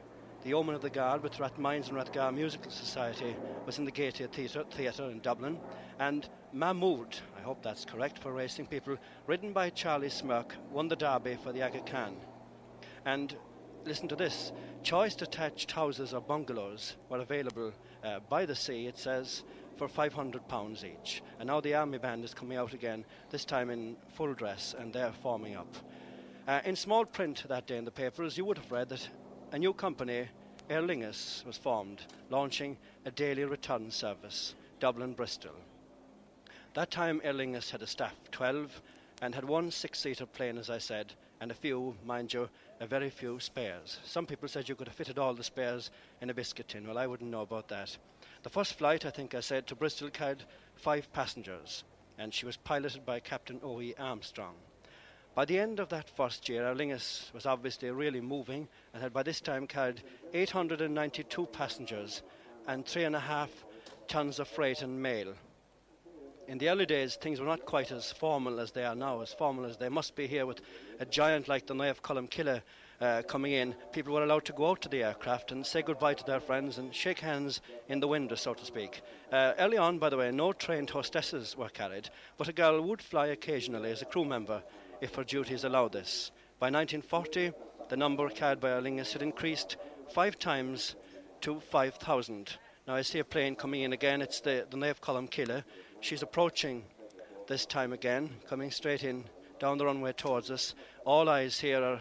The 0.43 0.49
Yeomen 0.49 0.75
of 0.75 0.83
the 0.83 0.91
Guard 0.91 1.23
with 1.23 1.39
Rathmines 1.39 1.89
and 1.89 1.97
Rathgar 1.97 2.35
Musical 2.35 2.71
Society 2.71 3.37
was 3.65 3.79
in 3.79 3.85
the 3.85 3.93
Gaiety 3.93 4.27
Theatre, 4.27 4.65
Theatre 4.73 5.05
in 5.05 5.21
Dublin. 5.21 5.59
And 6.01 6.29
Mahmoud, 6.53 7.17
I 7.39 7.43
hope 7.43 7.63
that's 7.63 7.85
correct 7.85 8.19
for 8.19 8.33
racing 8.33 8.67
people, 8.67 8.97
ridden 9.29 9.53
by 9.53 9.71
Charlie 9.71 10.09
Smirke, 10.09 10.53
won 10.73 10.89
the 10.89 10.97
Derby 10.97 11.39
for 11.43 11.53
the 11.53 11.63
Aga 11.63 11.83
Khan. 11.83 12.17
And 13.05 13.37
listen 13.85 14.09
to 14.09 14.17
this 14.17 14.53
choice 14.83 15.15
detached 15.15 15.71
houses 15.71 16.13
or 16.13 16.21
bungalows 16.21 16.97
were 17.09 17.21
available 17.21 17.73
uh, 18.05 18.21
by 18.29 18.47
the 18.47 18.55
sea, 18.55 18.87
it 18.87 18.99
says, 18.99 19.43
for 19.77 19.89
£500 19.89 20.85
each. 20.85 21.23
And 21.39 21.49
now 21.49 21.61
the 21.61 21.75
army 21.75 21.99
band 21.99 22.25
is 22.25 22.35
coming 22.35 22.59
out 22.59 22.73
again, 22.73 23.05
this 23.31 23.45
time 23.45 23.71
in 23.71 23.97
full 24.15 24.35
dress, 24.35 24.75
and 24.79 24.93
they're 24.93 25.13
forming 25.23 25.57
up. 25.57 25.75
Uh, 26.47 26.61
in 26.65 26.77
small 26.77 27.05
print 27.05 27.45
that 27.49 27.67
day 27.67 27.77
in 27.77 27.85
the 27.85 27.91
papers, 27.91 28.37
you 28.37 28.45
would 28.45 28.59
have 28.59 28.71
read 28.73 28.89
that 28.89 29.09
a 29.53 29.59
new 29.59 29.73
company, 29.73 30.29
Aer 30.69 30.83
Lingus, 30.83 31.45
was 31.45 31.57
formed, 31.57 32.03
launching 32.31 32.77
a 33.05 33.11
daily 33.11 33.45
return 33.45 33.91
service, 33.91 34.55
Dublin 34.81 35.13
Bristol. 35.13 35.55
That 36.75 36.91
time, 36.91 37.21
Aer 37.23 37.35
Lingus 37.35 37.71
had 37.71 37.83
a 37.83 37.87
staff 37.87 38.15
of 38.23 38.31
12 38.31 38.83
and 39.21 39.35
had 39.35 39.45
one 39.45 39.71
six 39.71 40.01
seater 40.01 40.27
plane, 40.27 40.59
as 40.59 40.71
I 40.71 40.79
said, 40.79 41.13
and 41.43 41.51
a 41.51 41.55
few, 41.55 41.93
mind 42.07 42.33
you, 42.33 42.49
a 42.79 42.87
very 42.87 43.11
few 43.11 43.41
spares. 43.41 43.99
Some 44.05 44.27
people 44.27 44.47
said 44.47 44.69
you 44.69 44.77
could 44.77 44.87
have 44.87 44.95
fitted 44.97 45.19
all 45.19 45.35
the 45.35 45.43
spares 45.43 45.91
in 46.21 46.31
a 46.31 46.35
biscuit 46.35 46.69
tin. 46.69 46.87
Well, 46.87 46.99
I 46.99 47.09
wouldn't 47.09 47.33
know 47.33 47.41
about 47.41 47.67
that. 47.67 47.97
The 48.45 48.49
first 48.49 48.79
flight, 48.79 49.05
I 49.05 49.11
think 49.11 49.35
I 49.35 49.41
said, 49.41 49.67
to 49.67 49.75
Bristol 49.75 50.09
carried 50.09 50.45
five 50.77 51.13
passengers, 51.13 51.83
and 52.17 52.33
she 52.33 52.47
was 52.47 52.57
piloted 52.57 53.05
by 53.05 53.19
Captain 53.19 53.59
O.E. 53.65 53.93
Armstrong. 53.99 54.55
By 55.35 55.45
the 55.45 55.59
end 55.59 55.81
of 55.81 55.89
that 55.89 56.09
first 56.11 56.49
year, 56.49 56.65
Aer 56.65 56.77
Lingus 56.77 57.35
was 57.35 57.45
obviously 57.45 57.91
really 57.91 58.21
moving 58.21 58.69
and 58.95 59.03
had 59.03 59.13
by 59.13 59.25
this 59.25 59.41
time 59.41 59.67
carried 59.67 60.05
892 60.33 61.47
passengers 61.47 62.23
and 62.69 62.87
three 62.87 63.03
and 63.03 63.17
a 63.17 63.21
half 63.21 63.51
tons 64.07 64.39
of 64.39 64.47
freight 64.47 64.83
and 64.83 65.03
mail. 65.03 65.35
In 66.49 66.59
the 66.59 66.69
early 66.69 66.87
days, 66.87 67.15
things 67.15 67.39
were 67.39 67.47
not 67.47 67.65
quite 67.65 67.93
as 67.93 68.11
formal 68.11 68.59
as 68.59 68.73
they 68.73 68.85
are 68.85 68.97
now, 68.97 69.21
as 69.21 69.33
formal 69.33 69.65
as 69.65 69.77
they 69.77 69.89
must 69.89 70.17
be 70.17 70.27
here 70.27 70.45
with 70.45 70.61
a 70.99 71.07
giant 71.07 71.47
like 71.47 71.67
the 71.67 71.75
Naomh 71.75 72.01
Colmcille 72.01 72.63
uh, 73.01 73.23
coming 73.23 73.53
in. 73.53 73.75
People 73.93 74.15
were 74.15 74.25
allowed 74.25 74.45
to 74.47 74.53
go 74.53 74.71
out 74.71 74.83
to 74.83 74.89
the 74.89 75.05
aircraft 75.05 75.53
and 75.53 75.65
say 75.65 75.83
goodbye 75.83 76.15
to 76.15 76.25
their 76.25 76.41
friends 76.41 76.79
and 76.79 76.95
shake 76.95 77.21
hands 77.21 77.61
in 77.89 78.01
the 78.01 78.09
window, 78.09 78.35
so 78.35 78.55
to 78.55 78.65
speak. 78.65 79.03
Uh, 79.31 79.53
early 79.59 79.79
on, 79.79 79.99
by 79.99 80.09
the 80.09 80.17
way, 80.17 80.33
no 80.33 80.53
trained 80.53 80.91
hostesses 80.91 81.57
were 81.57 81.69
carried, 81.69 82.11
but 82.37 82.49
a 82.49 82.53
girl 82.53 82.81
would 82.81 83.01
fly 83.01 83.27
occasionally 83.27 83.91
as 83.91 84.03
a 84.03 84.07
crew 84.07 84.25
member 84.25 84.63
if 85.01 85.15
her 85.15 85.25
duties 85.25 85.65
allowed 85.65 85.93
this. 85.93 86.33
By 86.59 86.71
1940, 86.71 87.53
the 87.89 87.97
number 87.97 88.29
carried 88.29 88.61
by 88.61 88.71
Aer 88.71 88.83
had 88.83 89.23
increased 89.23 89.77
five 90.11 90.39
times 90.39 90.97
to 91.43 91.61
5,000. 91.61 92.57
Now 92.87 92.95
I 92.95 93.03
see 93.03 93.21
a 93.21 93.25
plane 93.25 93.55
coming 93.55 93.83
in 93.83 93.93
again. 93.93 94.23
It's 94.23 94.41
the, 94.41 94.67
the 94.69 94.77
Naomh 94.77 95.01
Colmcille. 95.01 95.63
She's 96.03 96.23
approaching 96.23 96.83
this 97.47 97.65
time 97.65 97.93
again, 97.93 98.29
coming 98.49 98.73
straight 98.73 99.05
in 99.05 99.25
down 99.61 99.79
the 99.79 99.87
runway 99.87 100.13
towards 100.13 100.51
us. 100.51 100.75
All 101.05 101.29
eyes 101.29 101.61
here 101.61 101.81
are 101.81 102.01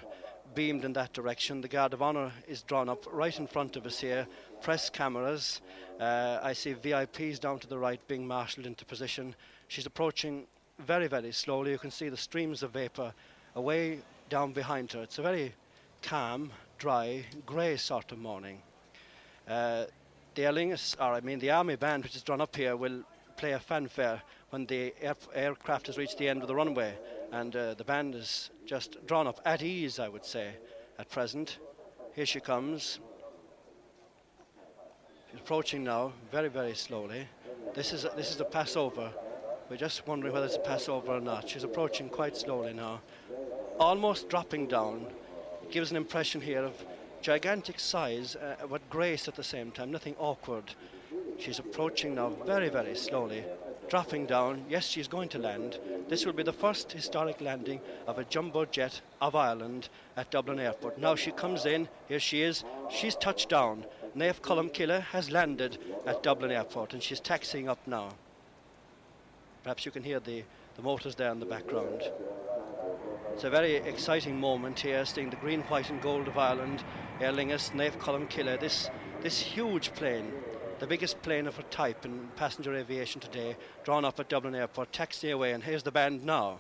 beamed 0.56 0.84
in 0.84 0.94
that 0.94 1.14
direction. 1.14 1.62
The 1.62 1.68
Guard 1.68 1.94
of 1.94 2.02
Honour 2.02 2.32
is 2.48 2.64
drawn 2.64 2.90
up 2.90 3.06
right 3.14 3.38
in 3.38 3.46
front 3.46 3.76
of 3.76 3.86
us 3.86 4.00
here. 4.00 4.26
Press 4.60 4.90
cameras. 4.90 5.62
Uh, 6.00 6.40
I 6.42 6.54
see 6.54 6.74
VIPs 6.74 7.40
down 7.40 7.60
to 7.60 7.68
the 7.68 7.78
right 7.78 8.00
being 8.08 8.26
marshalled 8.26 8.66
into 8.66 8.86
position. 8.86 9.36
She's 9.68 9.86
approaching 9.86 10.48
very, 10.80 11.08
very 11.08 11.32
slowly. 11.32 11.70
You 11.70 11.78
can 11.78 11.92
see 11.92 12.10
the 12.10 12.18
streams 12.18 12.64
of 12.64 12.72
vapour 12.72 13.14
away 13.54 14.00
down 14.30 14.52
behind 14.52 14.92
her. 14.94 15.04
It's 15.04 15.20
a 15.20 15.22
very 15.22 15.54
calm, 16.02 16.52
dry, 16.80 17.24
grey 17.46 17.78
sort 17.78 18.12
of 18.12 18.18
morning. 18.18 18.64
Uh, 19.48 19.86
the 20.34 20.46
Aer 20.46 20.54
Lingus, 20.54 20.96
or 21.00 21.14
I 21.14 21.22
mean 21.22 21.38
the 21.38 21.52
Army 21.52 21.76
Band, 21.76 22.02
which 22.02 22.16
is 22.16 22.24
drawn 22.24 22.42
up 22.42 22.56
here, 22.56 22.76
will 22.76 23.04
play 23.38 23.54
a 23.54 23.60
fanfare 23.60 24.22
when 24.50 24.66
the 24.66 24.94
air- 25.02 25.16
aircraft 25.34 25.88
has 25.88 25.98
reached 25.98 26.18
the 26.18 26.28
end 26.28 26.42
of 26.42 26.48
the 26.48 26.56
runway. 26.56 26.94
And 27.32 27.56
uh, 27.56 27.74
the 27.76 27.84
band 27.84 28.16
is 28.16 28.52
just 28.66 29.06
drawn 29.08 29.28
up 29.28 29.40
at 29.46 29.62
ease, 29.62 30.00
I 30.00 30.10
would 30.10 30.26
say, 30.26 30.52
at 31.00 31.10
present. 31.10 31.60
Here 32.14 32.26
she 32.26 32.40
comes. 32.40 33.00
She's 35.32 35.40
approaching 35.40 35.84
now, 35.84 36.12
very, 36.32 36.50
very 36.50 36.76
slowly. 36.76 37.28
This 37.74 37.94
is 37.94 38.04
a, 38.04 38.10
this 38.18 38.32
is 38.32 38.42
a 38.42 38.46
passover 38.46 39.12
We're 39.72 39.78
just 39.78 40.06
wondering 40.06 40.34
whether 40.34 40.48
it's 40.48 40.58
a 40.58 40.60
pass 40.60 40.90
over 40.90 41.14
or 41.14 41.22
not. 41.22 41.48
She's 41.48 41.64
approaching 41.64 42.10
quite 42.10 42.36
slowly 42.36 42.74
now, 42.74 43.00
almost 43.80 44.28
dropping 44.28 44.68
down. 44.68 45.06
It 45.64 45.72
gives 45.72 45.92
an 45.92 45.96
impression 45.96 46.42
here 46.42 46.62
of 46.66 46.74
gigantic 47.22 47.80
size, 47.80 48.36
uh, 48.36 48.68
but 48.70 48.82
grace 48.90 49.30
at 49.30 49.36
the 49.36 49.46
same 49.46 49.72
time, 49.72 49.90
nothing 49.90 50.18
awkward. 50.20 50.76
She's 51.38 51.60
approaching 51.60 52.16
now 52.16 52.30
very, 52.46 52.70
very 52.70 52.96
slowly, 52.96 53.44
dropping 53.90 54.26
down. 54.26 54.66
Yes, 54.70 54.88
she's 54.88 55.08
going 55.08 55.30
to 55.30 55.40
land. 55.40 55.80
This 56.08 56.26
will 56.26 56.34
be 56.34 56.44
the 56.44 56.54
first 56.54 56.92
historic 56.92 57.42
landing 57.42 57.82
of 58.08 58.20
a 58.20 58.24
jumbo 58.24 58.66
jet 58.66 59.02
of 59.22 59.36
Ireland 59.36 59.90
at 60.16 60.32
Dublin 60.32 60.60
Airport. 60.60 60.98
Now 60.98 61.16
she 61.16 61.32
comes 61.32 61.66
in. 61.66 61.88
Here 62.08 62.20
she 62.20 62.42
is. 62.42 62.64
She's 62.90 63.16
touched 63.16 63.50
down. 63.50 63.86
Naomh 64.16 64.42
Colmcille 64.42 65.02
has 65.02 65.32
landed 65.32 65.78
at 66.06 66.22
Dublin 66.22 66.52
Airport 66.52 66.94
and 66.94 67.02
she's 67.02 67.20
taxiing 67.20 67.70
up 67.70 67.86
now. 67.88 68.10
Perhaps 69.64 69.86
you 69.86 69.92
can 69.92 70.04
hear 70.04 70.20
the, 70.20 70.44
the 70.76 70.82
motors 70.82 71.16
there 71.16 71.32
in 71.32 71.40
the 71.40 71.46
background. 71.46 72.02
It's 73.34 73.44
a 73.46 73.50
very 73.50 73.76
exciting 73.76 74.40
moment 74.40 74.80
here, 74.80 75.06
seeing 75.06 75.30
the 75.30 75.36
green, 75.38 75.62
white, 75.62 75.90
and 75.90 76.02
gold 76.02 76.28
of 76.28 76.38
Ireland, 76.38 76.84
Aer 77.22 77.32
Lingus, 77.32 77.72
Naomh 77.72 77.98
Colmcille, 77.98 78.60
this, 78.60 78.90
this 79.22 79.40
huge 79.40 79.94
plane, 79.94 80.32
the 80.82 80.88
biggest 80.88 81.22
plane 81.22 81.46
of 81.46 81.56
her 81.56 81.64
type 81.70 82.06
in 82.06 82.28
passenger 82.36 82.74
aviation 82.74 83.22
today, 83.22 83.56
drawn 83.84 84.04
up 84.04 84.20
at 84.20 84.28
Dublin 84.28 84.56
Airport, 84.56 84.92
taxi 84.92 85.30
away, 85.30 85.52
and 85.52 85.64
here's 85.64 85.84
the 85.84 85.92
band 85.92 86.26
now. 86.26 86.58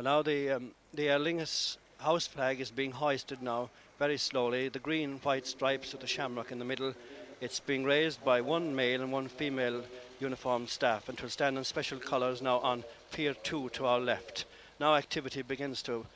Well, 0.00 0.16
now 0.16 0.22
the 0.22 0.52
um, 0.52 0.70
the 0.94 1.10
Aer 1.10 1.18
Lingus 1.18 1.76
house 1.98 2.26
flag 2.26 2.58
is 2.58 2.70
being 2.70 2.90
hoisted 2.90 3.42
now 3.42 3.68
very 3.98 4.16
slowly. 4.16 4.70
The 4.70 4.78
green 4.78 5.18
white 5.22 5.46
stripes 5.46 5.92
with 5.92 6.00
the 6.00 6.06
shamrock 6.06 6.50
in 6.50 6.58
the 6.58 6.64
middle. 6.64 6.94
It's 7.42 7.60
being 7.60 7.84
raised 7.84 8.24
by 8.24 8.40
one 8.40 8.74
male 8.74 9.02
and 9.02 9.12
one 9.12 9.28
female 9.28 9.82
uniformed 10.18 10.70
staff 10.70 11.10
and 11.10 11.20
will 11.20 11.28
stand 11.28 11.58
in 11.58 11.64
special 11.64 11.98
colours 11.98 12.40
now 12.40 12.60
on 12.60 12.82
Pier 13.12 13.34
2 13.34 13.68
to 13.68 13.84
our 13.84 14.00
left. 14.00 14.46
Now 14.78 14.94
activity 14.94 15.42
begins 15.42 15.82
to, 15.82 16.06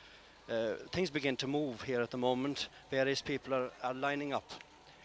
uh, 0.49 0.77
things 0.91 1.11
begin 1.11 1.37
to 1.37 1.47
move 1.47 1.83
here 1.83 2.01
at 2.01 2.09
the 2.09 2.17
moment. 2.17 2.69
Various 2.89 3.21
people 3.21 3.53
are, 3.53 3.69
are 3.83 3.93
lining 3.93 4.33
up. 4.33 4.51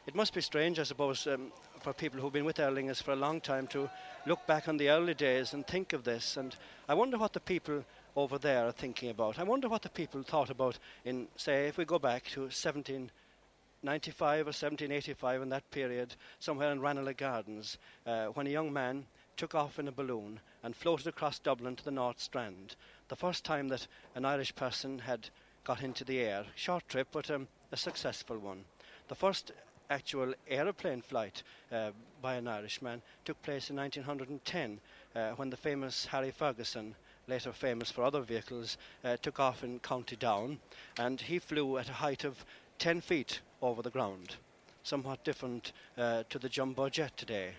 It 0.07 0.14
must 0.14 0.33
be 0.33 0.41
strange, 0.41 0.78
I 0.78 0.85
suppose, 0.85 1.26
um, 1.26 1.53
for 1.81 1.93
people 1.93 2.18
who've 2.18 2.33
been 2.33 2.47
with 2.47 2.59
Aer 2.59 2.70
Lingus 2.70 3.03
for 3.03 3.12
a 3.12 3.16
long 3.16 3.43
time 3.43 3.66
to 3.68 3.91
look 4.24 4.47
back 4.47 4.68
on 4.68 4.78
the 4.78 4.89
early 4.89 5.12
days 5.12 5.53
and 5.53 5.66
think 5.66 5.93
of 5.93 6.05
this. 6.05 6.39
And 6.39 6.57
I 6.89 6.95
wonder 6.95 7.18
what 7.18 7.35
the 7.35 7.41
people 7.41 7.85
over 8.17 8.39
there 8.39 8.67
are 8.67 8.73
thinking 8.73 9.11
about. 9.11 9.39
I 9.39 9.45
wonder 9.45 9.69
what 9.69 9.83
the 9.83 9.89
people 9.89 10.23
thought 10.23 10.51
about 10.51 10.79
in, 11.05 11.29
say, 11.37 11.69
if 11.69 11.77
we 11.77 11.85
go 11.85 11.99
back 11.99 12.25
to 12.31 12.41
1795 12.41 14.41
or 14.41 14.45
1785 14.45 15.43
in 15.43 15.49
that 15.51 15.71
period, 15.71 16.15
somewhere 16.39 16.73
in 16.73 16.81
Ranelagh 16.81 17.17
Gardens, 17.17 17.79
uh, 18.07 18.27
when 18.27 18.47
a 18.47 18.51
young 18.51 18.73
man 18.73 19.05
took 19.37 19.55
off 19.55 19.79
in 19.79 19.89
a 19.89 19.93
balloon 19.93 20.41
and 20.63 20.77
floated 20.77 21.07
across 21.07 21.39
Dublin 21.39 21.77
to 21.77 21.85
the 21.85 21.91
North 21.91 22.21
Strand. 22.21 22.77
The 23.09 23.17
first 23.17 23.45
time 23.45 23.69
that 23.69 23.87
an 24.15 24.25
Irish 24.25 24.55
person 24.55 24.99
had 24.99 25.29
got 25.65 25.83
into 25.83 26.05
the 26.05 26.21
air. 26.21 26.45
Short 26.57 26.87
trip, 26.89 27.09
but 27.13 27.31
um, 27.31 27.49
a 27.73 27.77
successful 27.77 28.39
one. 28.39 28.65
The 29.09 29.15
first 29.15 29.53
actual 29.91 30.33
aeroplane 30.49 31.03
flight 31.03 31.43
uh, 31.73 31.91
by 32.23 32.35
an 32.35 32.49
Irishman 32.49 33.03
took 33.25 33.41
place 33.43 33.71
in 33.71 33.77
1910 33.77 34.81
uh, 35.15 35.31
when 35.37 35.51
the 35.51 35.57
famous 35.57 36.07
Harry 36.07 36.31
Ferguson 36.31 36.95
later 37.31 37.53
famous 37.53 37.91
for 37.91 38.03
other 38.05 38.20
vehicles, 38.20 38.76
uh, 39.05 39.16
took 39.22 39.39
off 39.41 39.64
in 39.64 39.78
County 39.78 40.16
Down, 40.16 40.59
and 40.99 41.20
he 41.20 41.39
flew 41.39 41.78
at 41.78 41.89
a 41.89 41.93
height 41.95 42.24
of 42.24 42.45
10 42.78 43.01
feet 43.01 43.41
over 43.62 43.83
the 43.83 43.91
ground, 43.91 44.35
somewhat 44.83 45.24
different 45.24 45.72
uh, 45.97 46.24
to 46.28 46.39
the 46.39 46.49
jumbo 46.49 46.89
jet 46.89 47.16
today. 47.16 47.53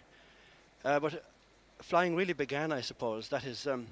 Uh, 0.84 1.00
but 1.00 1.24
flying 1.82 2.16
really 2.16 2.34
began, 2.34 2.72
I 2.72 2.82
suppose, 2.82 3.30
that 3.30 3.46
is, 3.46 3.66
um, 3.66 3.88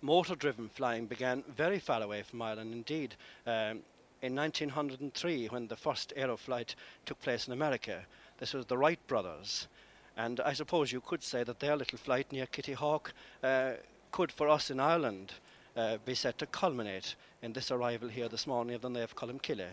motor 0.00 0.34
driven 0.34 0.68
flying 0.68 1.06
began 1.06 1.44
very 1.56 1.78
far 1.78 2.02
away 2.02 2.22
from 2.22 2.42
Ireland 2.42 2.72
indeed. 2.72 3.14
Um, 3.46 3.82
in 4.22 4.34
1903, 4.34 5.48
when 5.48 5.68
the 5.68 5.76
first 5.76 6.14
aeroflight 6.16 6.74
took 7.04 7.20
place 7.20 7.46
in 7.46 7.52
America, 7.52 8.00
this 8.38 8.54
was 8.54 8.66
the 8.66 8.78
Wright 8.78 9.00
brothers. 9.06 9.68
And 10.16 10.40
I 10.40 10.54
suppose 10.54 10.90
you 10.90 11.02
could 11.02 11.22
say 11.22 11.44
that 11.44 11.60
their 11.60 11.76
little 11.76 11.98
flight 11.98 12.32
near 12.32 12.46
Kitty 12.46 12.72
Hawk 12.72 13.12
uh, 13.42 13.72
could, 14.10 14.32
for 14.32 14.48
us 14.48 14.70
in 14.70 14.80
Ireland, 14.80 15.32
uh, 15.76 15.98
be 16.04 16.14
set 16.14 16.38
to 16.38 16.46
culminate 16.46 17.14
in 17.42 17.52
this 17.52 17.70
arrival 17.70 18.08
here 18.08 18.28
this 18.28 18.46
morning 18.46 18.74
of 18.74 18.82
the 18.82 18.88
Naomh 18.88 19.14
Colmcille. 19.14 19.68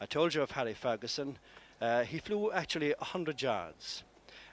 I 0.00 0.06
told 0.06 0.34
you 0.34 0.42
of 0.42 0.50
Harry 0.52 0.74
Ferguson. 0.74 1.38
Uh, 1.80 2.04
he 2.04 2.18
flew 2.18 2.52
actually 2.52 2.94
100 2.98 3.40
yards. 3.40 4.04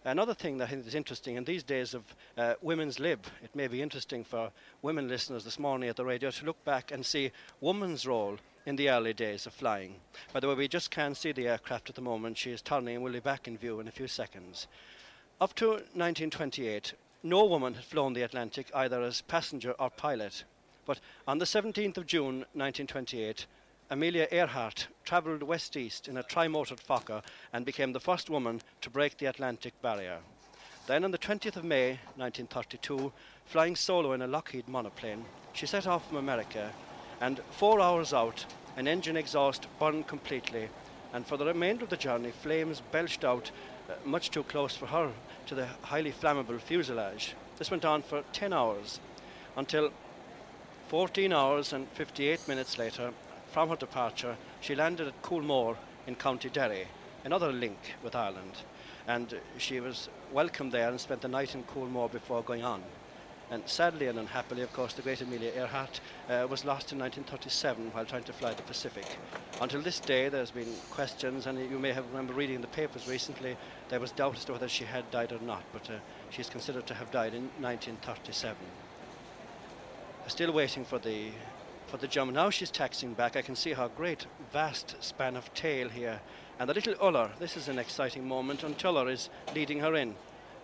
Another 0.03 0.33
thing 0.33 0.57
that 0.57 0.65
I 0.65 0.71
think 0.71 0.87
is 0.87 0.95
interesting 0.95 1.35
in 1.35 1.43
these 1.43 1.63
days 1.63 1.93
of 1.93 2.03
uh, 2.35 2.55
women's 2.61 2.99
lib, 2.99 3.25
it 3.43 3.55
may 3.55 3.67
be 3.67 3.81
interesting 3.81 4.23
for 4.23 4.51
women 4.81 5.07
listeners 5.07 5.43
this 5.43 5.59
morning 5.59 5.89
at 5.89 5.95
the 5.95 6.05
radio 6.05 6.31
to 6.31 6.45
look 6.45 6.63
back 6.65 6.91
and 6.91 7.05
see 7.05 7.31
woman's 7.59 8.07
role 8.07 8.37
in 8.65 8.75
the 8.75 8.89
early 8.89 9.13
days 9.13 9.45
of 9.45 9.53
flying. 9.53 9.95
By 10.33 10.39
the 10.39 10.47
way, 10.47 10.55
we 10.55 10.67
just 10.67 10.89
can't 10.89 11.15
see 11.15 11.31
the 11.31 11.47
aircraft 11.47 11.89
at 11.89 11.95
the 11.95 12.01
moment. 12.01 12.37
She 12.37 12.51
is 12.51 12.61
turning 12.61 12.95
and 12.95 13.03
will 13.03 13.11
be 13.11 13.19
back 13.19 13.47
in 13.47 13.57
view 13.57 13.79
in 13.79 13.87
a 13.87 13.91
few 13.91 14.07
seconds. 14.07 14.67
Up 15.39 15.53
to 15.55 15.69
1928, 15.69 16.93
no 17.23 17.45
woman 17.45 17.75
had 17.75 17.83
flown 17.83 18.13
the 18.13 18.23
Atlantic 18.23 18.71
either 18.73 19.01
as 19.01 19.21
passenger 19.21 19.71
or 19.79 19.89
pilot. 19.89 20.43
But 20.85 20.99
on 21.27 21.37
the 21.37 21.45
17th 21.45 21.97
of 21.97 22.07
June 22.07 22.45
1928, 22.53 23.45
Amelia 23.89 24.27
Earhart 24.31 24.87
travelled 25.03 25.43
west 25.43 25.75
east 25.75 26.07
in 26.07 26.17
a 26.17 26.23
tri-motored 26.23 26.79
Fokker 26.79 27.21
and 27.53 27.65
became 27.65 27.93
the 27.93 27.99
first 27.99 28.29
woman 28.29 28.61
to 28.81 28.89
break 28.89 29.17
the 29.17 29.27
Atlantic 29.27 29.79
barrier. 29.81 30.19
Then 30.87 31.03
on 31.03 31.11
the 31.11 31.17
20th 31.17 31.57
of 31.57 31.63
May 31.63 31.99
1932, 32.15 33.11
flying 33.45 33.75
solo 33.75 34.13
in 34.13 34.21
a 34.21 34.27
Lockheed 34.27 34.67
monoplane, 34.67 35.25
she 35.53 35.65
set 35.65 35.85
off 35.85 36.07
from 36.07 36.17
America 36.17 36.71
and 37.19 37.39
four 37.51 37.79
hours 37.79 38.13
out, 38.13 38.45
an 38.77 38.87
engine 38.87 39.17
exhaust 39.17 39.67
burned 39.79 40.07
completely 40.07 40.69
and 41.13 41.25
for 41.25 41.37
the 41.37 41.45
remainder 41.45 41.83
of 41.83 41.89
the 41.89 41.97
journey, 41.97 42.31
flames 42.31 42.81
belched 42.91 43.23
out 43.23 43.51
uh, 43.89 43.93
much 44.05 44.31
too 44.31 44.43
close 44.43 44.75
for 44.75 44.85
her 44.87 45.11
to 45.47 45.55
the 45.55 45.67
highly 45.83 46.11
flammable 46.11 46.59
fuselage. 46.59 47.35
This 47.57 47.71
went 47.71 47.85
on 47.85 48.01
for 48.01 48.23
10 48.33 48.53
hours 48.53 48.99
until 49.57 49.91
14 50.87 51.31
hours 51.33 51.73
and 51.73 51.87
58 51.89 52.47
minutes 52.47 52.77
later, 52.77 53.13
from 53.51 53.69
her 53.69 53.75
departure, 53.75 54.35
she 54.61 54.75
landed 54.75 55.07
at 55.07 55.21
Culmore 55.21 55.77
in 56.07 56.15
County 56.15 56.49
Derry, 56.49 56.87
another 57.25 57.51
link 57.51 57.77
with 58.03 58.15
Ireland. 58.15 58.63
And 59.07 59.39
she 59.57 59.79
was 59.79 60.09
welcomed 60.31 60.71
there 60.71 60.89
and 60.89 60.99
spent 60.99 61.21
the 61.21 61.27
night 61.27 61.55
in 61.55 61.63
Culmore 61.63 62.09
before 62.09 62.43
going 62.43 62.63
on. 62.63 62.83
And 63.51 63.67
sadly 63.67 64.07
and 64.07 64.17
unhappily, 64.17 64.61
of 64.61 64.71
course, 64.71 64.93
the 64.93 65.01
great 65.01 65.19
Amelia 65.19 65.51
Earhart 65.53 65.99
uh, 66.29 66.47
was 66.49 66.63
lost 66.63 66.93
in 66.93 66.99
1937 66.99 67.91
while 67.91 68.05
trying 68.05 68.23
to 68.23 68.33
fly 68.33 68.53
the 68.53 68.63
Pacific. 68.63 69.05
Until 69.59 69.81
this 69.81 69.99
day, 69.99 70.29
there's 70.29 70.51
been 70.51 70.73
questions, 70.89 71.47
and 71.47 71.59
you 71.59 71.77
may 71.77 71.91
have 71.91 72.07
remember 72.07 72.33
reading 72.33 72.55
in 72.55 72.61
the 72.61 72.67
papers 72.67 73.09
recently, 73.09 73.57
there 73.89 73.99
was 73.99 74.13
doubt 74.13 74.37
as 74.37 74.45
to 74.45 74.53
whether 74.53 74.69
she 74.69 74.85
had 74.85 75.11
died 75.11 75.33
or 75.33 75.39
not, 75.39 75.63
but 75.73 75.89
uh, 75.89 75.95
she's 76.29 76.49
considered 76.49 76.87
to 76.87 76.93
have 76.93 77.11
died 77.11 77.33
in 77.33 77.43
1937. 77.59 78.55
Still 80.27 80.53
waiting 80.53 80.85
for 80.85 80.97
the 80.97 81.31
for 81.87 81.97
the 81.97 82.07
jump. 82.07 82.31
Now 82.31 82.49
she's 82.49 82.71
taxing 82.71 83.13
back. 83.13 83.35
I 83.35 83.41
can 83.41 83.55
see 83.55 83.73
her 83.73 83.89
great, 83.97 84.25
vast 84.53 84.95
span 85.03 85.35
of 85.35 85.53
tail 85.53 85.89
here. 85.89 86.21
And 86.57 86.69
the 86.69 86.73
little 86.73 86.93
Iolar, 86.93 87.37
this 87.37 87.57
is 87.57 87.67
an 87.67 87.77
exciting 87.77 88.25
moment, 88.25 88.63
and 88.63 88.77
Tuller 88.77 89.09
is 89.09 89.29
leading 89.53 89.81
her 89.81 89.93
in. 89.95 90.15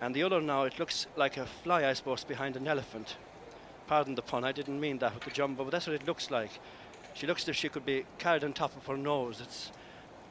And 0.01 0.15
the 0.15 0.23
other 0.23 0.41
now, 0.41 0.63
it 0.63 0.77
looks 0.79 1.07
like 1.15 1.37
a 1.37 1.45
fly, 1.45 1.85
I 1.87 1.93
suppose, 1.93 2.23
behind 2.23 2.55
an 2.55 2.67
elephant. 2.67 3.17
Pardon 3.87 4.15
the 4.15 4.21
pun, 4.21 4.43
I 4.43 4.51
didn't 4.51 4.79
mean 4.79 4.99
that 4.99 5.13
with 5.13 5.23
the 5.23 5.31
jumbo, 5.31 5.63
but 5.63 5.71
that's 5.71 5.87
what 5.87 5.95
it 5.95 6.05
looks 6.05 6.29
like. 6.29 6.51
She 7.13 7.25
looks 7.25 7.43
as 7.43 7.49
if 7.49 7.55
she 7.55 7.69
could 7.69 7.85
be 7.85 8.05
carried 8.19 8.43
on 8.43 8.53
top 8.53 8.75
of 8.75 8.85
her 8.85 8.97
nose. 8.97 9.41
It's 9.41 9.71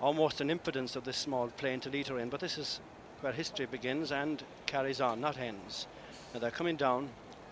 almost 0.01 0.41
an 0.41 0.51
impudence 0.51 0.95
of 0.95 1.05
this 1.05 1.17
small 1.17 1.49
plane 1.49 1.81
to 1.81 1.91
lead 1.91 2.07
her 2.09 2.19
in, 2.19 2.29
but 2.29 2.41
this 2.41 2.59
is 2.59 2.81
where 3.21 3.33
history 3.33 3.67
begins 3.67 4.13
and 4.13 4.43
carries 4.67 5.01
on, 5.01 5.21
not 5.21 5.39
ends. 5.39 5.87
Now 6.33 6.41
they're 6.41 6.51
coming 6.51 6.77
down 6.77 7.09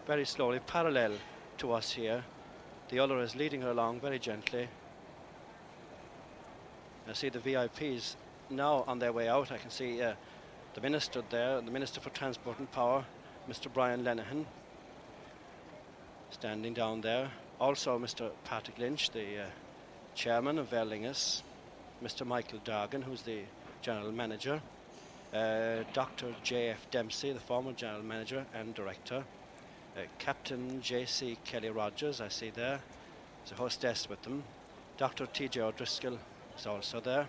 very 0.07 0.25
slowly, 0.25 0.61
parallel 0.61 1.13
to 1.59 1.73
us 1.73 1.93
here. 1.93 2.23
The 2.91 2.99
other 2.99 3.19
is 3.21 3.35
leading 3.35 3.63
her 3.63 3.71
along 3.71 4.01
very 4.01 4.19
gently. 4.19 4.69
I 7.09 7.13
see 7.13 7.29
the 7.29 7.39
VIPs 7.39 8.17
now 8.51 8.85
on 8.87 8.99
their 8.99 9.13
way 9.13 9.29
out. 9.29 9.51
I 9.53 9.59
can 9.59 9.71
see 9.71 10.03
uh, 10.03 10.15
the 10.75 10.81
Minister 10.81 11.23
there, 11.31 11.61
the 11.61 11.71
Minister 11.71 12.01
for 12.01 12.11
Transport 12.11 12.59
and 12.59 12.71
Power, 12.73 13.05
Mr. 13.49 13.73
Brian 13.73 14.03
Lenihan, 14.03 14.45
standing 16.31 16.75
down 16.75 17.01
there. 17.01 17.31
Also, 17.61 17.97
Mr. 17.99 18.31
Patrick 18.45 18.79
Lynch, 18.79 19.11
the 19.11 19.43
uh, 19.43 19.47
Chairman 20.17 20.59
of 20.59 20.73
Aer 20.73 20.85
Lingus, 20.85 21.43
Mr. 22.03 22.27
Michael 22.27 22.59
Dargan, 22.65 23.05
who's 23.05 23.23
the 23.23 23.43
General 23.83 24.11
Manager, 24.11 24.61
uh, 25.33 25.85
Dr. 25.93 26.35
J.F. 26.43 26.91
Dempsey, 26.91 27.33
the 27.33 27.41
former 27.41 27.73
General 27.73 28.03
Manager 28.03 28.45
and 28.53 28.75
Director, 28.75 29.25
uh, 29.97 30.01
Captain 30.19 30.83
J.C. 30.83 31.39
Kelly 31.45 31.71
Rogers, 31.71 32.21
I 32.21 32.29
see 32.29 32.51
there, 32.51 32.81
there's 33.45 33.53
a 33.53 33.55
hostess 33.55 34.09
with 34.09 34.23
them, 34.23 34.43
Dr. 34.97 35.27
T.J. 35.27 35.61
O'Driscoll 35.61 36.19
is 36.59 36.67
also 36.67 36.99
there, 36.99 37.29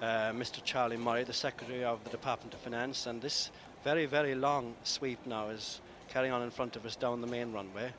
uh, 0.00 0.32
Mr. 0.32 0.62
Charlie 0.64 0.96
Murray, 0.96 1.24
the 1.24 1.32
Secretary 1.32 1.84
of 1.84 2.02
the 2.04 2.10
Department 2.10 2.54
of 2.54 2.60
Finance, 2.60 3.06
and 3.06 3.20
this 3.20 3.50
very, 3.84 4.06
very 4.06 4.34
long 4.34 4.74
sweep 4.82 5.18
now 5.26 5.48
is 5.48 5.80
carrying 6.08 6.32
on 6.32 6.42
in 6.42 6.50
front 6.50 6.76
of 6.76 6.86
us 6.86 6.96
down 6.96 7.20
the 7.20 7.26
main 7.26 7.52
runway. 7.52 7.92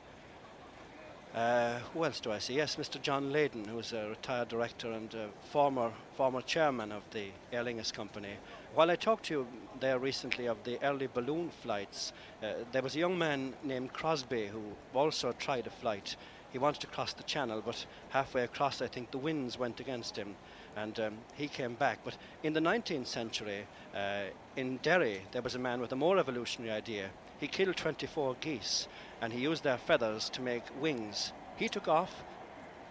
Uh, 1.34 1.78
who 1.94 2.04
else 2.04 2.20
do 2.20 2.30
I 2.30 2.38
see? 2.38 2.54
Yes, 2.54 2.76
Mr. 2.76 3.00
John 3.00 3.32
Leydon, 3.32 3.66
who 3.66 3.78
is 3.78 3.94
a 3.94 4.08
retired 4.10 4.48
director 4.48 4.92
and 4.92 5.14
former 5.50 5.90
former 6.14 6.42
chairman 6.42 6.92
of 6.92 7.02
the 7.10 7.28
Aer 7.52 7.64
Lingus 7.64 7.90
Company. 7.90 8.34
While 8.74 8.90
I 8.90 8.96
talked 8.96 9.26
to 9.26 9.34
you 9.34 9.46
there 9.80 9.98
recently 9.98 10.46
of 10.46 10.62
the 10.64 10.78
early 10.82 11.06
balloon 11.06 11.50
flights, 11.62 12.12
uh, 12.42 12.52
there 12.70 12.82
was 12.82 12.96
a 12.96 12.98
young 12.98 13.16
man 13.16 13.54
named 13.64 13.94
Crosbie 13.94 14.48
who 14.48 14.62
also 14.94 15.32
tried 15.32 15.66
a 15.66 15.70
flight. 15.70 16.16
He 16.52 16.58
wanted 16.58 16.80
to 16.80 16.86
cross 16.86 17.14
the 17.14 17.22
channel, 17.22 17.62
but 17.64 17.86
halfway 18.10 18.44
across, 18.44 18.82
I 18.82 18.86
think 18.86 19.10
the 19.10 19.16
winds 19.16 19.58
went 19.58 19.80
against 19.80 20.16
him, 20.16 20.36
and 20.76 20.98
um, 21.00 21.18
he 21.34 21.48
came 21.48 21.74
back. 21.74 21.98
But 22.04 22.16
in 22.42 22.52
the 22.52 22.60
19th 22.60 23.06
century, 23.06 23.66
uh, 23.94 24.24
in 24.56 24.78
Derry, 24.78 25.22
there 25.32 25.42
was 25.42 25.54
a 25.54 25.58
man 25.58 25.80
with 25.80 25.92
a 25.92 25.96
more 25.96 26.16
revolutionary 26.16 26.72
idea. 26.72 27.10
He 27.38 27.48
killed 27.48 27.76
24 27.76 28.36
geese 28.40 28.88
and 29.20 29.32
he 29.32 29.40
used 29.40 29.64
their 29.64 29.78
feathers 29.78 30.28
to 30.30 30.40
make 30.40 30.62
wings. 30.80 31.32
He 31.56 31.68
took 31.68 31.88
off, 31.88 32.22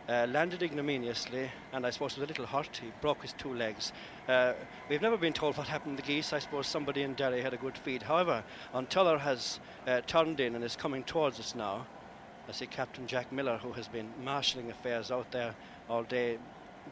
uh, 0.09 0.27
landed 0.29 0.61
ignominiously, 0.61 1.49
and 1.71 1.85
I 1.85 1.89
suppose 1.89 2.17
was 2.17 2.23
a 2.23 2.27
little 2.27 2.45
hurt. 2.45 2.79
He 2.81 2.91
broke 3.01 3.21
his 3.21 3.33
two 3.33 3.53
legs. 3.53 3.93
Uh, 4.27 4.53
we've 4.89 5.01
never 5.01 5.17
been 5.17 5.33
told 5.33 5.57
what 5.57 5.67
happened 5.67 5.97
to 5.97 6.03
the 6.03 6.07
geese. 6.07 6.33
I 6.33 6.39
suppose 6.39 6.67
somebody 6.67 7.03
in 7.03 7.13
Derry 7.13 7.41
had 7.41 7.53
a 7.53 7.57
good 7.57 7.77
feed. 7.77 8.03
However, 8.03 8.43
Tullamh 8.73 9.19
has 9.19 9.59
uh, 9.87 10.01
turned 10.01 10.39
in 10.39 10.55
and 10.55 10.63
is 10.63 10.75
coming 10.75 11.03
towards 11.03 11.39
us 11.39 11.55
now. 11.55 11.85
I 12.49 12.51
see 12.51 12.65
Captain 12.65 13.07
Jack 13.07 13.31
Miller, 13.31 13.57
who 13.57 13.71
has 13.73 13.87
been 13.87 14.09
marshalling 14.23 14.69
affairs 14.71 15.11
out 15.11 15.31
there 15.31 15.55
all 15.89 16.03
day, 16.03 16.37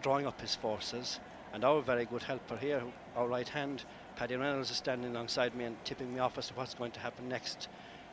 drawing 0.02 0.26
up 0.26 0.40
his 0.42 0.56
forces. 0.56 1.20
And 1.54 1.64
our 1.64 1.82
very 1.82 2.06
good 2.06 2.24
helper 2.24 2.58
here, 2.58 2.84
our 3.16 3.28
right 3.28 3.48
hand, 3.48 3.84
Paddy 4.16 4.36
Reynolds, 4.36 4.70
is 4.70 4.78
standing 4.78 5.12
alongside 5.12 5.56
me 5.56 5.66
and 5.66 5.76
tipping 5.84 6.14
me 6.14 6.20
off 6.20 6.38
as 6.38 6.48
to 6.48 6.54
what's 6.54 6.76
going 6.76 6.92
to 6.92 7.00
happen 7.00 7.28
next. 7.28 7.68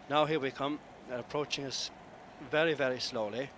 Now 0.09 0.25
here 0.25 0.41
we 0.41 0.51
come. 0.51 0.79
They're 1.09 1.19
approaching 1.19 1.67
us 1.67 1.91
very, 2.51 2.75
very 2.75 3.01
slowly. 3.01 3.51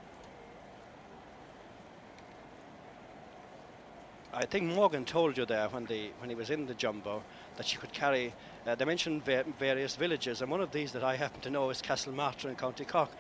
I 4.32 4.44
think 4.44 4.64
Morgan 4.64 5.04
told 5.04 5.36
you 5.38 5.46
there 5.46 5.68
when, 5.68 5.86
the, 5.86 6.10
when 6.18 6.28
he 6.28 6.36
was 6.36 6.50
in 6.50 6.66
the 6.66 6.74
jumbo 6.74 7.22
that 7.56 7.66
she 7.66 7.78
could 7.78 7.92
carry, 7.92 8.34
uh, 8.66 8.74
they 8.74 8.84
mentioned 8.84 9.24
va 9.24 9.44
various 9.58 9.96
villages, 9.96 10.42
and 10.42 10.50
one 10.50 10.60
of 10.60 10.70
these 10.70 10.92
that 10.92 11.02
I 11.02 11.16
happen 11.16 11.40
to 11.40 11.50
know 11.50 11.70
is 11.70 11.80
Castlemartyr 11.80 12.44
in 12.44 12.54
County 12.54 12.84
Cork. 12.84 13.10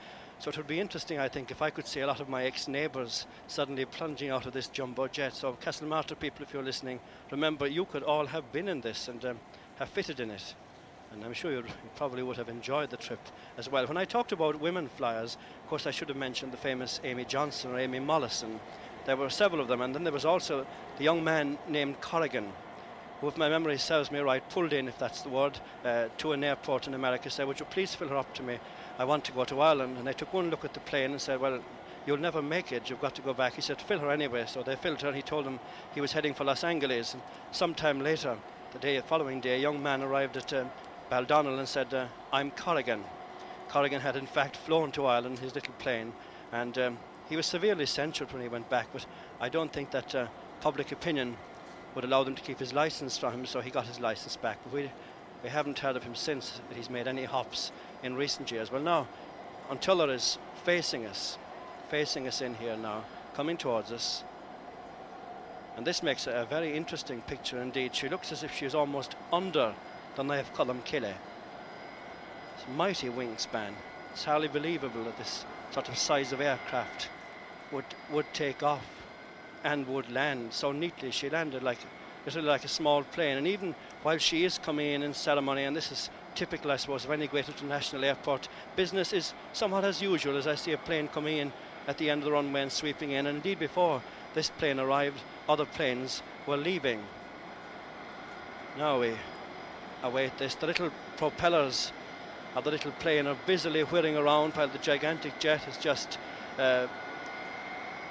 So 0.40 0.50
it 0.50 0.56
would 0.56 0.66
be 0.66 0.80
interesting, 0.80 1.18
I 1.18 1.28
think, 1.28 1.50
if 1.50 1.62
I 1.62 1.70
could 1.70 1.86
see 1.86 2.00
a 2.00 2.06
lot 2.06 2.20
of 2.20 2.28
my 2.28 2.44
ex-neighbours 2.44 3.26
suddenly 3.48 3.84
plunging 3.84 4.30
out 4.30 4.46
of 4.46 4.52
this 4.52 4.68
jumbo 4.68 5.08
jet. 5.08 5.34
So 5.34 5.56
Castlemartyr 5.60 6.18
people, 6.18 6.44
if 6.44 6.52
you're 6.52 6.62
listening, 6.62 7.00
remember 7.30 7.66
you 7.66 7.84
could 7.84 8.02
all 8.02 8.26
have 8.26 8.52
been 8.52 8.68
in 8.68 8.80
this 8.80 9.08
and 9.08 9.24
um, 9.24 9.40
have 9.78 9.88
fitted 9.88 10.20
in 10.20 10.30
it 10.30 10.54
and 11.12 11.24
I'm 11.24 11.32
sure 11.32 11.52
you 11.52 11.64
probably 11.96 12.22
would 12.22 12.36
have 12.36 12.48
enjoyed 12.48 12.90
the 12.90 12.96
trip 12.96 13.20
as 13.56 13.70
well. 13.70 13.86
When 13.86 13.96
I 13.96 14.04
talked 14.04 14.32
about 14.32 14.60
women 14.60 14.88
flyers, 14.88 15.36
of 15.62 15.68
course, 15.68 15.86
I 15.86 15.90
should 15.90 16.08
have 16.08 16.18
mentioned 16.18 16.52
the 16.52 16.58
famous 16.58 17.00
Amy 17.04 17.24
Johnson 17.24 17.72
or 17.72 17.78
Amy 17.78 18.00
Mollison. 18.00 18.60
There 19.06 19.16
were 19.16 19.30
several 19.30 19.62
of 19.62 19.68
them, 19.68 19.80
and 19.80 19.94
then 19.94 20.04
there 20.04 20.12
was 20.12 20.24
also 20.24 20.66
the 20.98 21.04
young 21.04 21.24
man 21.24 21.58
named 21.68 22.00
Corrigan, 22.00 22.52
who, 23.20 23.28
if 23.28 23.36
my 23.36 23.48
memory 23.48 23.78
serves 23.78 24.12
me 24.12 24.20
right, 24.20 24.48
pulled 24.50 24.72
in, 24.72 24.86
if 24.86 24.98
that's 24.98 25.22
the 25.22 25.28
word, 25.28 25.58
uh, 25.84 26.06
to 26.18 26.32
an 26.32 26.44
airport 26.44 26.86
in 26.86 26.94
America, 26.94 27.30
said, 27.30 27.46
Would 27.46 27.60
you 27.60 27.66
please 27.66 27.94
fill 27.94 28.08
her 28.08 28.16
up 28.16 28.32
to 28.34 28.42
me? 28.42 28.58
I 28.98 29.04
want 29.04 29.24
to 29.24 29.32
go 29.32 29.44
to 29.44 29.60
Ireland. 29.60 29.98
And 29.98 30.06
they 30.06 30.12
took 30.12 30.32
one 30.32 30.50
look 30.50 30.64
at 30.64 30.74
the 30.74 30.80
plane 30.80 31.12
and 31.12 31.20
said, 31.20 31.40
Well, 31.40 31.60
you'll 32.06 32.18
never 32.18 32.42
make 32.42 32.72
it. 32.72 32.90
You've 32.90 33.00
got 33.00 33.14
to 33.14 33.22
go 33.22 33.32
back. 33.32 33.54
He 33.54 33.60
said, 33.60 33.80
Fill 33.80 34.00
her 34.00 34.10
anyway. 34.10 34.44
So 34.46 34.62
they 34.62 34.76
filled 34.76 35.02
her. 35.02 35.12
He 35.12 35.22
told 35.22 35.46
them 35.46 35.60
he 35.94 36.00
was 36.00 36.12
heading 36.12 36.34
for 36.34 36.44
Los 36.44 36.64
Angeles. 36.64 37.14
And 37.14 37.22
sometime 37.52 38.00
later, 38.00 38.36
the 38.72 38.78
day 38.78 39.00
following 39.00 39.40
day, 39.40 39.56
a 39.56 39.58
young 39.58 39.82
man 39.82 40.02
arrived 40.02 40.36
at 40.36 40.52
um, 40.52 40.70
Baldonnel 41.10 41.58
and 41.58 41.68
said, 41.68 41.94
uh, 41.94 42.06
I'm 42.32 42.50
Corrigan. 42.50 43.04
Corrigan 43.68 44.00
had 44.00 44.16
in 44.16 44.26
fact 44.26 44.56
flown 44.56 44.90
to 44.92 45.06
Ireland, 45.06 45.38
in 45.38 45.44
his 45.44 45.54
little 45.54 45.74
plane, 45.78 46.12
and 46.52 46.76
um, 46.78 46.98
he 47.28 47.36
was 47.36 47.46
severely 47.46 47.86
censured 47.86 48.32
when 48.32 48.42
he 48.42 48.48
went 48.48 48.68
back, 48.70 48.88
but 48.92 49.04
I 49.40 49.48
don't 49.48 49.72
think 49.72 49.90
that 49.90 50.14
uh, 50.14 50.26
public 50.60 50.92
opinion 50.92 51.36
would 51.94 52.04
allow 52.04 52.24
them 52.24 52.34
to 52.34 52.42
keep 52.42 52.58
his 52.58 52.72
license 52.72 53.18
from 53.18 53.32
him, 53.32 53.46
so 53.46 53.60
he 53.60 53.70
got 53.70 53.86
his 53.86 54.00
license 54.00 54.36
back. 54.36 54.58
But 54.64 54.72
we, 54.72 54.90
we 55.42 55.48
haven't 55.50 55.78
heard 55.78 55.96
of 55.96 56.02
him 56.02 56.14
since 56.14 56.60
that 56.68 56.76
he's 56.76 56.90
made 56.90 57.06
any 57.06 57.24
hops 57.24 57.72
in 58.02 58.14
recent 58.14 58.50
years. 58.50 58.70
Well, 58.70 58.82
now, 58.82 59.06
An 59.70 59.76
tIolar 59.76 60.14
is 60.14 60.38
facing 60.64 61.04
us, 61.04 61.36
facing 61.90 62.26
us 62.26 62.40
in 62.40 62.54
here 62.54 62.76
now, 62.76 63.04
coming 63.34 63.58
towards 63.58 63.92
us. 63.92 64.24
And 65.76 65.86
this 65.86 66.02
makes 66.02 66.26
a 66.26 66.46
very 66.48 66.74
interesting 66.74 67.20
picture 67.22 67.60
indeed. 67.60 67.94
She 67.94 68.08
looks 68.08 68.32
as 68.32 68.42
if 68.42 68.54
she's 68.54 68.74
almost 68.74 69.14
under 69.30 69.74
the 70.16 70.22
Naomh 70.22 70.50
Colmcille. 70.54 71.12
It's 72.56 72.66
a 72.66 72.70
mighty 72.70 73.10
wingspan. 73.10 73.74
It's 74.12 74.24
hardly 74.24 74.48
believable 74.48 75.04
that 75.04 75.18
this 75.18 75.44
sort 75.70 75.88
of 75.88 75.98
size 75.98 76.32
of 76.32 76.40
aircraft 76.40 77.10
would 77.70 77.84
would 78.10 78.26
take 78.32 78.62
off 78.62 78.86
and 79.64 79.86
would 79.86 80.10
land 80.10 80.52
so 80.52 80.72
neatly. 80.72 81.10
She 81.10 81.28
landed 81.28 81.62
like 81.62 81.78
literally 82.24 82.48
like 82.48 82.64
a 82.64 82.68
small 82.68 83.02
plane. 83.02 83.36
And 83.36 83.46
even 83.46 83.74
while 84.02 84.18
she 84.18 84.44
is 84.44 84.58
coming 84.58 84.92
in 84.92 85.02
in 85.02 85.14
ceremony, 85.14 85.64
and 85.64 85.76
this 85.76 85.92
is 85.92 86.10
typical, 86.38 86.70
I 86.70 86.76
suppose, 86.76 87.04
of 87.04 87.10
any 87.10 87.26
great 87.26 87.48
international 87.48 88.04
airport, 88.04 88.48
business 88.76 89.12
is 89.12 89.34
somewhat 89.52 89.84
as 89.84 90.00
usual 90.00 90.36
as 90.36 90.46
I 90.46 90.54
see 90.54 90.72
a 90.72 90.78
plane 90.78 91.08
coming 91.08 91.38
in 91.38 91.52
at 91.88 91.98
the 91.98 92.08
end 92.08 92.20
of 92.22 92.26
the 92.26 92.32
runway 92.32 92.62
and 92.62 92.70
sweeping 92.70 93.10
in. 93.10 93.26
And 93.26 93.38
indeed, 93.38 93.58
before 93.58 94.00
this 94.34 94.48
plane 94.50 94.78
arrived, 94.78 95.20
other 95.48 95.64
planes 95.64 96.22
were 96.46 96.56
leaving. 96.56 97.02
Now 98.76 99.00
we 99.00 99.14
await 100.04 100.38
this. 100.38 100.54
The 100.54 100.68
little 100.68 100.92
propellers 101.16 101.90
of 102.54 102.62
the 102.62 102.70
little 102.70 102.92
plane 102.92 103.26
are 103.26 103.36
busily 103.44 103.82
whirring 103.82 104.16
around 104.16 104.52
while 104.52 104.68
the 104.68 104.78
gigantic 104.78 105.40
jet 105.40 105.66
is 105.66 105.76
just 105.76 106.18
uh, 106.56 106.86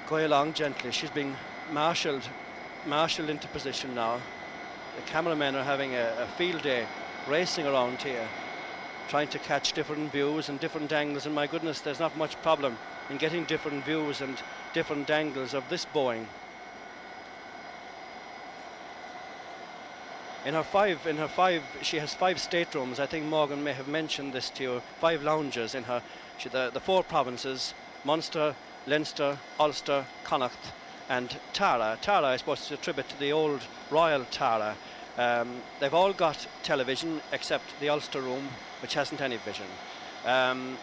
going 0.09 0.25
along 0.25 0.53
gently. 0.53 0.91
She's 0.91 1.11
being 1.11 1.33
marshalled, 1.71 2.27
marshalled 2.85 3.29
into 3.29 3.47
position 3.47 3.95
now. 3.95 4.19
The 4.97 5.03
cameramen 5.03 5.55
are 5.55 5.63
having 5.63 5.95
a, 5.95 6.13
a 6.19 6.27
field 6.37 6.61
day 6.61 6.85
racing 7.27 7.67
around 7.67 8.01
here, 8.01 8.27
trying 9.09 9.27
to 9.29 9.39
catch 9.39 9.73
different 9.73 10.11
views 10.11 10.49
and 10.49 10.59
different 10.59 10.91
angles. 10.91 11.25
And 11.25 11.35
my 11.35 11.47
goodness, 11.47 11.81
there's 11.81 11.99
not 11.99 12.17
much 12.17 12.41
problem 12.41 12.77
in 13.09 13.17
getting 13.17 13.45
different 13.45 13.85
views 13.85 14.21
and 14.21 14.37
different 14.73 15.09
angles 15.09 15.53
of 15.53 15.67
this 15.69 15.85
Boeing. 15.85 16.25
In 20.45 20.53
her 20.53 20.63
five, 20.63 21.05
in 21.05 21.17
her 21.17 21.27
five, 21.27 21.61
she 21.81 21.97
has 21.97 22.13
five 22.13 22.39
staterooms. 22.39 22.99
I 22.99 23.05
think 23.05 23.25
Morgan 23.25 23.63
may 23.63 23.73
have 23.73 23.89
mentioned 23.89 24.31
this 24.31 24.49
to 24.51 24.63
you. 24.63 24.81
Five 25.01 25.21
lounges 25.21 25.75
in 25.75 25.83
her. 25.83 26.01
She, 26.37 26.47
the, 26.47 26.69
the 26.73 26.79
four 26.79 27.03
provinces: 27.03 27.73
Munster, 28.05 28.55
Leinster, 28.85 29.37
Ulster, 29.59 30.05
Connacht, 30.23 30.71
and 31.09 31.37
Tara. 31.51 31.97
Tara, 32.01 32.27
I 32.27 32.37
suppose, 32.37 32.61
is 32.61 32.71
a 32.71 32.77
tribute 32.77 33.09
to 33.09 33.19
the 33.19 33.33
old 33.33 33.61
Royal 33.91 34.23
Tara. 34.31 34.77
Um, 35.17 35.61
they've 35.79 35.93
all 35.93 36.13
got 36.13 36.47
television 36.61 37.21
except 37.31 37.79
the 37.79 37.89
Ulster 37.89 38.21
room, 38.21 38.49
which 38.81 38.93
hasn't 38.93 39.19
any 39.19 39.37
vision. 39.37 39.65
Um, 40.25 40.77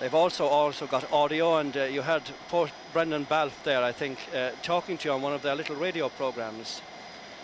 they've 0.00 0.14
also 0.14 0.46
also 0.46 0.86
got 0.86 1.10
audio, 1.10 1.56
and 1.56 1.74
uh, 1.76 1.84
you 1.84 2.02
heard 2.02 2.22
poor 2.48 2.68
Brendan 2.92 3.24
Balfe 3.24 3.64
there, 3.64 3.82
I 3.82 3.92
think, 3.92 4.18
uh, 4.34 4.50
talking 4.62 4.98
to 4.98 5.08
you 5.08 5.14
on 5.14 5.22
one 5.22 5.32
of 5.32 5.40
their 5.40 5.54
little 5.54 5.76
radio 5.76 6.10
programs. 6.10 6.82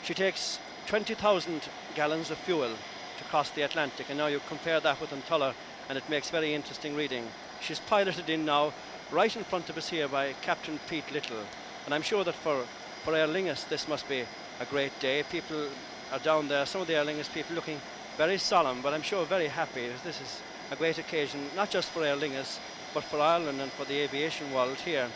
She 0.02 0.12
takes 0.12 0.58
20,000 0.86 1.62
gallons 1.94 2.30
of 2.30 2.36
fuel 2.36 2.70
to 3.16 3.24
cross 3.24 3.48
the 3.50 3.62
Atlantic, 3.62 4.10
and 4.10 4.18
now 4.18 4.26
you 4.26 4.40
compare 4.46 4.80
that 4.80 5.00
with 5.00 5.12
An 5.12 5.22
tIolar, 5.22 5.54
and 5.88 5.96
it 5.96 6.08
makes 6.10 6.28
very 6.28 6.52
interesting 6.52 6.94
reading. 6.94 7.26
She's 7.62 7.80
piloted 7.80 8.28
in 8.28 8.44
now, 8.44 8.74
right 9.10 9.34
in 9.34 9.44
front 9.44 9.70
of 9.70 9.78
us 9.78 9.88
here 9.88 10.08
by 10.08 10.34
Captain 10.42 10.78
Pete 10.86 11.10
Little, 11.12 11.38
and 11.86 11.94
I'm 11.94 12.02
sure 12.02 12.24
that 12.24 12.34
for, 12.34 12.66
for 13.04 13.14
Aer 13.14 13.26
Lingus 13.26 13.66
this 13.68 13.88
must 13.88 14.06
be 14.06 14.26
a 14.60 14.64
great 14.66 14.98
day. 15.00 15.22
People 15.30 15.68
are 16.12 16.18
down 16.18 16.48
there, 16.48 16.66
some 16.66 16.80
of 16.80 16.86
the 16.86 16.94
Aer 16.94 17.04
Lingus 17.04 17.32
people 17.32 17.54
looking 17.54 17.80
very 18.16 18.38
solemn, 18.38 18.80
but 18.82 18.94
I'm 18.94 19.02
sure 19.02 19.24
very 19.24 19.48
happy. 19.48 19.88
This 20.04 20.20
is 20.20 20.42
a 20.70 20.76
great 20.76 20.98
occasion, 20.98 21.40
not 21.56 21.70
just 21.70 21.90
for 21.90 22.04
Aer 22.04 22.16
Lingus, 22.16 22.58
but 22.92 23.04
for 23.04 23.20
Ireland 23.20 23.60
and 23.60 23.72
for 23.72 23.84
the 23.84 23.98
aviation 23.98 24.52
world 24.52 24.76
here. 24.76 25.08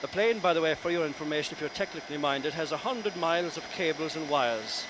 The 0.00 0.08
plane, 0.08 0.38
by 0.38 0.52
the 0.52 0.60
way, 0.60 0.74
for 0.74 0.90
your 0.90 1.06
information, 1.06 1.54
if 1.54 1.60
you're 1.60 1.70
technically 1.70 2.18
minded, 2.18 2.54
has 2.54 2.70
100 2.70 3.16
miles 3.16 3.56
of 3.56 3.70
cables 3.72 4.16
and 4.16 4.28
wires. 4.28 4.84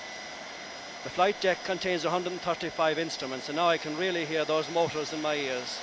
The 1.03 1.09
flight 1.09 1.39
deck 1.39 1.63
contains 1.63 2.03
135 2.03 2.97
instruments, 2.97 3.47
and 3.47 3.55
now 3.55 3.69
I 3.69 3.77
can 3.77 3.95
really 3.97 4.25
hear 4.25 4.43
those 4.43 4.69
motors 4.71 5.13
in 5.13 5.21
my 5.21 5.35
ears. 5.35 5.79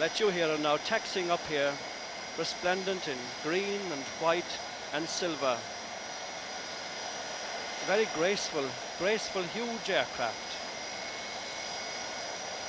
Let 0.00 0.18
you 0.18 0.30
hear 0.30 0.48
it 0.48 0.60
now, 0.60 0.78
taxing 0.78 1.30
up 1.30 1.44
here, 1.46 1.72
resplendent 2.38 3.06
in 3.08 3.18
green 3.42 3.80
and 3.92 4.02
white 4.20 4.58
and 4.94 5.08
silver. 5.08 5.58
Very 7.88 8.06
graceful, 8.14 8.64
graceful, 8.98 9.42
huge 9.44 9.88
aircraft. 9.88 10.36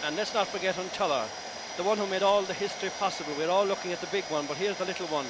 And 0.06 0.16
let's 0.16 0.34
not 0.34 0.48
forget 0.48 0.78
An 0.78 0.86
tIolar, 0.96 1.28
the 1.76 1.84
one 1.84 1.98
who 1.98 2.08
made 2.08 2.24
all 2.24 2.42
the 2.44 2.54
history 2.54 2.90
possible. 2.98 3.34
We're 3.38 3.50
all 3.50 3.66
looking 3.66 3.92
at 3.92 4.00
the 4.00 4.08
big 4.08 4.24
one, 4.30 4.46
but 4.46 4.56
here's 4.56 4.78
the 4.78 4.86
little 4.86 5.08
one 5.08 5.26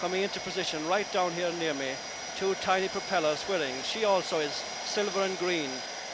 coming 0.00 0.22
into 0.22 0.40
position 0.40 0.88
right 0.88 1.06
down 1.12 1.32
here 1.32 1.52
near 1.58 1.74
me 1.74 1.92
two 2.38 2.54
tiny 2.62 2.88
propellers 2.88 3.42
whirring. 3.42 3.74
She 3.82 4.06
also 4.06 4.40
is 4.40 4.52
silver 4.86 5.20
and 5.20 5.38
green, 5.38 5.68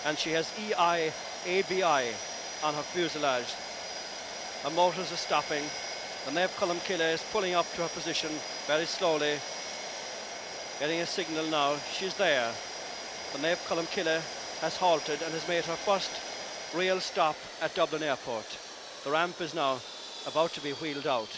and 0.05 0.19
she 0.19 0.31
has 0.33 0.51
EIABI 0.59 2.15
on 2.65 2.75
her 2.75 2.83
fuselage. 2.83 3.55
Her 4.65 4.71
motors 4.71 5.13
are 5.13 5.17
stopping. 5.29 5.63
The 6.27 6.33
Naomh 6.33 6.59
Colmcille 6.59 7.15
is 7.15 7.25
pulling 7.31 7.55
up 7.55 7.71
to 7.75 7.83
her 7.83 7.89
position 7.89 8.31
very 8.67 8.87
slowly, 8.87 9.39
getting 10.81 10.99
a 10.99 11.07
signal 11.07 11.47
now. 11.47 11.77
She's 11.93 12.15
there. 12.15 12.53
The 13.33 13.39
Naomh 13.39 13.67
Colmcille 13.67 14.21
has 14.61 14.77
halted 14.77 15.23
and 15.23 15.33
has 15.33 15.49
made 15.49 15.65
her 15.65 15.75
first 15.75 16.11
real 16.77 17.01
stop 17.01 17.35
at 17.63 17.75
Dublin 17.75 18.03
Airport. 18.03 18.45
The 19.05 19.11
ramp 19.11 19.41
is 19.41 19.55
now 19.55 19.81
about 20.27 20.53
to 20.53 20.61
be 20.61 20.73
wheeled 20.73 21.07
out. 21.07 21.31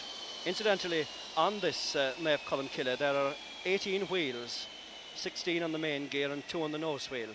Incidentally, 0.44 1.06
on 1.36 1.60
this 1.60 1.94
uh, 1.94 2.12
Naomh 2.20 2.40
Colmcille, 2.48 2.98
there 2.98 3.14
are 3.14 3.32
18 3.64 4.02
wheels 4.08 4.66
16 5.14 5.62
on 5.62 5.70
the 5.70 5.78
main 5.78 6.08
gear 6.08 6.32
and 6.32 6.46
2 6.48 6.64
on 6.64 6.72
the 6.72 6.78
nose 6.78 7.08
wheel. 7.10 7.28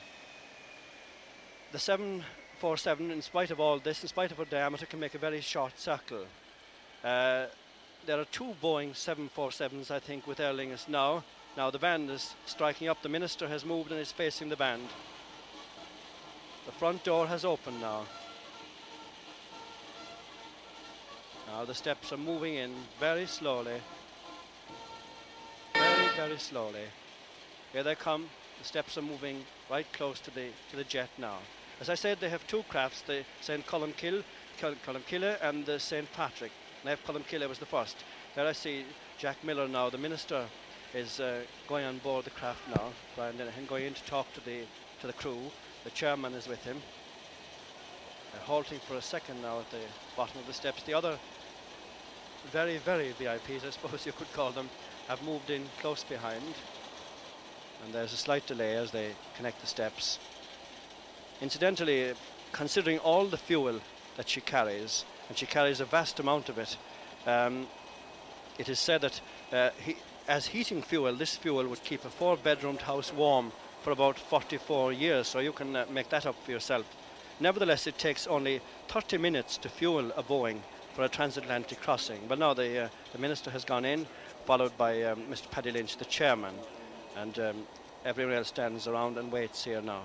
The 1.72 1.80
747, 1.80 3.12
in 3.12 3.22
spite 3.22 3.52
of 3.52 3.62
all 3.62 3.80
this, 3.80 4.02
in 4.02 4.10
spite 4.10 4.32
of 4.32 4.38
her 4.40 4.46
diameter, 4.46 4.86
can 4.86 5.00
make 5.00 5.16
a 5.16 5.20
very 5.20 5.40
short 5.40 5.80
circle. 5.80 6.26
Uh, 7.02 7.46
there 8.06 8.20
are 8.20 8.26
two 8.26 8.56
Boeing 8.62 8.92
747s, 8.92 9.90
I 9.90 10.00
think, 10.00 10.28
with 10.28 10.42
Aer 10.42 10.54
Lingus 10.54 10.90
now. 10.90 11.24
Now 11.58 11.70
the 11.70 11.80
band 11.80 12.10
is 12.10 12.36
striking 12.46 12.88
up. 12.88 13.02
The 13.02 13.10
minister 13.10 13.48
has 13.48 13.66
moved 13.66 13.92
and 13.92 14.00
is 14.00 14.12
facing 14.12 14.50
the 14.50 14.56
band. 14.56 14.88
The 16.66 16.72
front 16.72 17.04
door 17.04 17.28
has 17.28 17.44
opened 17.44 17.82
now. 17.82 18.06
Now 21.48 21.66
the 21.66 21.74
steps 21.74 22.14
are 22.14 22.18
moving 22.18 22.56
in 22.56 22.74
very 23.00 23.26
slowly. 23.26 23.82
Very, 25.74 26.08
very 26.16 26.38
slowly. 26.38 26.86
Here 27.74 27.84
they 27.84 27.96
come. 27.96 28.30
The 28.60 28.66
steps 28.66 28.98
are 28.98 29.02
moving 29.02 29.44
right 29.70 29.88
close 29.94 30.20
to 30.22 30.32
the 30.32 30.50
to 30.70 30.76
the 30.76 30.84
jet 30.84 31.10
now. 31.18 31.38
As 31.82 31.90
I 31.90 31.96
said, 31.96 32.20
they 32.20 32.30
have 32.30 32.46
two 32.46 32.64
crafts: 32.70 33.02
the 33.02 33.24
St. 33.42 33.66
Colmcille, 33.66 34.24
Colmcille, 34.60 35.38
and 35.42 35.66
the 35.66 35.80
St. 35.80 36.12
Patrick. 36.14 36.52
Naomh 36.86 36.98
Colmcille 37.06 37.48
was 37.48 37.60
the 37.60 37.66
first. 37.66 37.98
There 38.36 38.48
I 38.48 38.54
see 38.54 38.86
Jack 39.18 39.44
Miller 39.44 39.68
now. 39.68 39.90
The 39.90 39.98
minister 39.98 40.46
is 40.94 41.20
uh, 41.20 41.42
going 41.68 41.86
on 41.86 41.98
board 42.00 42.26
the 42.26 42.32
craft 42.32 42.62
now, 42.76 42.92
Brian 43.16 43.36
Lenihan, 43.38 43.68
going 43.68 43.86
in 43.86 43.94
to 43.94 44.04
talk 44.06 44.32
to 44.34 44.42
the 44.42 44.62
to 45.02 45.08
the 45.08 45.14
crew. 45.14 45.40
The 45.84 45.92
chairman 45.92 46.34
is 46.34 46.48
with 46.48 46.64
him. 46.64 46.78
They're 48.34 48.42
halting 48.42 48.80
for 48.80 48.96
a 48.96 49.02
second 49.02 49.42
now 49.42 49.60
at 49.60 49.72
the 49.72 49.80
bottom 50.16 50.40
of 50.40 50.48
the 50.48 50.54
steps. 50.54 50.84
The 50.84 50.94
other 50.94 51.18
very, 52.52 52.78
very 52.78 53.14
VIPs, 53.20 53.66
I 53.66 53.70
suppose 53.70 54.06
you 54.06 54.12
could 54.12 54.32
call 54.34 54.52
them, 54.52 54.70
have 55.08 55.24
moved 55.24 55.50
in 55.50 55.64
close 55.80 56.04
behind 56.04 56.44
and 57.84 57.94
there's 57.94 58.14
a 58.14 58.18
slight 58.18 58.46
delay 58.46 58.76
as 58.76 58.92
they 58.92 59.14
connect 59.36 59.62
the 59.62 59.68
steps. 59.68 60.20
Incidentally, 61.42 62.14
considering 62.52 63.00
all 63.00 63.26
the 63.26 63.38
fuel 63.38 63.80
that 64.18 64.28
she 64.28 64.42
carries, 64.42 65.06
and 65.30 65.38
she 65.38 65.46
carries 65.46 65.80
a 65.80 65.86
vast 65.86 66.20
amount 66.20 66.50
of 66.50 66.58
it, 66.58 66.78
um, 67.26 67.68
it 68.58 68.68
is 68.68 68.80
said 68.80 69.02
that 69.02 69.22
uh, 69.54 69.70
he, 69.80 69.96
as 70.30 70.46
heating 70.46 70.82
fuel, 70.82 71.14
this 71.16 71.36
fuel 71.36 71.68
would 71.68 71.84
keep 71.84 72.06
a 72.06 72.10
four-bedroomed 72.10 72.84
house 72.84 73.12
warm 73.12 73.52
for 73.82 73.92
about 73.92 74.18
44 74.18 74.94
years, 74.94 75.28
so 75.28 75.40
you 75.40 75.52
can 75.52 75.76
uh, 75.76 75.86
make 75.92 76.10
that 76.10 76.28
up 76.28 76.36
for 76.46 76.52
yourself. 76.52 76.86
Nevertheless, 77.40 77.88
it 77.88 77.98
takes 77.98 78.28
only 78.28 78.62
30 78.90 79.18
minutes 79.18 79.58
to 79.58 79.70
fuel 79.70 80.12
a 80.16 80.22
Boeing 80.22 80.60
for 80.94 81.04
a 81.04 81.10
transatlantic 81.10 81.82
crossing. 81.82 82.22
But 82.28 82.38
now 82.38 82.54
the, 82.54 82.86
uh, 82.86 82.90
the 83.12 83.18
minister 83.18 83.50
has 83.50 83.66
gone 83.66 83.86
in, 83.86 84.06
followed 84.46 84.78
by 84.78 85.02
um, 85.04 85.24
Mr. 85.24 85.50
Paddy 85.50 85.72
Lynch, 85.72 85.98
the 85.98 86.06
chairman 86.06 86.54
and 87.18 87.40
um, 87.40 87.68
everyone 88.06 88.36
else 88.36 88.50
stands 88.50 88.88
around 88.88 89.18
and 89.18 89.32
waits 89.32 89.64
here 89.64 89.82
now. 89.82 90.04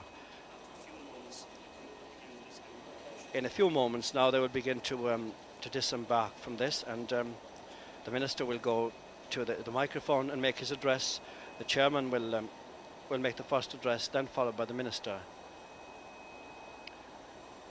In 3.35 3.47
a 3.47 3.51
few 3.51 3.68
moments 3.68 4.14
now, 4.14 4.31
they 4.31 4.39
will 4.39 4.49
begin 4.49 4.81
to 4.81 5.11
um, 5.11 5.33
to 5.61 5.68
disembark 5.68 6.37
from 6.39 6.57
this, 6.57 6.85
and 6.87 7.12
um, 7.12 7.35
the 8.05 8.11
minister 8.11 8.45
will 8.45 8.59
go 8.59 8.93
to 9.35 9.45
the, 9.45 9.55
the, 9.64 9.70
microphone 9.70 10.30
and 10.30 10.41
make 10.41 10.59
his 10.59 10.70
address. 10.70 11.20
The 11.59 11.64
chairman 11.64 12.09
will 12.11 12.37
um, 12.37 12.49
will 13.11 13.18
make 13.18 13.37
the 13.37 13.43
first 13.43 13.74
address, 13.74 14.09
then 14.09 14.26
followed 14.28 14.57
by 14.57 14.64
the 14.64 14.74
minister. 14.74 15.18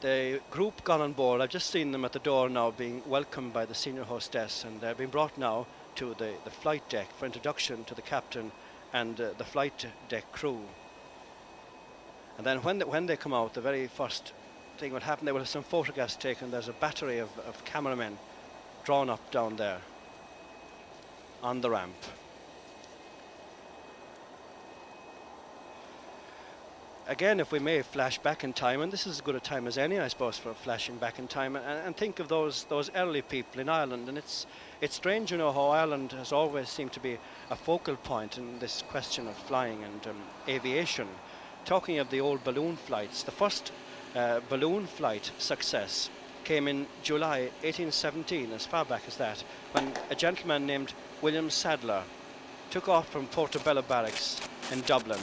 The 0.02 0.42
group 0.52 0.84
gone 0.84 1.00
on 1.00 1.14
board. 1.14 1.40
I've 1.40 1.50
just 1.50 1.70
seen 1.70 1.92
them 1.94 2.04
at 2.04 2.12
the 2.12 2.20
door 2.20 2.50
now, 2.50 2.72
being 2.72 3.02
welcomed 3.08 3.54
by 3.54 3.66
the 3.66 3.74
senior 3.74 4.04
hostess, 4.04 4.66
and 4.66 4.82
they're 4.82 4.94
being 4.94 5.10
brought 5.10 5.38
now 5.38 5.66
to 5.96 6.14
the, 6.18 6.34
the 6.44 6.52
flight 6.52 6.88
deck 6.90 7.08
for 7.18 7.26
introduction 7.26 7.86
to 7.86 7.96
the 7.96 8.02
captain 8.02 8.52
and 8.92 9.22
uh, 9.22 9.30
the 9.38 9.46
flight 9.46 9.88
deck 10.10 10.30
crew. 10.34 10.60
And 12.38 12.46
then 12.46 12.62
when 12.62 12.82
when 12.82 13.06
they 13.06 13.16
come 13.16 13.34
out, 13.34 13.54
the 13.54 13.62
very 13.62 13.88
first 13.88 14.34
thing 14.80 14.92
will 14.92 15.00
happen, 15.00 15.26
they 15.26 15.32
will 15.32 15.40
have 15.40 15.48
some 15.48 15.64
photographs 15.64 16.18
taken. 16.18 16.52
There's 16.52 16.68
a 16.68 16.74
battery 16.74 17.20
of, 17.20 17.30
of 17.48 17.64
cameramen 17.64 18.18
drawn 18.84 19.10
up 19.10 19.32
down 19.32 19.56
there 19.56 19.80
on 21.44 21.62
the 21.62 21.70
ramp. 21.70 21.94
Again, 27.06 27.42
if 27.42 27.52
we 27.52 27.60
may 27.60 27.82
flash 27.82 28.18
back 28.18 28.46
in 28.46 28.54
time, 28.54 28.80
and 28.80 28.90
this 28.90 29.06
is 29.06 29.16
as 29.16 29.22
good 29.22 29.36
a 29.36 29.40
time 29.42 29.68
as 29.68 29.78
any, 29.78 30.00
I 30.00 30.08
suppose, 30.08 30.38
for 30.38 30.54
flashing 30.54 30.96
back 30.96 31.20
in 31.20 31.28
time, 31.28 31.58
and, 31.58 31.86
and 31.86 31.98
think 31.98 32.20
of 32.20 32.30
those 32.30 32.64
those 32.70 32.90
early 32.96 33.22
people 33.22 33.60
in 33.60 33.68
Ireland. 33.68 34.08
And 34.08 34.18
it's 34.18 34.48
it's 34.80 34.96
strange, 34.96 35.30
you 35.30 35.38
know, 35.38 35.52
how 35.52 35.68
Ireland 35.68 36.14
has 36.14 36.32
always 36.32 36.70
seemed 36.70 36.94
to 36.94 37.02
be 37.02 37.18
a 37.50 37.58
focal 37.58 37.98
point 37.98 38.38
in 38.38 38.58
this 38.60 38.84
question 38.88 39.28
of 39.28 39.36
flying 39.36 39.84
and 39.84 40.08
um, 40.08 40.16
aviation. 40.48 41.10
Talking 41.66 42.00
of 42.00 42.10
the 42.10 42.22
old 42.22 42.42
balloon 42.46 42.78
flights, 42.78 43.24
the 43.24 43.32
first 43.32 43.74
uh, 44.16 44.40
balloon 44.50 44.88
flight 44.88 45.32
success 45.40 46.10
came 46.44 46.68
in 46.68 46.88
July 47.04 47.50
1817, 47.62 48.52
as 48.52 48.66
far 48.66 48.86
back 48.86 49.04
as 49.08 49.18
that, 49.18 49.44
when 49.72 49.94
a 50.10 50.16
gentleman 50.16 50.66
named 50.66 50.94
William 51.22 51.50
Sadler 51.50 52.04
took 52.70 52.90
off 52.90 53.10
from 53.10 53.28
Portobello 53.28 53.82
Barracks 53.82 54.42
in 54.72 54.82
Dublin. 54.82 55.20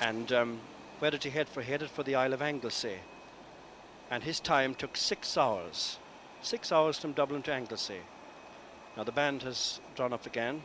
And 0.00 0.32
um, 0.32 0.60
where 0.98 1.10
did 1.10 1.24
he 1.24 1.30
head 1.30 1.48
for? 1.48 1.62
He 1.62 1.70
headed 1.70 1.90
for 1.90 2.02
the 2.02 2.14
Isle 2.14 2.32
of 2.34 2.42
Anglesey. 2.42 2.98
And 4.10 4.22
his 4.22 4.38
time 4.40 4.74
took 4.74 4.96
six 4.96 5.36
hours. 5.36 5.98
Six 6.42 6.70
hours 6.70 6.98
from 6.98 7.12
Dublin 7.12 7.42
to 7.42 7.52
Anglesey. 7.52 8.00
Now 8.96 9.04
the 9.04 9.12
band 9.12 9.42
has 9.42 9.80
drawn 9.96 10.12
up 10.12 10.26
again. 10.26 10.62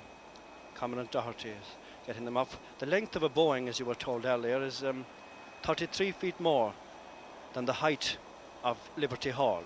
Commandant 0.76 1.12
Doherty 1.12 1.50
is 1.50 1.66
getting 2.06 2.26
them 2.26 2.38
up. 2.38 2.52
The 2.80 2.86
length 2.86 3.16
of 3.16 3.24
a 3.24 3.30
Boeing, 3.30 3.68
as 3.68 3.80
you 3.80 3.86
were 3.86 3.96
told 3.96 4.26
earlier, 4.26 4.62
is 4.64 4.84
um, 4.84 5.06
33 5.64 6.12
feet 6.12 6.40
more 6.40 6.74
than 7.54 7.66
the 7.66 7.74
height 7.74 8.18
of 8.64 8.78
Liberty 8.98 9.30
Hall. 9.30 9.64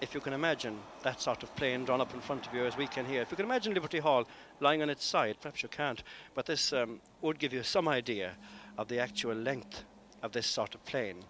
If 0.00 0.14
you 0.14 0.20
can 0.20 0.32
imagine 0.32 0.78
that 1.02 1.20
sort 1.20 1.42
of 1.42 1.54
plane 1.56 1.84
drawn 1.84 2.00
up 2.00 2.14
in 2.14 2.20
front 2.20 2.46
of 2.46 2.54
you 2.54 2.64
as 2.64 2.76
we 2.76 2.86
can 2.86 3.04
here, 3.04 3.22
if 3.22 3.30
you 3.30 3.36
can 3.36 3.44
imagine 3.44 3.74
Liberty 3.74 3.98
Hall 3.98 4.26
lying 4.60 4.80
on 4.82 4.88
its 4.88 5.04
side, 5.04 5.36
perhaps 5.40 5.62
you 5.62 5.68
can't, 5.68 6.02
but 6.34 6.46
this 6.46 6.72
um, 6.72 7.00
would 7.20 7.38
give 7.38 7.52
you 7.52 7.62
some 7.62 7.86
idea 7.86 8.32
of 8.78 8.88
the 8.88 8.98
actual 8.98 9.34
length 9.34 9.84
of 10.22 10.32
this 10.32 10.46
sort 10.46 10.74
of 10.74 10.84
plane. 10.86 11.24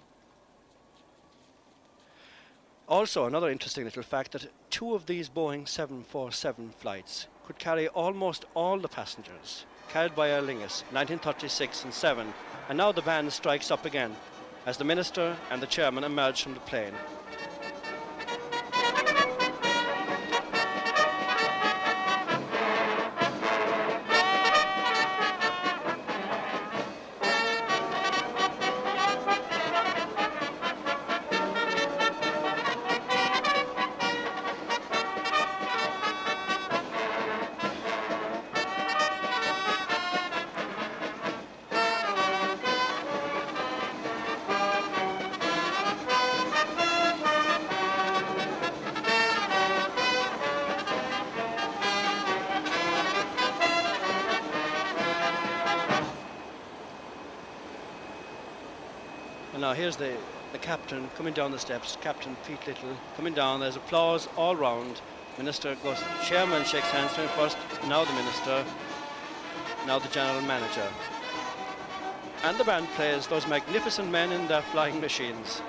Also, 2.89 3.27
another 3.27 3.51
interesting 3.51 3.85
little 3.85 4.03
fact 4.03 4.33
that 4.33 4.51
two 4.71 4.95
of 4.95 5.07
these 5.07 5.29
Boeing 5.29 5.66
747 5.66 6.71
flights 6.79 7.27
could 7.47 7.59
carry 7.59 7.89
almost 7.89 8.45
all 8.55 8.79
the 8.79 8.89
passengers 8.89 9.64
carried 9.91 10.14
by 10.14 10.31
Aer 10.31 10.41
Lingus, 10.41 10.85
1936 10.93 11.85
and 11.85 11.93
7, 11.93 12.33
and 12.68 12.79
now 12.79 12.93
the 12.93 13.03
band 13.03 13.33
strikes 13.33 13.73
up 13.73 13.85
again 13.85 14.14
as 14.64 14.77
the 14.77 14.85
minister 14.85 15.37
and 15.51 15.61
the 15.61 15.66
chairman 15.66 16.05
emerge 16.05 16.43
from 16.43 16.55
the 16.55 16.61
plane. 16.61 16.95
Now 59.71 59.77
here's 59.77 59.95
the, 59.95 60.16
the 60.51 60.59
captain 60.59 61.09
coming 61.16 61.33
down 61.33 61.53
the 61.53 61.59
steps, 61.61 61.97
Captain 62.01 62.37
Pete 62.45 62.66
Little 62.66 62.97
coming 63.14 63.35
down. 63.35 63.61
There's 63.61 63.77
applause 63.77 64.27
all 64.37 64.57
round. 64.57 65.01
Minister 65.39 65.77
goes, 65.85 66.03
chairman 66.25 66.64
shakes 66.64 66.91
hands 66.91 67.12
to 67.12 67.21
him 67.21 67.29
first, 67.37 67.57
now 67.87 68.05
the 68.05 68.12
minister, 68.14 68.64
now 69.87 70.01
the 70.01 70.09
general 70.09 70.43
manager. 70.43 70.89
And 72.43 72.59
the 72.59 72.64
band 72.64 72.89
plays 72.97 73.29
those 73.29 73.47
magnificent 73.47 74.11
men 74.11 74.33
in 74.33 74.49
their 74.49 74.62
flying 74.62 75.01
machines. 75.01 75.62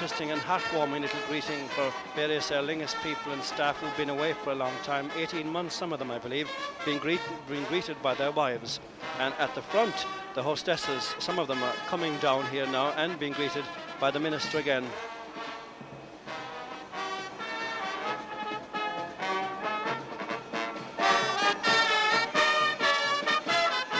Interesting 0.00 0.30
and 0.30 0.40
heartwarming 0.40 1.02
little 1.02 1.20
greeting 1.28 1.68
for 1.68 1.92
various 2.16 2.50
Aer 2.50 2.62
Lingus 2.62 2.94
people 3.02 3.32
and 3.32 3.42
staff 3.42 3.76
who've 3.76 3.96
been 3.98 4.08
away 4.08 4.32
for 4.32 4.52
a 4.52 4.54
long 4.54 4.72
time 4.82 5.10
18 5.18 5.46
months, 5.46 5.74
some 5.74 5.92
of 5.92 5.98
them, 5.98 6.10
I 6.10 6.18
believe, 6.18 6.48
being, 6.86 6.96
greet- 6.96 7.20
being 7.50 7.64
greeted 7.64 8.00
by 8.00 8.14
their 8.14 8.30
wives. 8.30 8.80
And 9.18 9.34
at 9.38 9.54
the 9.54 9.60
front, 9.60 10.06
the 10.34 10.42
hostesses, 10.42 11.14
some 11.18 11.38
of 11.38 11.48
them 11.48 11.62
are 11.62 11.74
coming 11.86 12.16
down 12.16 12.46
here 12.46 12.66
now 12.66 12.92
and 12.92 13.18
being 13.18 13.34
greeted 13.34 13.62
by 14.00 14.10
the 14.10 14.18
minister 14.18 14.56
again. 14.56 14.86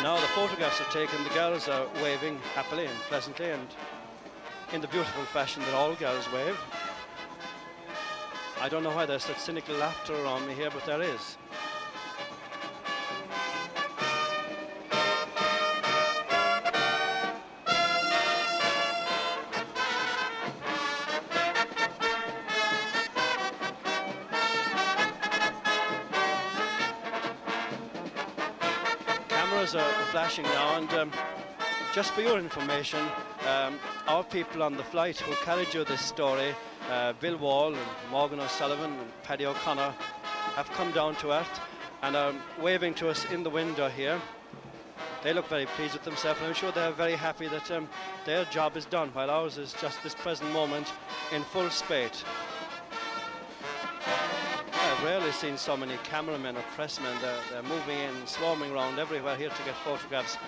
Now 0.03 0.19
the 0.19 0.29
photographs 0.29 0.81
are 0.81 0.91
taken, 0.91 1.23
the 1.25 1.35
girls 1.35 1.69
are 1.69 1.87
waving 2.03 2.39
happily 2.55 2.87
and 2.87 2.99
pleasantly 3.01 3.51
and 3.51 3.69
in 4.73 4.81
the 4.81 4.89
beautiful 4.89 5.25
fashion 5.25 5.62
that 5.62 5.75
all 5.75 5.95
girls 5.95 6.31
wave. 6.33 6.57
I 8.61 8.68
don't 8.68 8.85
know 8.85 8.95
why 8.95 9.05
there's 9.05 9.25
such 9.25 9.39
cynical 9.39 9.75
laughter 9.77 10.14
around 10.14 10.47
me 10.47 10.55
here, 10.55 10.71
but 10.71 10.85
there 10.87 11.03
is. 11.03 11.37
Cameras 29.29 29.75
are 29.75 29.91
flashing 30.12 30.45
now, 30.45 30.77
and 30.77 30.93
um, 30.95 31.12
just 31.93 32.12
for 32.12 32.21
your 32.21 32.39
information, 32.39 33.01
um, 33.51 33.79
our 34.07 34.23
people 34.23 34.63
on 34.63 34.77
the 34.77 34.85
flight 34.85 35.19
who 35.19 35.35
carried 35.45 35.75
you 35.75 35.85
this 35.85 36.01
story, 36.01 36.55
uh, 36.91 37.13
Bill 37.15 37.37
Wall 37.37 37.75
and 37.75 38.11
Morgan 38.11 38.39
O'Sullivan 38.41 38.93
and 38.93 39.23
Paddy 39.23 39.47
O'Connor, 39.47 39.93
have 40.55 40.71
come 40.73 40.93
down 40.93 41.17
to 41.17 41.33
earth 41.33 41.61
and 42.03 42.17
are 42.17 42.33
waving 42.61 42.95
to 42.95 43.09
us 43.09 43.27
in 43.33 43.43
the 43.43 43.51
window 43.51 43.89
here. 43.89 44.21
They 45.23 45.33
look 45.33 45.49
very 45.49 45.67
pleased 45.67 45.95
with 45.95 46.05
themselves, 46.05 46.39
and 46.41 46.49
I'm 46.49 46.55
sure 46.55 46.73
they're 46.73 46.93
very 46.93 47.17
happy 47.17 47.49
that 47.49 47.71
um, 47.71 47.89
their 48.25 48.45
job 48.47 48.77
is 48.77 48.87
done, 48.87 49.11
while 49.11 49.31
ours 49.31 49.59
is 49.59 49.75
just 49.81 50.03
this 50.03 50.15
present 50.15 50.51
moment 50.53 50.93
in 51.33 51.43
full 51.43 51.69
spate. 51.71 52.25
I've 54.72 55.05
rarely 55.05 55.33
seen 55.33 55.57
so 55.57 55.77
many 55.77 55.97
cameramen 56.05 56.57
or 56.57 56.64
pressmen. 56.77 57.21
They're, 57.21 57.37
they're 57.51 57.63
moving 57.63 57.99
in, 57.99 58.27
swarming 58.27 58.72
around 58.72 58.99
everywhere 58.99 59.37
here 59.37 59.51
to 59.51 59.63
get 59.64 59.75
photographs. 59.77 60.39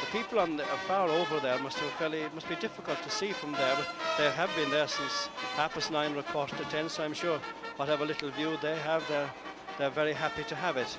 The 0.00 0.18
people 0.18 0.38
on 0.38 0.56
the, 0.56 0.64
uh, 0.64 0.76
far 0.88 1.08
over 1.08 1.38
there 1.40 1.58
must 1.58 1.78
have 1.78 1.90
fairly, 1.92 2.24
must 2.34 2.48
be 2.48 2.56
difficult 2.56 3.02
to 3.02 3.10
see 3.10 3.32
from 3.32 3.52
there, 3.52 3.74
but 3.76 3.88
they 4.18 4.30
have 4.30 4.50
been 4.56 4.70
there 4.70 4.88
since 4.88 5.26
half 5.54 5.74
past 5.74 5.90
nine 5.90 6.14
or 6.14 6.18
a 6.20 6.22
quarter 6.24 6.56
to 6.56 6.64
ten, 6.64 6.88
so 6.88 7.04
I'm 7.04 7.14
sure 7.14 7.38
whatever 7.76 8.04
little 8.04 8.30
view 8.30 8.56
they 8.62 8.76
have, 8.78 9.06
they're, 9.08 9.30
they're 9.78 9.90
very 9.90 10.12
happy 10.12 10.44
to 10.44 10.54
have 10.54 10.76
it. 10.76 10.98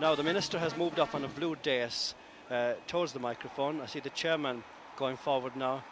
Now, 0.00 0.14
the 0.14 0.22
minister 0.22 0.58
has 0.58 0.76
moved 0.76 0.98
up 0.98 1.14
on 1.14 1.24
a 1.24 1.28
blue 1.28 1.56
dais 1.62 2.14
uh, 2.50 2.74
towards 2.86 3.12
the 3.12 3.18
microphone. 3.18 3.80
I 3.80 3.86
see 3.86 4.00
the 4.00 4.10
chairman 4.10 4.62
going 4.96 5.16
forward 5.16 5.56
now. 5.56 5.82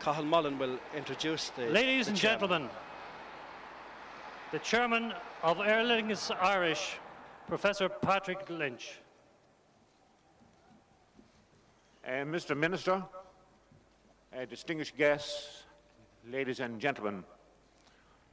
Cathal 0.00 0.24
Mullen 0.24 0.58
will 0.58 0.78
introduce 0.94 1.50
the. 1.50 1.66
Ladies 1.66 2.06
the 2.06 2.10
and 2.10 2.18
chairman. 2.18 2.40
gentlemen, 2.40 2.70
the 4.52 4.58
chairman 4.60 5.14
of 5.42 5.60
Aer 5.60 5.84
Lingus 5.84 6.30
Irish, 6.40 6.96
Professor 7.46 7.88
Patrick 7.88 8.48
Lynch. 8.48 9.00
Mr. 12.06 12.56
Minister, 12.56 13.02
uh, 14.32 14.44
distinguished 14.44 14.96
guests, 14.96 15.64
ladies 16.30 16.60
and 16.60 16.80
gentlemen, 16.80 17.24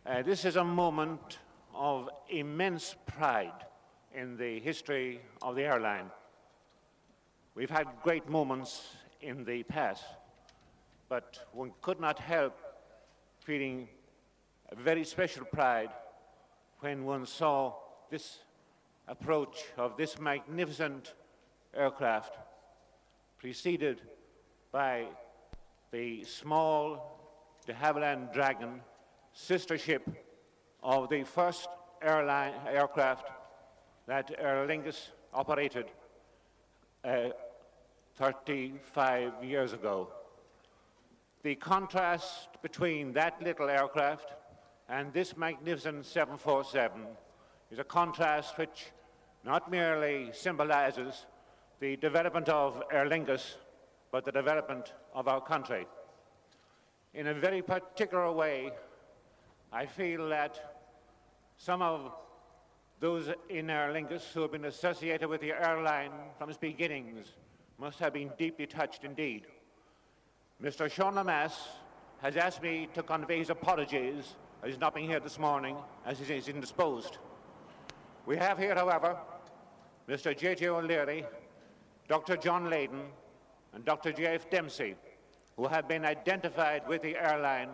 uh, 0.06 0.22
this 0.22 0.46
is 0.46 0.58
a 0.58 0.64
moment 0.64 1.40
of 1.74 2.08
immense 2.30 2.96
pride 3.08 3.66
in 4.14 4.38
the 4.38 4.60
history 4.60 5.22
of 5.42 5.56
the 5.56 5.64
airline. 5.64 6.12
We've 7.56 7.72
had 7.72 7.88
great 8.04 8.30
moments 8.30 8.90
in 9.22 9.44
the 9.44 9.64
past, 9.64 10.04
but 11.10 11.48
one 11.52 11.72
could 11.82 12.00
not 12.00 12.20
help 12.20 12.56
feeling 13.40 13.88
a 14.72 14.76
very 14.76 15.04
special 15.04 15.46
pride 15.46 15.90
when 16.82 17.06
one 17.06 17.26
saw 17.26 17.74
this 18.12 18.38
approach 19.08 19.64
of 19.78 19.98
this 19.98 20.20
magnificent 20.20 21.16
aircraft 21.74 22.38
preceded 23.44 24.00
by 24.72 25.06
the 25.92 26.24
small 26.24 27.20
de 27.68 27.74
Havilland 27.74 28.32
Dragon 28.32 28.80
sister 29.34 29.78
ship 29.78 30.08
of 30.82 31.10
the 31.10 31.26
first 31.26 31.68
airline 32.02 32.54
aircraft 32.70 33.30
that 34.08 34.32
Aer 34.40 34.66
Lingus 34.66 35.10
operated 35.34 35.88
uh, 37.04 37.32
35 38.16 39.44
years 39.44 39.74
ago. 39.74 40.08
The 41.44 41.56
contrast 41.56 42.48
between 42.62 43.12
that 43.12 43.44
little 43.44 43.70
aircraft 43.70 44.36
and 44.88 45.12
this 45.12 45.36
magnificent 45.36 46.06
747 46.06 47.02
is 47.72 47.80
a 47.80 47.84
contrast 47.84 48.58
which 48.58 48.86
not 49.44 49.70
merely 49.70 50.30
symbolizes 50.32 51.26
the 51.84 51.98
development 51.98 52.48
of 52.48 52.82
Aer 52.94 53.10
Lingus, 53.10 53.56
but 54.10 54.24
the 54.24 54.32
development 54.32 54.94
of 55.14 55.28
our 55.28 55.42
country. 55.42 55.86
In 57.14 57.28
a 57.28 57.34
very 57.34 57.62
particular 57.62 58.32
way, 58.32 58.72
I 59.70 59.86
feel 59.86 60.30
that 60.30 60.78
some 61.58 61.82
of 61.82 62.14
those 63.02 63.28
in 63.50 63.70
Aer 63.70 63.92
Lingus 63.94 64.32
who 64.32 64.44
have 64.44 64.54
been 64.54 64.64
associated 64.64 65.28
with 65.28 65.42
the 65.42 65.52
airline 65.52 66.14
from 66.38 66.50
its 66.50 66.58
beginnings 66.58 67.34
must 67.78 68.00
have 68.00 68.14
been 68.14 68.32
deeply 68.38 68.66
touched 68.66 69.04
indeed. 69.04 69.48
Mr. 70.64 70.90
Sean 70.90 71.16
Lemass 71.16 71.68
has 72.22 72.38
asked 72.38 72.64
me 72.64 72.88
to 72.94 73.04
convey 73.04 73.40
his 73.40 73.50
apologies 73.50 74.38
as 74.64 74.70
he's 74.70 74.80
not 74.80 74.96
been 74.96 75.10
here 75.10 75.20
this 75.20 75.38
morning 75.38 75.76
as 76.06 76.18
he 76.18 76.34
is 76.34 76.48
indisposed. 76.48 77.18
We 78.26 78.38
have 78.38 78.58
here, 78.58 78.74
however, 78.74 79.18
Mr. 80.08 80.38
J.J. 80.38 80.70
O'Leary, 80.70 81.26
Dr. 82.14 82.38
John 82.38 82.66
Leydon, 82.66 83.06
and 83.74 83.84
Dr. 83.86 84.12
J.F. 84.12 84.48
Dempsey, 84.52 84.94
who 85.58 85.66
have 85.66 85.88
been 85.88 86.06
identified 86.06 86.88
with 86.88 87.02
the 87.02 87.18
airline 87.18 87.70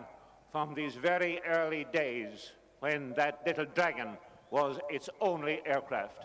from 0.50 0.72
these 0.72 0.94
very 0.94 1.42
early 1.46 1.86
days 1.92 2.52
when 2.78 3.12
that 3.18 3.42
little 3.46 3.66
dragon 3.74 4.16
was 4.50 4.78
its 4.88 5.10
only 5.20 5.60
aircraft. 5.66 6.24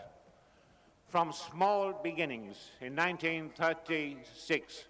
From 1.10 1.30
small 1.30 1.92
beginnings 1.92 2.70
in 2.80 2.96
1936, 2.96 4.86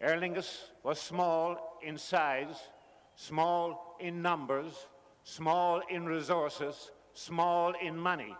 Aer 0.00 0.20
Lingus 0.20 0.70
was 0.82 1.00
small 1.00 1.78
in 1.80 1.96
size, 1.96 2.56
small 3.14 3.94
in 4.00 4.20
numbers, 4.20 4.88
small 5.22 5.80
in 5.88 6.06
resources, 6.06 6.90
small 7.14 7.72
in 7.80 7.96
money, 7.96 8.34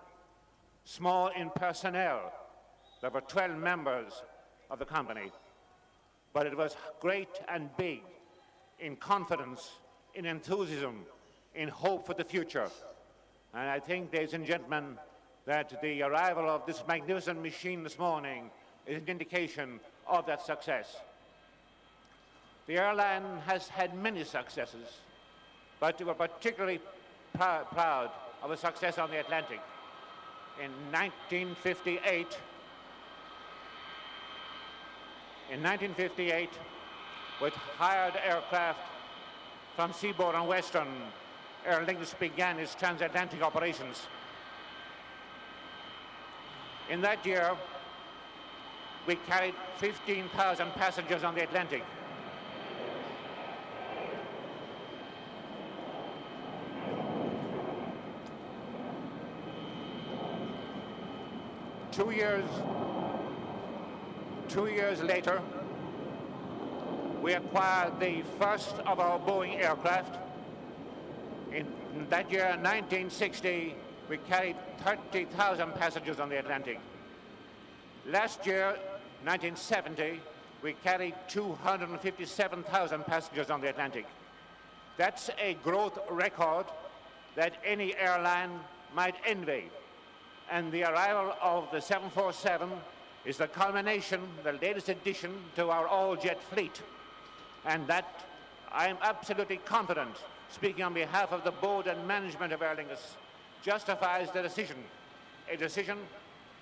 small 0.82 1.28
in 1.28 1.51
personnel, 1.51 2.32
There 3.01 3.11
were 3.11 3.20
12 3.20 3.57
members 3.57 4.23
of 4.70 4.79
the 4.79 4.85
company. 4.85 5.31
But 6.33 6.47
it 6.47 6.57
was 6.57 6.77
great 7.01 7.41
and 7.49 7.70
big 7.77 8.03
in 8.79 8.97
confidence, 8.97 9.70
in 10.15 10.27
enthusiasm, 10.27 11.05
in 11.55 11.69
hope 11.69 12.07
for 12.07 12.15
the 12.15 12.25
future. 12.25 12.69
And 13.55 13.69
I 13.69 13.81
think, 13.81 14.12
ladies 14.12 14.35
and 14.35 14.45
gentlemen, 14.45 14.99
that 15.47 15.81
the 15.81 16.03
arrival 16.03 16.49
of 16.49 16.66
this 16.66 16.83
magnificent 16.87 17.43
machine 17.43 17.83
this 17.83 17.99
morning 17.99 18.51
is 18.87 18.99
an 18.99 19.09
indication 19.09 19.81
of 20.07 20.27
that 20.27 20.45
success. 20.45 20.97
The 22.66 22.77
airline 22.77 23.25
has 23.47 23.69
had 23.69 23.95
many 23.95 24.25
successes, 24.25 24.87
but 25.81 25.99
we 25.99 26.05
were 26.05 26.15
particularly 26.15 26.81
prou- 27.37 27.66
proud 27.70 28.11
of 28.43 28.51
a 28.51 28.57
success 28.57 28.99
on 28.99 29.11
the 29.11 29.20
Atlantic. 29.20 29.61
In 30.62 30.70
1958, 30.93 32.37
in 35.51 35.62
1958, 35.62 36.51
with 37.41 37.55
hired 37.55 38.15
aircraft 38.23 38.81
from 39.75 39.93
Seaboard 39.93 40.35
and 40.35 40.47
Western, 40.47 40.89
Aer 41.65 41.85
Lingus 41.87 42.19
began 42.19 42.59
its 42.59 42.75
transatlantic 42.75 43.43
operations. 43.43 44.07
In 46.91 47.01
that 47.01 47.25
year, 47.25 47.53
we 49.07 49.16
carried 49.27 49.55
15,000 49.79 50.70
passengers 50.73 51.25
on 51.25 51.35
the 51.35 51.43
Atlantic. 51.43 51.83
Two 61.91 62.11
years, 62.11 62.45
two 64.49 64.66
years 64.66 65.03
later, 65.03 65.43
we 67.23 67.35
acquired 67.35 68.01
the 68.01 68.23
first 68.39 68.75
of 68.87 68.99
our 68.99 69.19
Boeing 69.19 69.62
aircraft. 69.62 70.19
In 71.53 71.66
that 72.09 72.31
year, 72.31 72.47
1960, 72.47 73.75
we 74.09 74.16
carried 74.19 74.57
30,000 74.85 75.75
passengers 75.75 76.19
on 76.19 76.31
the 76.31 76.39
Atlantic. 76.39 76.81
Last 78.07 78.47
year, 78.47 78.69
1970, 79.25 80.20
we 80.62 80.73
carried 80.85 81.15
257,000 81.29 83.05
passengers 83.05 83.51
on 83.51 83.61
the 83.61 83.69
Atlantic. 83.69 84.07
That's 84.97 85.31
a 85.39 85.55
growth 85.62 85.99
record 86.11 86.66
that 87.35 87.55
any 87.65 87.95
airline 87.97 88.59
might 88.95 89.16
envy. 89.27 89.70
And 90.51 90.73
the 90.73 90.85
arrival 90.85 91.35
of 91.43 91.70
the 91.70 91.81
747 91.81 92.70
is 93.29 93.37
the 93.37 93.47
culmination, 93.47 94.23
the 94.43 94.55
latest 94.55 94.89
addition 94.89 95.31
to 95.55 95.69
our 95.69 95.87
all-jet 95.87 96.43
fleet. 96.43 96.81
And 97.67 97.87
that 97.87 98.25
I 98.73 98.89
am 98.89 98.97
absolutely 99.03 99.59
confident, 99.59 100.17
speaking 100.49 100.83
on 100.83 100.95
behalf 100.95 101.31
of 101.31 101.45
the 101.45 101.51
board 101.51 101.89
and 101.89 102.09
management 102.09 102.55
of 102.55 102.63
Aer 102.63 102.75
Lingus, 102.75 103.17
justifies 103.63 104.31
the 104.31 104.41
decision, 104.41 104.79
a 105.53 105.59
decision 105.59 105.99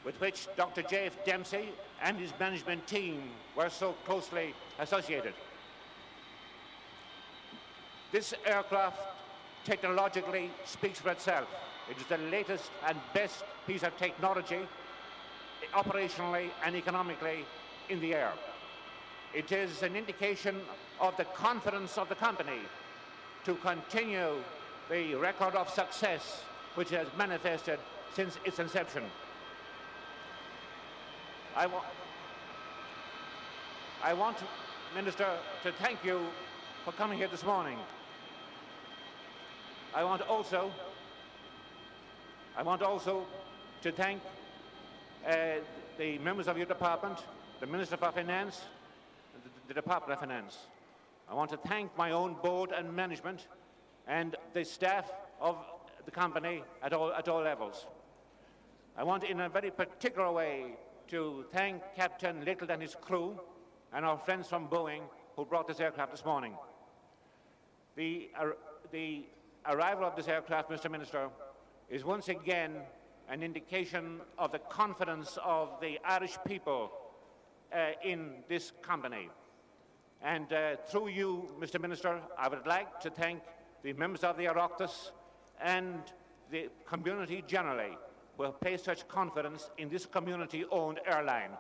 with 0.05 0.21
which 0.21 0.49
Dr. 0.57 0.83
J.F. 0.83 1.25
Dempsey 1.25 1.69
and 2.03 2.19
his 2.19 2.33
management 2.41 2.85
team 2.89 3.31
were 3.57 3.71
so 3.71 3.93
closely 4.05 4.53
associated. 4.81 5.35
This 8.11 8.35
aircraft 8.45 8.99
technologically 9.65 10.51
speaks 10.65 10.99
for 10.99 11.11
itself. 11.11 11.47
It 11.89 11.97
is 11.97 12.07
the 12.07 12.19
latest 12.29 12.73
and 12.89 12.99
best 13.15 13.45
piece 13.69 13.85
of 13.85 13.97
technology 13.99 14.59
operationally 15.75 16.51
and 16.65 16.77
economically 16.77 17.45
in 17.89 18.01
the 18.01 18.15
air. 18.15 18.33
It 19.35 19.53
is 19.53 19.83
an 19.83 19.97
indication 19.97 20.61
of 21.01 21.17
the 21.17 21.25
confidence 21.25 21.99
of 21.99 22.09
the 22.09 22.15
company 22.15 22.61
to 23.45 23.55
continue 23.57 24.37
the 24.91 25.15
record 25.15 25.55
of 25.55 25.69
success 25.69 26.43
which 26.75 26.91
has 26.91 27.07
manifested 27.19 27.79
since 28.15 28.39
its 28.45 28.59
inception. 28.59 29.03
I, 31.57 31.67
wa- 31.67 31.83
I 34.03 34.15
want, 34.15 34.37
Minister, 34.95 35.27
to 35.63 35.73
thank 35.73 36.05
you 36.05 36.21
for 36.85 36.93
coming 36.93 37.19
here 37.19 37.29
this 37.29 37.45
morning. 37.45 37.79
I 39.95 40.05
want 40.05 40.23
also, 40.23 40.71
I 42.57 42.63
want 42.63 42.83
also 42.83 43.27
to 43.83 43.93
thank 43.93 44.23
uh, 45.27 45.57
the 45.99 46.19
members 46.19 46.47
of 46.47 46.57
your 46.57 46.67
department, 46.67 47.19
the 47.61 47.67
Minister 47.67 47.97
for 47.97 48.13
Finance, 48.13 48.63
the, 49.43 49.51
the 49.69 49.75
Department 49.75 50.13
of 50.13 50.21
Finance. 50.21 50.59
I 51.29 51.35
want 51.35 51.51
to 51.51 51.57
thank 51.57 51.97
my 51.99 52.13
own 52.13 52.37
board 52.43 52.71
and 52.71 52.95
management 52.95 53.49
and 54.07 54.37
the 54.53 54.65
staff 54.65 55.11
of 55.41 55.57
the 56.05 56.11
company 56.11 56.63
at 56.83 56.93
all, 56.93 57.13
at 57.13 57.29
all 57.29 57.43
levels. 57.43 57.87
I 58.97 59.03
want 59.03 59.25
in 59.25 59.41
a 59.41 59.49
very 59.49 59.71
particular 59.71 60.31
way 60.31 60.77
to 61.09 61.45
thank 61.53 61.83
Captain 61.97 62.45
Little 62.45 62.71
and 62.71 62.81
his 62.81 62.95
crew 62.95 63.39
and 63.93 64.05
our 64.05 64.19
friends 64.19 64.49
from 64.49 64.69
Boeing 64.69 65.03
who 65.35 65.45
brought 65.45 65.67
this 65.67 65.81
aircraft 65.81 66.13
this 66.13 66.25
morning. 66.25 66.55
The, 67.97 68.31
ar- 68.39 68.57
the 68.93 69.25
arrival 69.67 70.05
of 70.05 70.15
this 70.15 70.29
aircraft, 70.29 70.71
Mr. 70.71 70.91
Minister, 70.91 71.29
is 71.91 72.05
once 72.05 72.29
again 72.29 72.77
an 73.29 73.43
indication 73.43 74.21
of 74.39 74.53
the 74.53 74.59
confidence 74.59 75.39
of 75.45 75.81
the 75.81 75.99
Irish 76.05 76.37
people 76.47 76.91
uh, 77.73 77.91
in 78.05 78.31
this 78.49 78.73
company. 78.83 79.29
And 80.23 80.53
uh, 80.53 80.77
through 80.89 81.09
you, 81.09 81.49
Mr. 81.61 81.81
Minister, 81.81 82.21
I 82.39 82.49
would 82.49 82.67
like 82.67 83.01
to 83.01 83.11
thank 83.11 83.43
the 83.83 83.93
members 83.93 84.25
of 84.25 84.37
the 84.37 84.45
Oireachtas 84.45 85.11
and 85.61 86.01
the 86.51 86.69
community 86.87 87.45
generally 87.47 87.97
who 88.37 88.45
have 88.45 88.61
placed 88.61 88.85
such 88.85 89.07
confidence 89.09 89.71
in 89.79 89.89
this 89.89 90.07
community-owned 90.07 91.01
airline. 91.07 91.51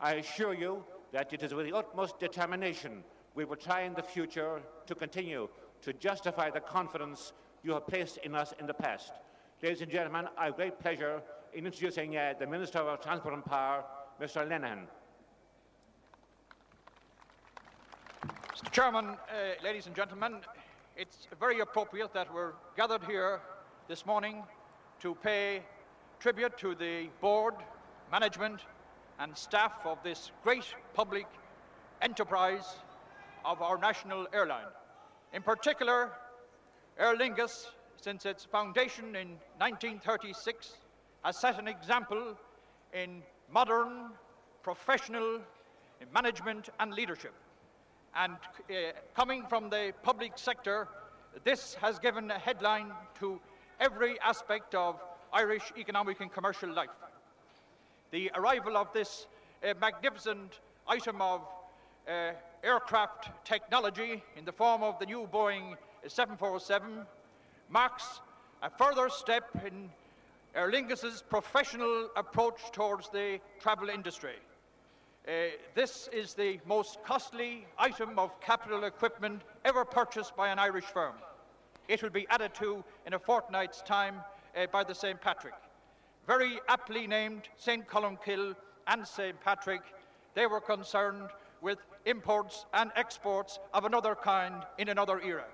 I 0.00 0.14
assure 0.14 0.54
you 0.54 0.84
that 1.12 1.32
it 1.32 1.42
is 1.42 1.54
with 1.54 1.66
the 1.66 1.76
utmost 1.76 2.18
determination 2.18 3.02
we 3.34 3.44
will 3.44 3.56
try 3.56 3.82
in 3.82 3.94
the 3.94 4.02
future 4.02 4.60
to 4.86 4.94
continue 4.94 5.48
to 5.82 5.92
justify 5.94 6.50
the 6.50 6.60
confidence 6.60 7.32
you 7.62 7.72
have 7.72 7.86
placed 7.86 8.18
in 8.18 8.34
us 8.34 8.52
in 8.60 8.66
the 8.66 8.74
past. 8.74 9.12
Ladies 9.62 9.80
and 9.80 9.92
gentlemen, 9.92 10.26
I 10.36 10.46
have 10.46 10.56
great 10.56 10.80
pleasure 10.80 11.22
in 11.54 11.66
introducing 11.66 12.16
uh, 12.16 12.34
the 12.36 12.48
Minister 12.48 12.80
of 12.80 13.00
Transport 13.00 13.32
and 13.32 13.44
Power, 13.44 13.84
Mr. 14.20 14.44
Lenihan. 14.44 14.88
Mr. 18.26 18.72
Chairman, 18.72 19.10
uh, 19.10 19.16
ladies 19.62 19.86
and 19.86 19.94
gentlemen, 19.94 20.38
it's 20.96 21.28
very 21.38 21.60
appropriate 21.60 22.12
that 22.12 22.34
we're 22.34 22.54
gathered 22.76 23.04
here 23.04 23.40
this 23.86 24.04
morning 24.04 24.42
to 24.98 25.14
pay 25.22 25.62
tribute 26.18 26.58
to 26.58 26.74
the 26.74 27.06
board, 27.20 27.54
management, 28.10 28.62
and 29.20 29.36
staff 29.38 29.74
of 29.84 29.96
this 30.02 30.32
great 30.42 30.74
public 30.92 31.26
enterprise 32.00 32.78
of 33.44 33.62
our 33.62 33.78
national 33.78 34.26
airline. 34.32 34.72
In 35.32 35.40
particular, 35.40 36.10
Aer 36.98 37.16
Lingus, 37.16 37.66
since 38.02 38.26
its 38.26 38.44
foundation 38.44 39.14
in 39.14 39.28
1936, 39.58 40.74
has 41.24 41.36
set 41.36 41.58
an 41.60 41.68
example 41.68 42.36
in 42.92 43.22
modern, 43.52 44.10
professional 44.64 45.38
management 46.12 46.68
and 46.80 46.92
leadership. 46.92 47.32
And 48.16 48.34
uh, 48.34 48.74
coming 49.14 49.44
from 49.48 49.70
the 49.70 49.92
public 50.02 50.32
sector, 50.34 50.88
this 51.44 51.74
has 51.74 52.00
given 52.00 52.28
a 52.32 52.38
headline 52.38 52.90
to 53.20 53.40
every 53.78 54.20
aspect 54.20 54.74
of 54.74 55.00
Irish 55.32 55.72
economic 55.78 56.20
and 56.20 56.30
commercial 56.30 56.70
life. 56.72 56.90
The 58.10 58.32
arrival 58.34 58.76
of 58.76 58.92
this 58.92 59.28
uh, 59.62 59.74
magnificent 59.80 60.58
item 60.88 61.22
of 61.22 61.42
uh, 62.08 62.32
aircraft 62.64 63.30
technology 63.44 64.24
in 64.36 64.44
the 64.44 64.52
form 64.52 64.82
of 64.82 64.98
the 64.98 65.06
new 65.06 65.28
Boeing 65.32 65.76
747 66.08 67.06
marks 67.72 68.20
a 68.62 68.68
further 68.68 69.08
step 69.08 69.44
in 69.66 69.88
Aer 70.54 70.70
Lingus's 70.70 71.22
professional 71.22 72.10
approach 72.16 72.60
towards 72.70 73.08
the 73.08 73.40
travel 73.58 73.88
industry. 73.88 74.36
Uh, 75.26 75.30
this 75.74 76.08
is 76.12 76.34
the 76.34 76.60
most 76.66 77.02
costly 77.02 77.66
item 77.78 78.18
of 78.18 78.38
capital 78.40 78.84
equipment 78.84 79.40
ever 79.64 79.84
purchased 79.86 80.36
by 80.36 80.48
an 80.48 80.58
Irish 80.58 80.84
firm. 80.84 81.14
It 81.88 82.02
will 82.02 82.10
be 82.10 82.26
added 82.28 82.54
to 82.56 82.84
in 83.06 83.14
a 83.14 83.18
fortnight's 83.18 83.80
time 83.80 84.16
uh, 84.54 84.66
by 84.70 84.84
the 84.84 84.94
St. 84.94 85.18
Patrick. 85.20 85.54
Very 86.26 86.60
aptly 86.68 87.06
named 87.06 87.48
St. 87.56 87.86
Colmcille 87.88 88.54
and 88.86 89.06
St. 89.06 89.40
Patrick, 89.40 89.82
they 90.34 90.46
were 90.46 90.60
concerned 90.60 91.28
with 91.62 91.78
imports 92.04 92.66
and 92.74 92.90
exports 92.96 93.58
of 93.72 93.84
another 93.84 94.14
kind 94.14 94.66
in 94.78 94.90
another 94.90 95.20
era. 95.22 95.46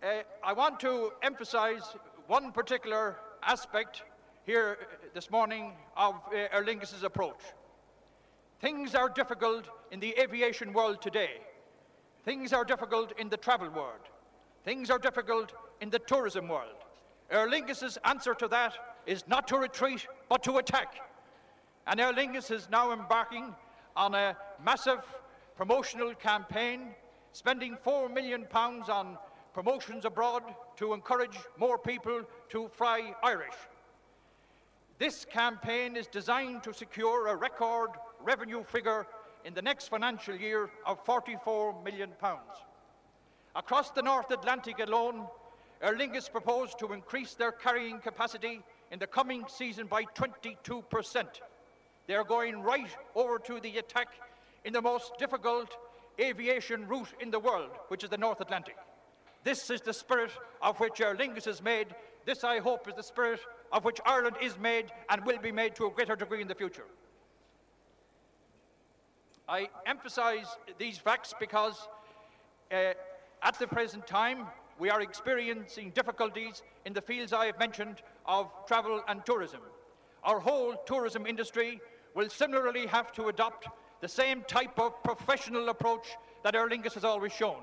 Uh, 0.00 0.22
I 0.44 0.52
want 0.52 0.78
to 0.80 1.10
emphasize 1.24 1.82
one 2.28 2.52
particular 2.52 3.16
aspect 3.42 4.04
here 4.46 4.78
uh, 4.80 4.84
this 5.12 5.28
morning 5.28 5.72
of 5.96 6.14
uh, 6.32 6.54
our 6.54 6.62
approach. 7.02 7.40
Things 8.60 8.94
are 8.94 9.08
difficult 9.08 9.64
in 9.90 9.98
the 9.98 10.14
aviation 10.20 10.72
world 10.72 11.02
today. 11.02 11.40
Things 12.24 12.52
are 12.52 12.64
difficult 12.64 13.12
in 13.18 13.28
the 13.28 13.36
travel 13.36 13.70
world. 13.70 14.06
Things 14.64 14.88
are 14.88 15.00
difficult 15.00 15.52
in 15.80 15.90
the 15.90 15.98
tourism 15.98 16.46
world. 16.46 16.76
Our 17.32 17.48
answer 18.04 18.34
to 18.34 18.46
that 18.48 18.74
is 19.04 19.24
not 19.26 19.48
to 19.48 19.56
retreat, 19.56 20.06
but 20.28 20.44
to 20.44 20.58
attack. 20.58 20.94
And 21.88 21.98
Aer 21.98 22.12
Lingus 22.12 22.52
is 22.52 22.68
now 22.70 22.92
embarking 22.92 23.52
on 23.96 24.14
a 24.14 24.36
massive 24.64 25.00
promotional 25.56 26.14
campaign, 26.14 26.90
spending 27.32 27.76
£4 27.84 28.14
million 28.14 28.46
on 28.52 29.18
promotions 29.58 30.04
abroad 30.04 30.44
to 30.76 30.92
encourage 30.92 31.36
more 31.58 31.76
people 31.76 32.22
to 32.48 32.68
fly 32.68 33.12
Irish. 33.24 33.58
This 35.00 35.24
campaign 35.24 35.96
is 35.96 36.06
designed 36.06 36.62
to 36.62 36.72
secure 36.72 37.26
a 37.26 37.34
record 37.34 37.88
revenue 38.22 38.62
figure 38.62 39.04
in 39.44 39.54
the 39.54 39.60
next 39.60 39.88
financial 39.88 40.36
year 40.36 40.70
of 40.86 41.04
£44 41.04 41.84
million. 41.84 42.10
Across 43.56 43.90
the 43.90 44.02
North 44.02 44.30
Atlantic 44.30 44.78
alone, 44.78 45.26
Aer 45.82 45.96
Lingus 45.98 46.30
proposed 46.30 46.78
to 46.78 46.92
increase 46.92 47.34
their 47.34 47.50
carrying 47.50 47.98
capacity 47.98 48.60
in 48.92 49.00
the 49.00 49.08
coming 49.08 49.44
season 49.48 49.88
by 49.88 50.04
22%. 50.04 51.26
They 52.06 52.14
are 52.14 52.22
going 52.22 52.62
right 52.62 52.96
over 53.16 53.40
to 53.40 53.58
the 53.58 53.78
attack 53.78 54.06
in 54.64 54.72
the 54.72 54.82
most 54.82 55.18
difficult 55.18 55.76
aviation 56.20 56.86
route 56.86 57.12
in 57.18 57.32
the 57.32 57.40
world, 57.40 57.70
which 57.88 58.04
is 58.04 58.10
the 58.10 58.18
North 58.18 58.40
Atlantic. 58.40 58.76
This 59.48 59.70
is 59.70 59.80
the 59.80 59.94
spirit 59.94 60.30
of 60.60 60.78
which 60.78 61.00
Aer 61.00 61.16
Lingus 61.16 61.46
is 61.46 61.62
made. 61.62 61.86
This, 62.26 62.44
I 62.44 62.58
hope, 62.58 62.86
is 62.86 62.92
the 62.96 63.02
spirit 63.02 63.40
of 63.72 63.82
which 63.82 63.98
Ireland 64.04 64.36
is 64.42 64.58
made 64.58 64.92
and 65.08 65.24
will 65.24 65.38
be 65.38 65.50
made 65.50 65.74
to 65.76 65.86
a 65.86 65.90
greater 65.90 66.16
degree 66.16 66.42
in 66.42 66.48
the 66.48 66.54
future. 66.54 66.84
I 69.48 69.70
emphasize 69.86 70.48
these 70.76 70.98
facts 70.98 71.32
because 71.40 71.88
uh, 72.70 72.92
at 73.42 73.58
the 73.58 73.66
present 73.66 74.06
time 74.06 74.48
we 74.78 74.90
are 74.90 75.00
experiencing 75.00 75.92
difficulties 75.94 76.62
in 76.84 76.92
the 76.92 77.00
fields 77.00 77.32
I 77.32 77.46
have 77.46 77.58
mentioned 77.58 78.02
of 78.26 78.50
travel 78.66 79.00
and 79.08 79.24
tourism. 79.24 79.62
Our 80.24 80.40
whole 80.40 80.74
tourism 80.84 81.26
industry 81.26 81.80
will 82.14 82.28
similarly 82.28 82.86
have 82.86 83.12
to 83.12 83.28
adopt 83.28 83.66
the 84.02 84.08
same 84.08 84.42
type 84.42 84.78
of 84.78 85.02
professional 85.02 85.70
approach 85.70 86.06
that 86.44 86.54
Aer 86.54 86.68
Lingus 86.68 86.92
has 86.92 87.04
always 87.04 87.32
shown. 87.32 87.62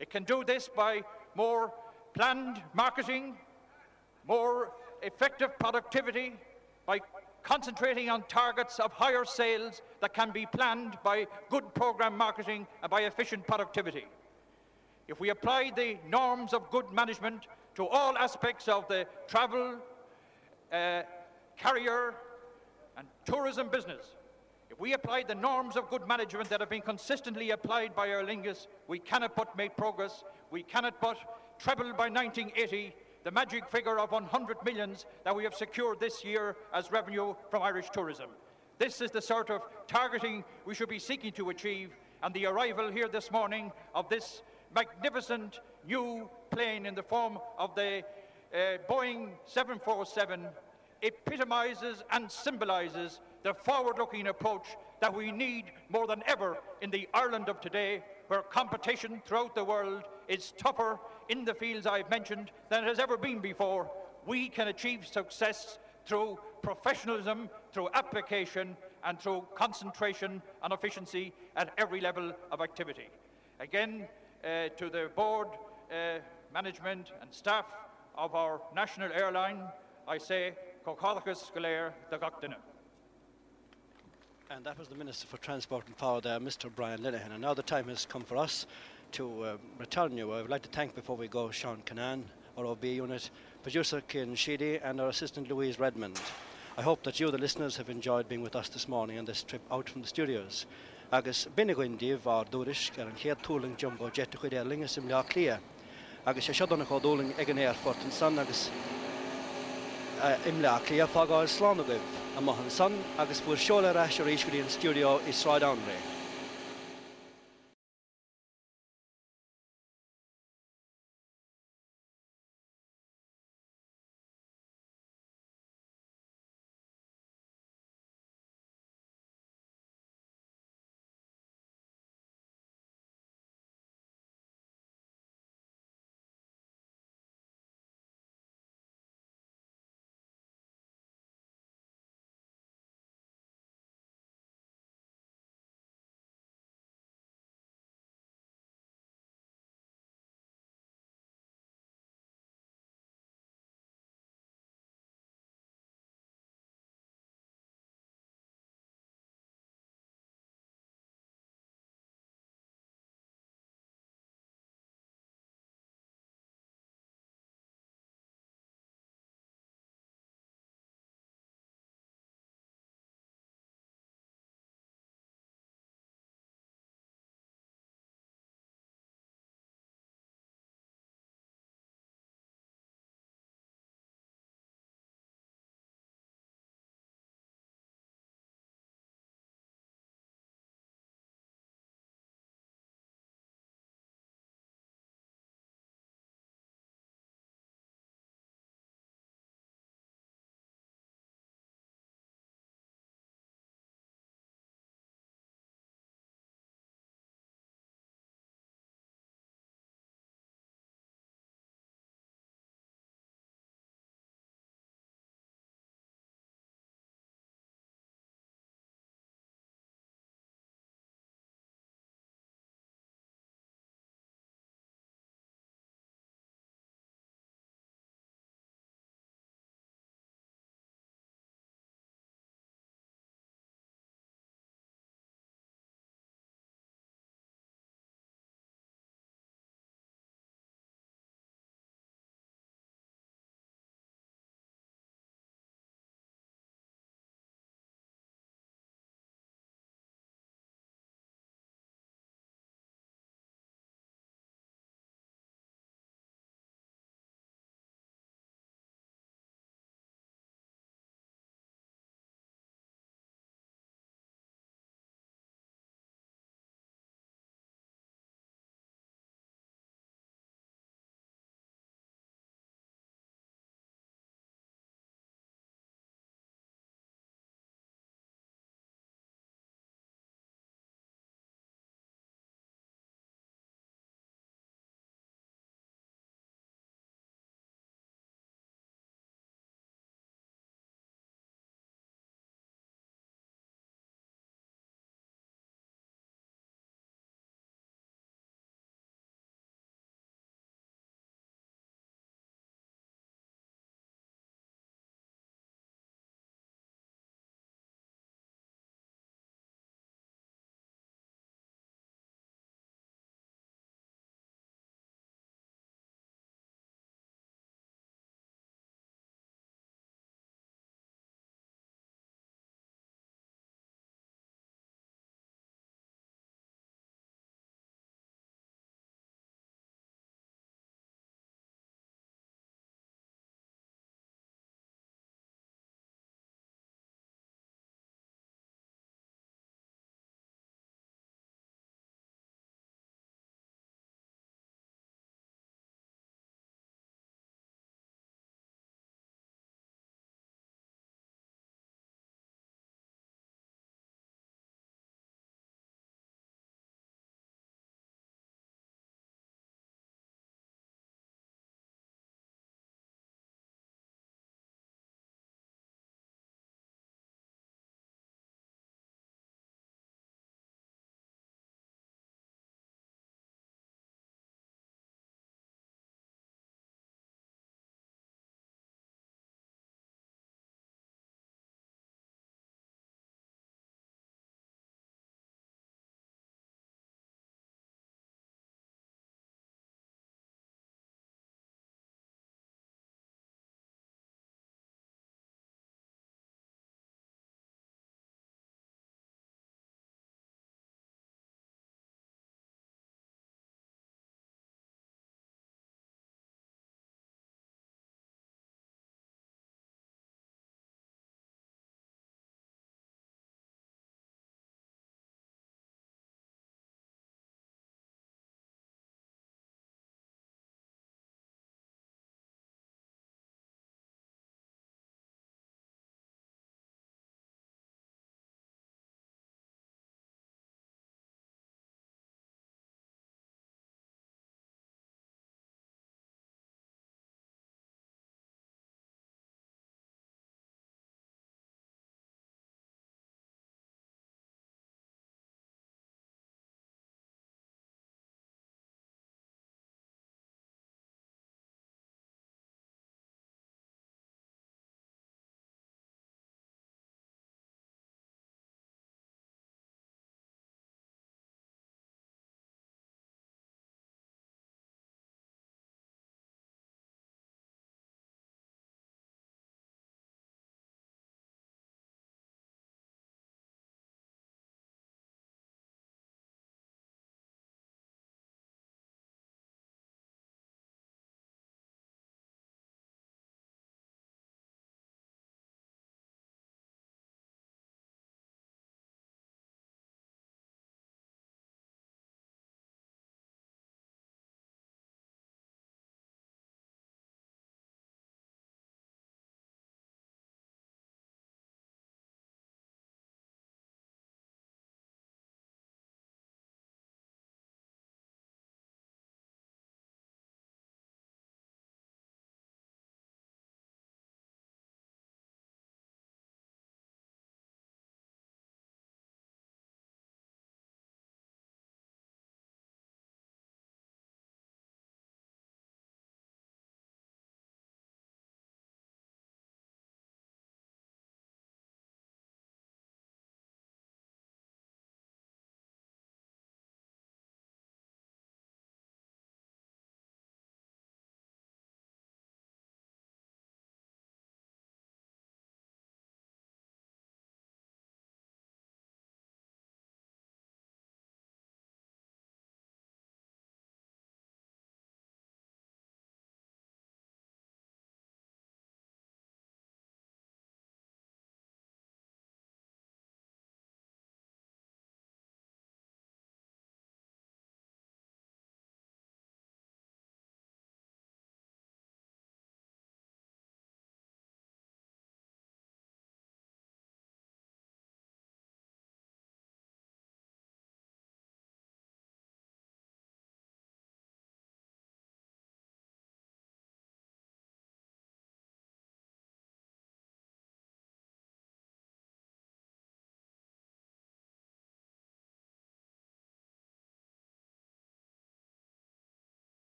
It 0.00 0.08
can 0.10 0.24
do 0.24 0.42
this 0.42 0.68
by 0.68 1.02
more 1.34 1.72
planned 2.14 2.60
marketing, 2.74 3.36
more 4.26 4.72
effective 5.02 5.58
productivity, 5.58 6.32
by 6.86 7.00
concentrating 7.42 8.10
on 8.10 8.22
targets 8.24 8.80
of 8.80 8.92
higher 8.92 9.24
sales 9.24 9.82
that 10.00 10.14
can 10.14 10.30
be 10.30 10.46
planned 10.46 10.96
by 11.04 11.26
good 11.50 11.74
program 11.74 12.16
marketing 12.16 12.66
and 12.82 12.90
by 12.90 13.02
efficient 13.02 13.46
productivity. 13.46 14.06
If 15.06 15.20
we 15.20 15.30
apply 15.30 15.72
the 15.74 15.98
norms 16.08 16.52
of 16.52 16.70
good 16.70 16.90
management 16.92 17.46
to 17.74 17.86
all 17.86 18.16
aspects 18.16 18.68
of 18.68 18.88
the 18.88 19.06
travel, 19.26 19.76
uh, 20.72 21.02
carrier, 21.56 22.14
and 22.96 23.06
tourism 23.24 23.68
business, 23.68 24.14
if 24.70 24.78
we 24.78 24.92
apply 24.92 25.24
the 25.24 25.34
norms 25.34 25.76
of 25.76 25.90
good 25.90 26.06
management 26.06 26.48
that 26.48 26.60
have 26.60 26.70
been 26.70 26.80
consistently 26.80 27.50
applied 27.50 27.94
by 27.94 28.08
Aer 28.08 28.24
Lingus, 28.24 28.68
we 28.86 29.00
cannot 29.00 29.34
but 29.34 29.56
make 29.56 29.76
progress. 29.76 30.22
We 30.52 30.62
cannot 30.62 31.00
but 31.00 31.16
treble 31.58 31.92
by 31.92 32.08
1980 32.08 32.94
the 33.24 33.30
magic 33.32 33.68
figure 33.68 33.98
of 33.98 34.12
100 34.12 34.64
millions 34.64 35.06
that 35.24 35.34
we 35.34 35.42
have 35.44 35.54
secured 35.54 35.98
this 35.98 36.24
year 36.24 36.56
as 36.72 36.90
revenue 36.90 37.34
from 37.50 37.62
Irish 37.62 37.90
tourism. 37.90 38.30
This 38.78 39.00
is 39.00 39.10
the 39.10 39.20
sort 39.20 39.50
of 39.50 39.62
targeting 39.88 40.44
we 40.64 40.74
should 40.74 40.88
be 40.88 41.00
seeking 41.00 41.32
to 41.32 41.50
achieve, 41.50 41.90
and 42.22 42.32
the 42.32 42.46
arrival 42.46 42.90
here 42.90 43.08
this 43.08 43.30
morning 43.30 43.72
of 43.94 44.08
this 44.08 44.42
magnificent 44.74 45.60
new 45.86 46.30
plane 46.50 46.86
in 46.86 46.94
the 46.94 47.02
form 47.02 47.38
of 47.58 47.74
the 47.74 48.02
uh, 48.54 48.78
Boeing 48.88 49.30
747 49.44 50.46
epitomizes 51.02 52.02
and 52.12 52.30
symbolizes 52.30 53.20
the 53.42 53.54
forward-looking 53.54 54.26
approach 54.26 54.66
that 55.00 55.14
we 55.14 55.32
need 55.32 55.64
more 55.88 56.06
than 56.06 56.22
ever 56.26 56.58
in 56.82 56.90
the 56.90 57.08
Ireland 57.14 57.48
of 57.48 57.60
today, 57.60 58.02
where 58.28 58.42
competition 58.42 59.22
throughout 59.24 59.54
the 59.54 59.64
world 59.64 60.02
is 60.28 60.52
tougher 60.58 60.98
in 61.28 61.44
the 61.44 61.54
fields 61.54 61.86
I've 61.86 62.10
mentioned 62.10 62.50
than 62.68 62.84
it 62.84 62.88
has 62.88 62.98
ever 62.98 63.16
been 63.16 63.40
before, 63.40 63.90
we 64.26 64.48
can 64.48 64.68
achieve 64.68 65.06
success 65.06 65.78
through 66.06 66.38
professionalism, 66.62 67.48
through 67.72 67.88
application, 67.94 68.76
and 69.04 69.18
through 69.18 69.46
concentration 69.54 70.42
and 70.62 70.72
efficiency 70.72 71.32
at 71.56 71.72
every 71.78 72.00
level 72.00 72.32
of 72.52 72.60
activity. 72.60 73.08
Again, 73.60 74.06
uh, 74.44 74.68
to 74.76 74.90
the 74.90 75.10
board, 75.14 75.48
uh, 75.90 76.18
management, 76.52 77.12
and 77.20 77.32
staff 77.32 77.66
of 78.16 78.34
our 78.34 78.60
national 78.74 79.12
airline, 79.12 79.62
I 80.06 80.18
say, 80.18 80.54
Cocharachas 80.84 81.52
Galair 81.52 81.92
the 82.10 82.18
Gachdina. 82.18 82.56
And 84.52 84.64
that 84.64 84.76
was 84.76 84.88
the 84.88 84.96
Minister 84.96 85.28
for 85.28 85.36
Transport 85.36 85.86
and 85.86 85.96
Power 85.96 86.20
there, 86.20 86.40
Mr. 86.40 86.68
Brian 86.74 86.98
Lenihan. 87.02 87.30
And 87.30 87.40
now 87.40 87.54
the 87.54 87.62
time 87.62 87.86
has 87.86 88.04
come 88.04 88.24
for 88.24 88.36
us 88.36 88.66
to 89.12 89.44
uh, 89.44 89.56
return 89.78 90.16
you. 90.16 90.32
I 90.32 90.42
would 90.42 90.50
like 90.50 90.62
to 90.62 90.68
thank 90.70 90.92
before 90.96 91.16
we 91.16 91.28
go 91.28 91.52
Sean 91.52 91.80
Canan, 91.86 92.24
our 92.58 92.66
OB 92.66 92.84
unit, 92.84 93.30
producer 93.62 94.00
Ken 94.08 94.34
Sheedy, 94.34 94.78
and 94.82 95.00
our 95.00 95.08
assistant 95.08 95.48
Louise 95.48 95.78
Redmond. 95.78 96.20
I 96.76 96.82
hope 96.82 97.04
that 97.04 97.20
you, 97.20 97.30
the 97.30 97.38
listeners, 97.38 97.76
have 97.76 97.90
enjoyed 97.90 98.28
being 98.28 98.42
with 98.42 98.56
us 98.56 98.68
this 98.68 98.88
morning 98.88 99.20
on 99.20 99.24
this 99.24 99.44
trip 99.44 99.62
out 99.70 99.88
from 99.88 100.02
the 100.02 100.08
studios. 100.08 100.66
Agus 101.12 101.46
binnegoindíh 101.56 102.18
var 102.18 102.44
dúris 102.46 102.90
gar 102.96 103.06
an 103.06 103.12
chéad 103.12 103.40
túling 103.44 103.76
jumbo 103.76 104.10
jet 104.10 104.32
chuid 104.32 104.52
é 104.52 104.66
lingus 104.66 104.98
im 104.98 105.08
le 105.08 105.24
lia. 105.36 105.60
Agus 106.26 106.48
sé 106.48 106.54
seanna 106.54 106.84
chodóling 106.84 107.38
ag 107.38 107.50
an 107.50 107.56
éirfort 107.56 108.02
an 108.04 108.10
san 108.10 108.36
agus 108.36 108.68
uh, 110.20 110.36
im 110.44 110.60
le 110.60 110.80
lia 110.90 111.06
fágáil 111.06 111.46
slánagah 111.46 112.19
a 112.36 112.40
mahan 112.40 112.70
san 112.70 112.92
agus 113.18 113.40
bfuair 113.40 113.58
seola 113.58 113.92
reis 113.92 114.20
a 114.20 114.22
rééis 114.22 114.44
go 114.46 114.58
an 114.58 114.68
studio 114.68 115.18
is 115.26 115.44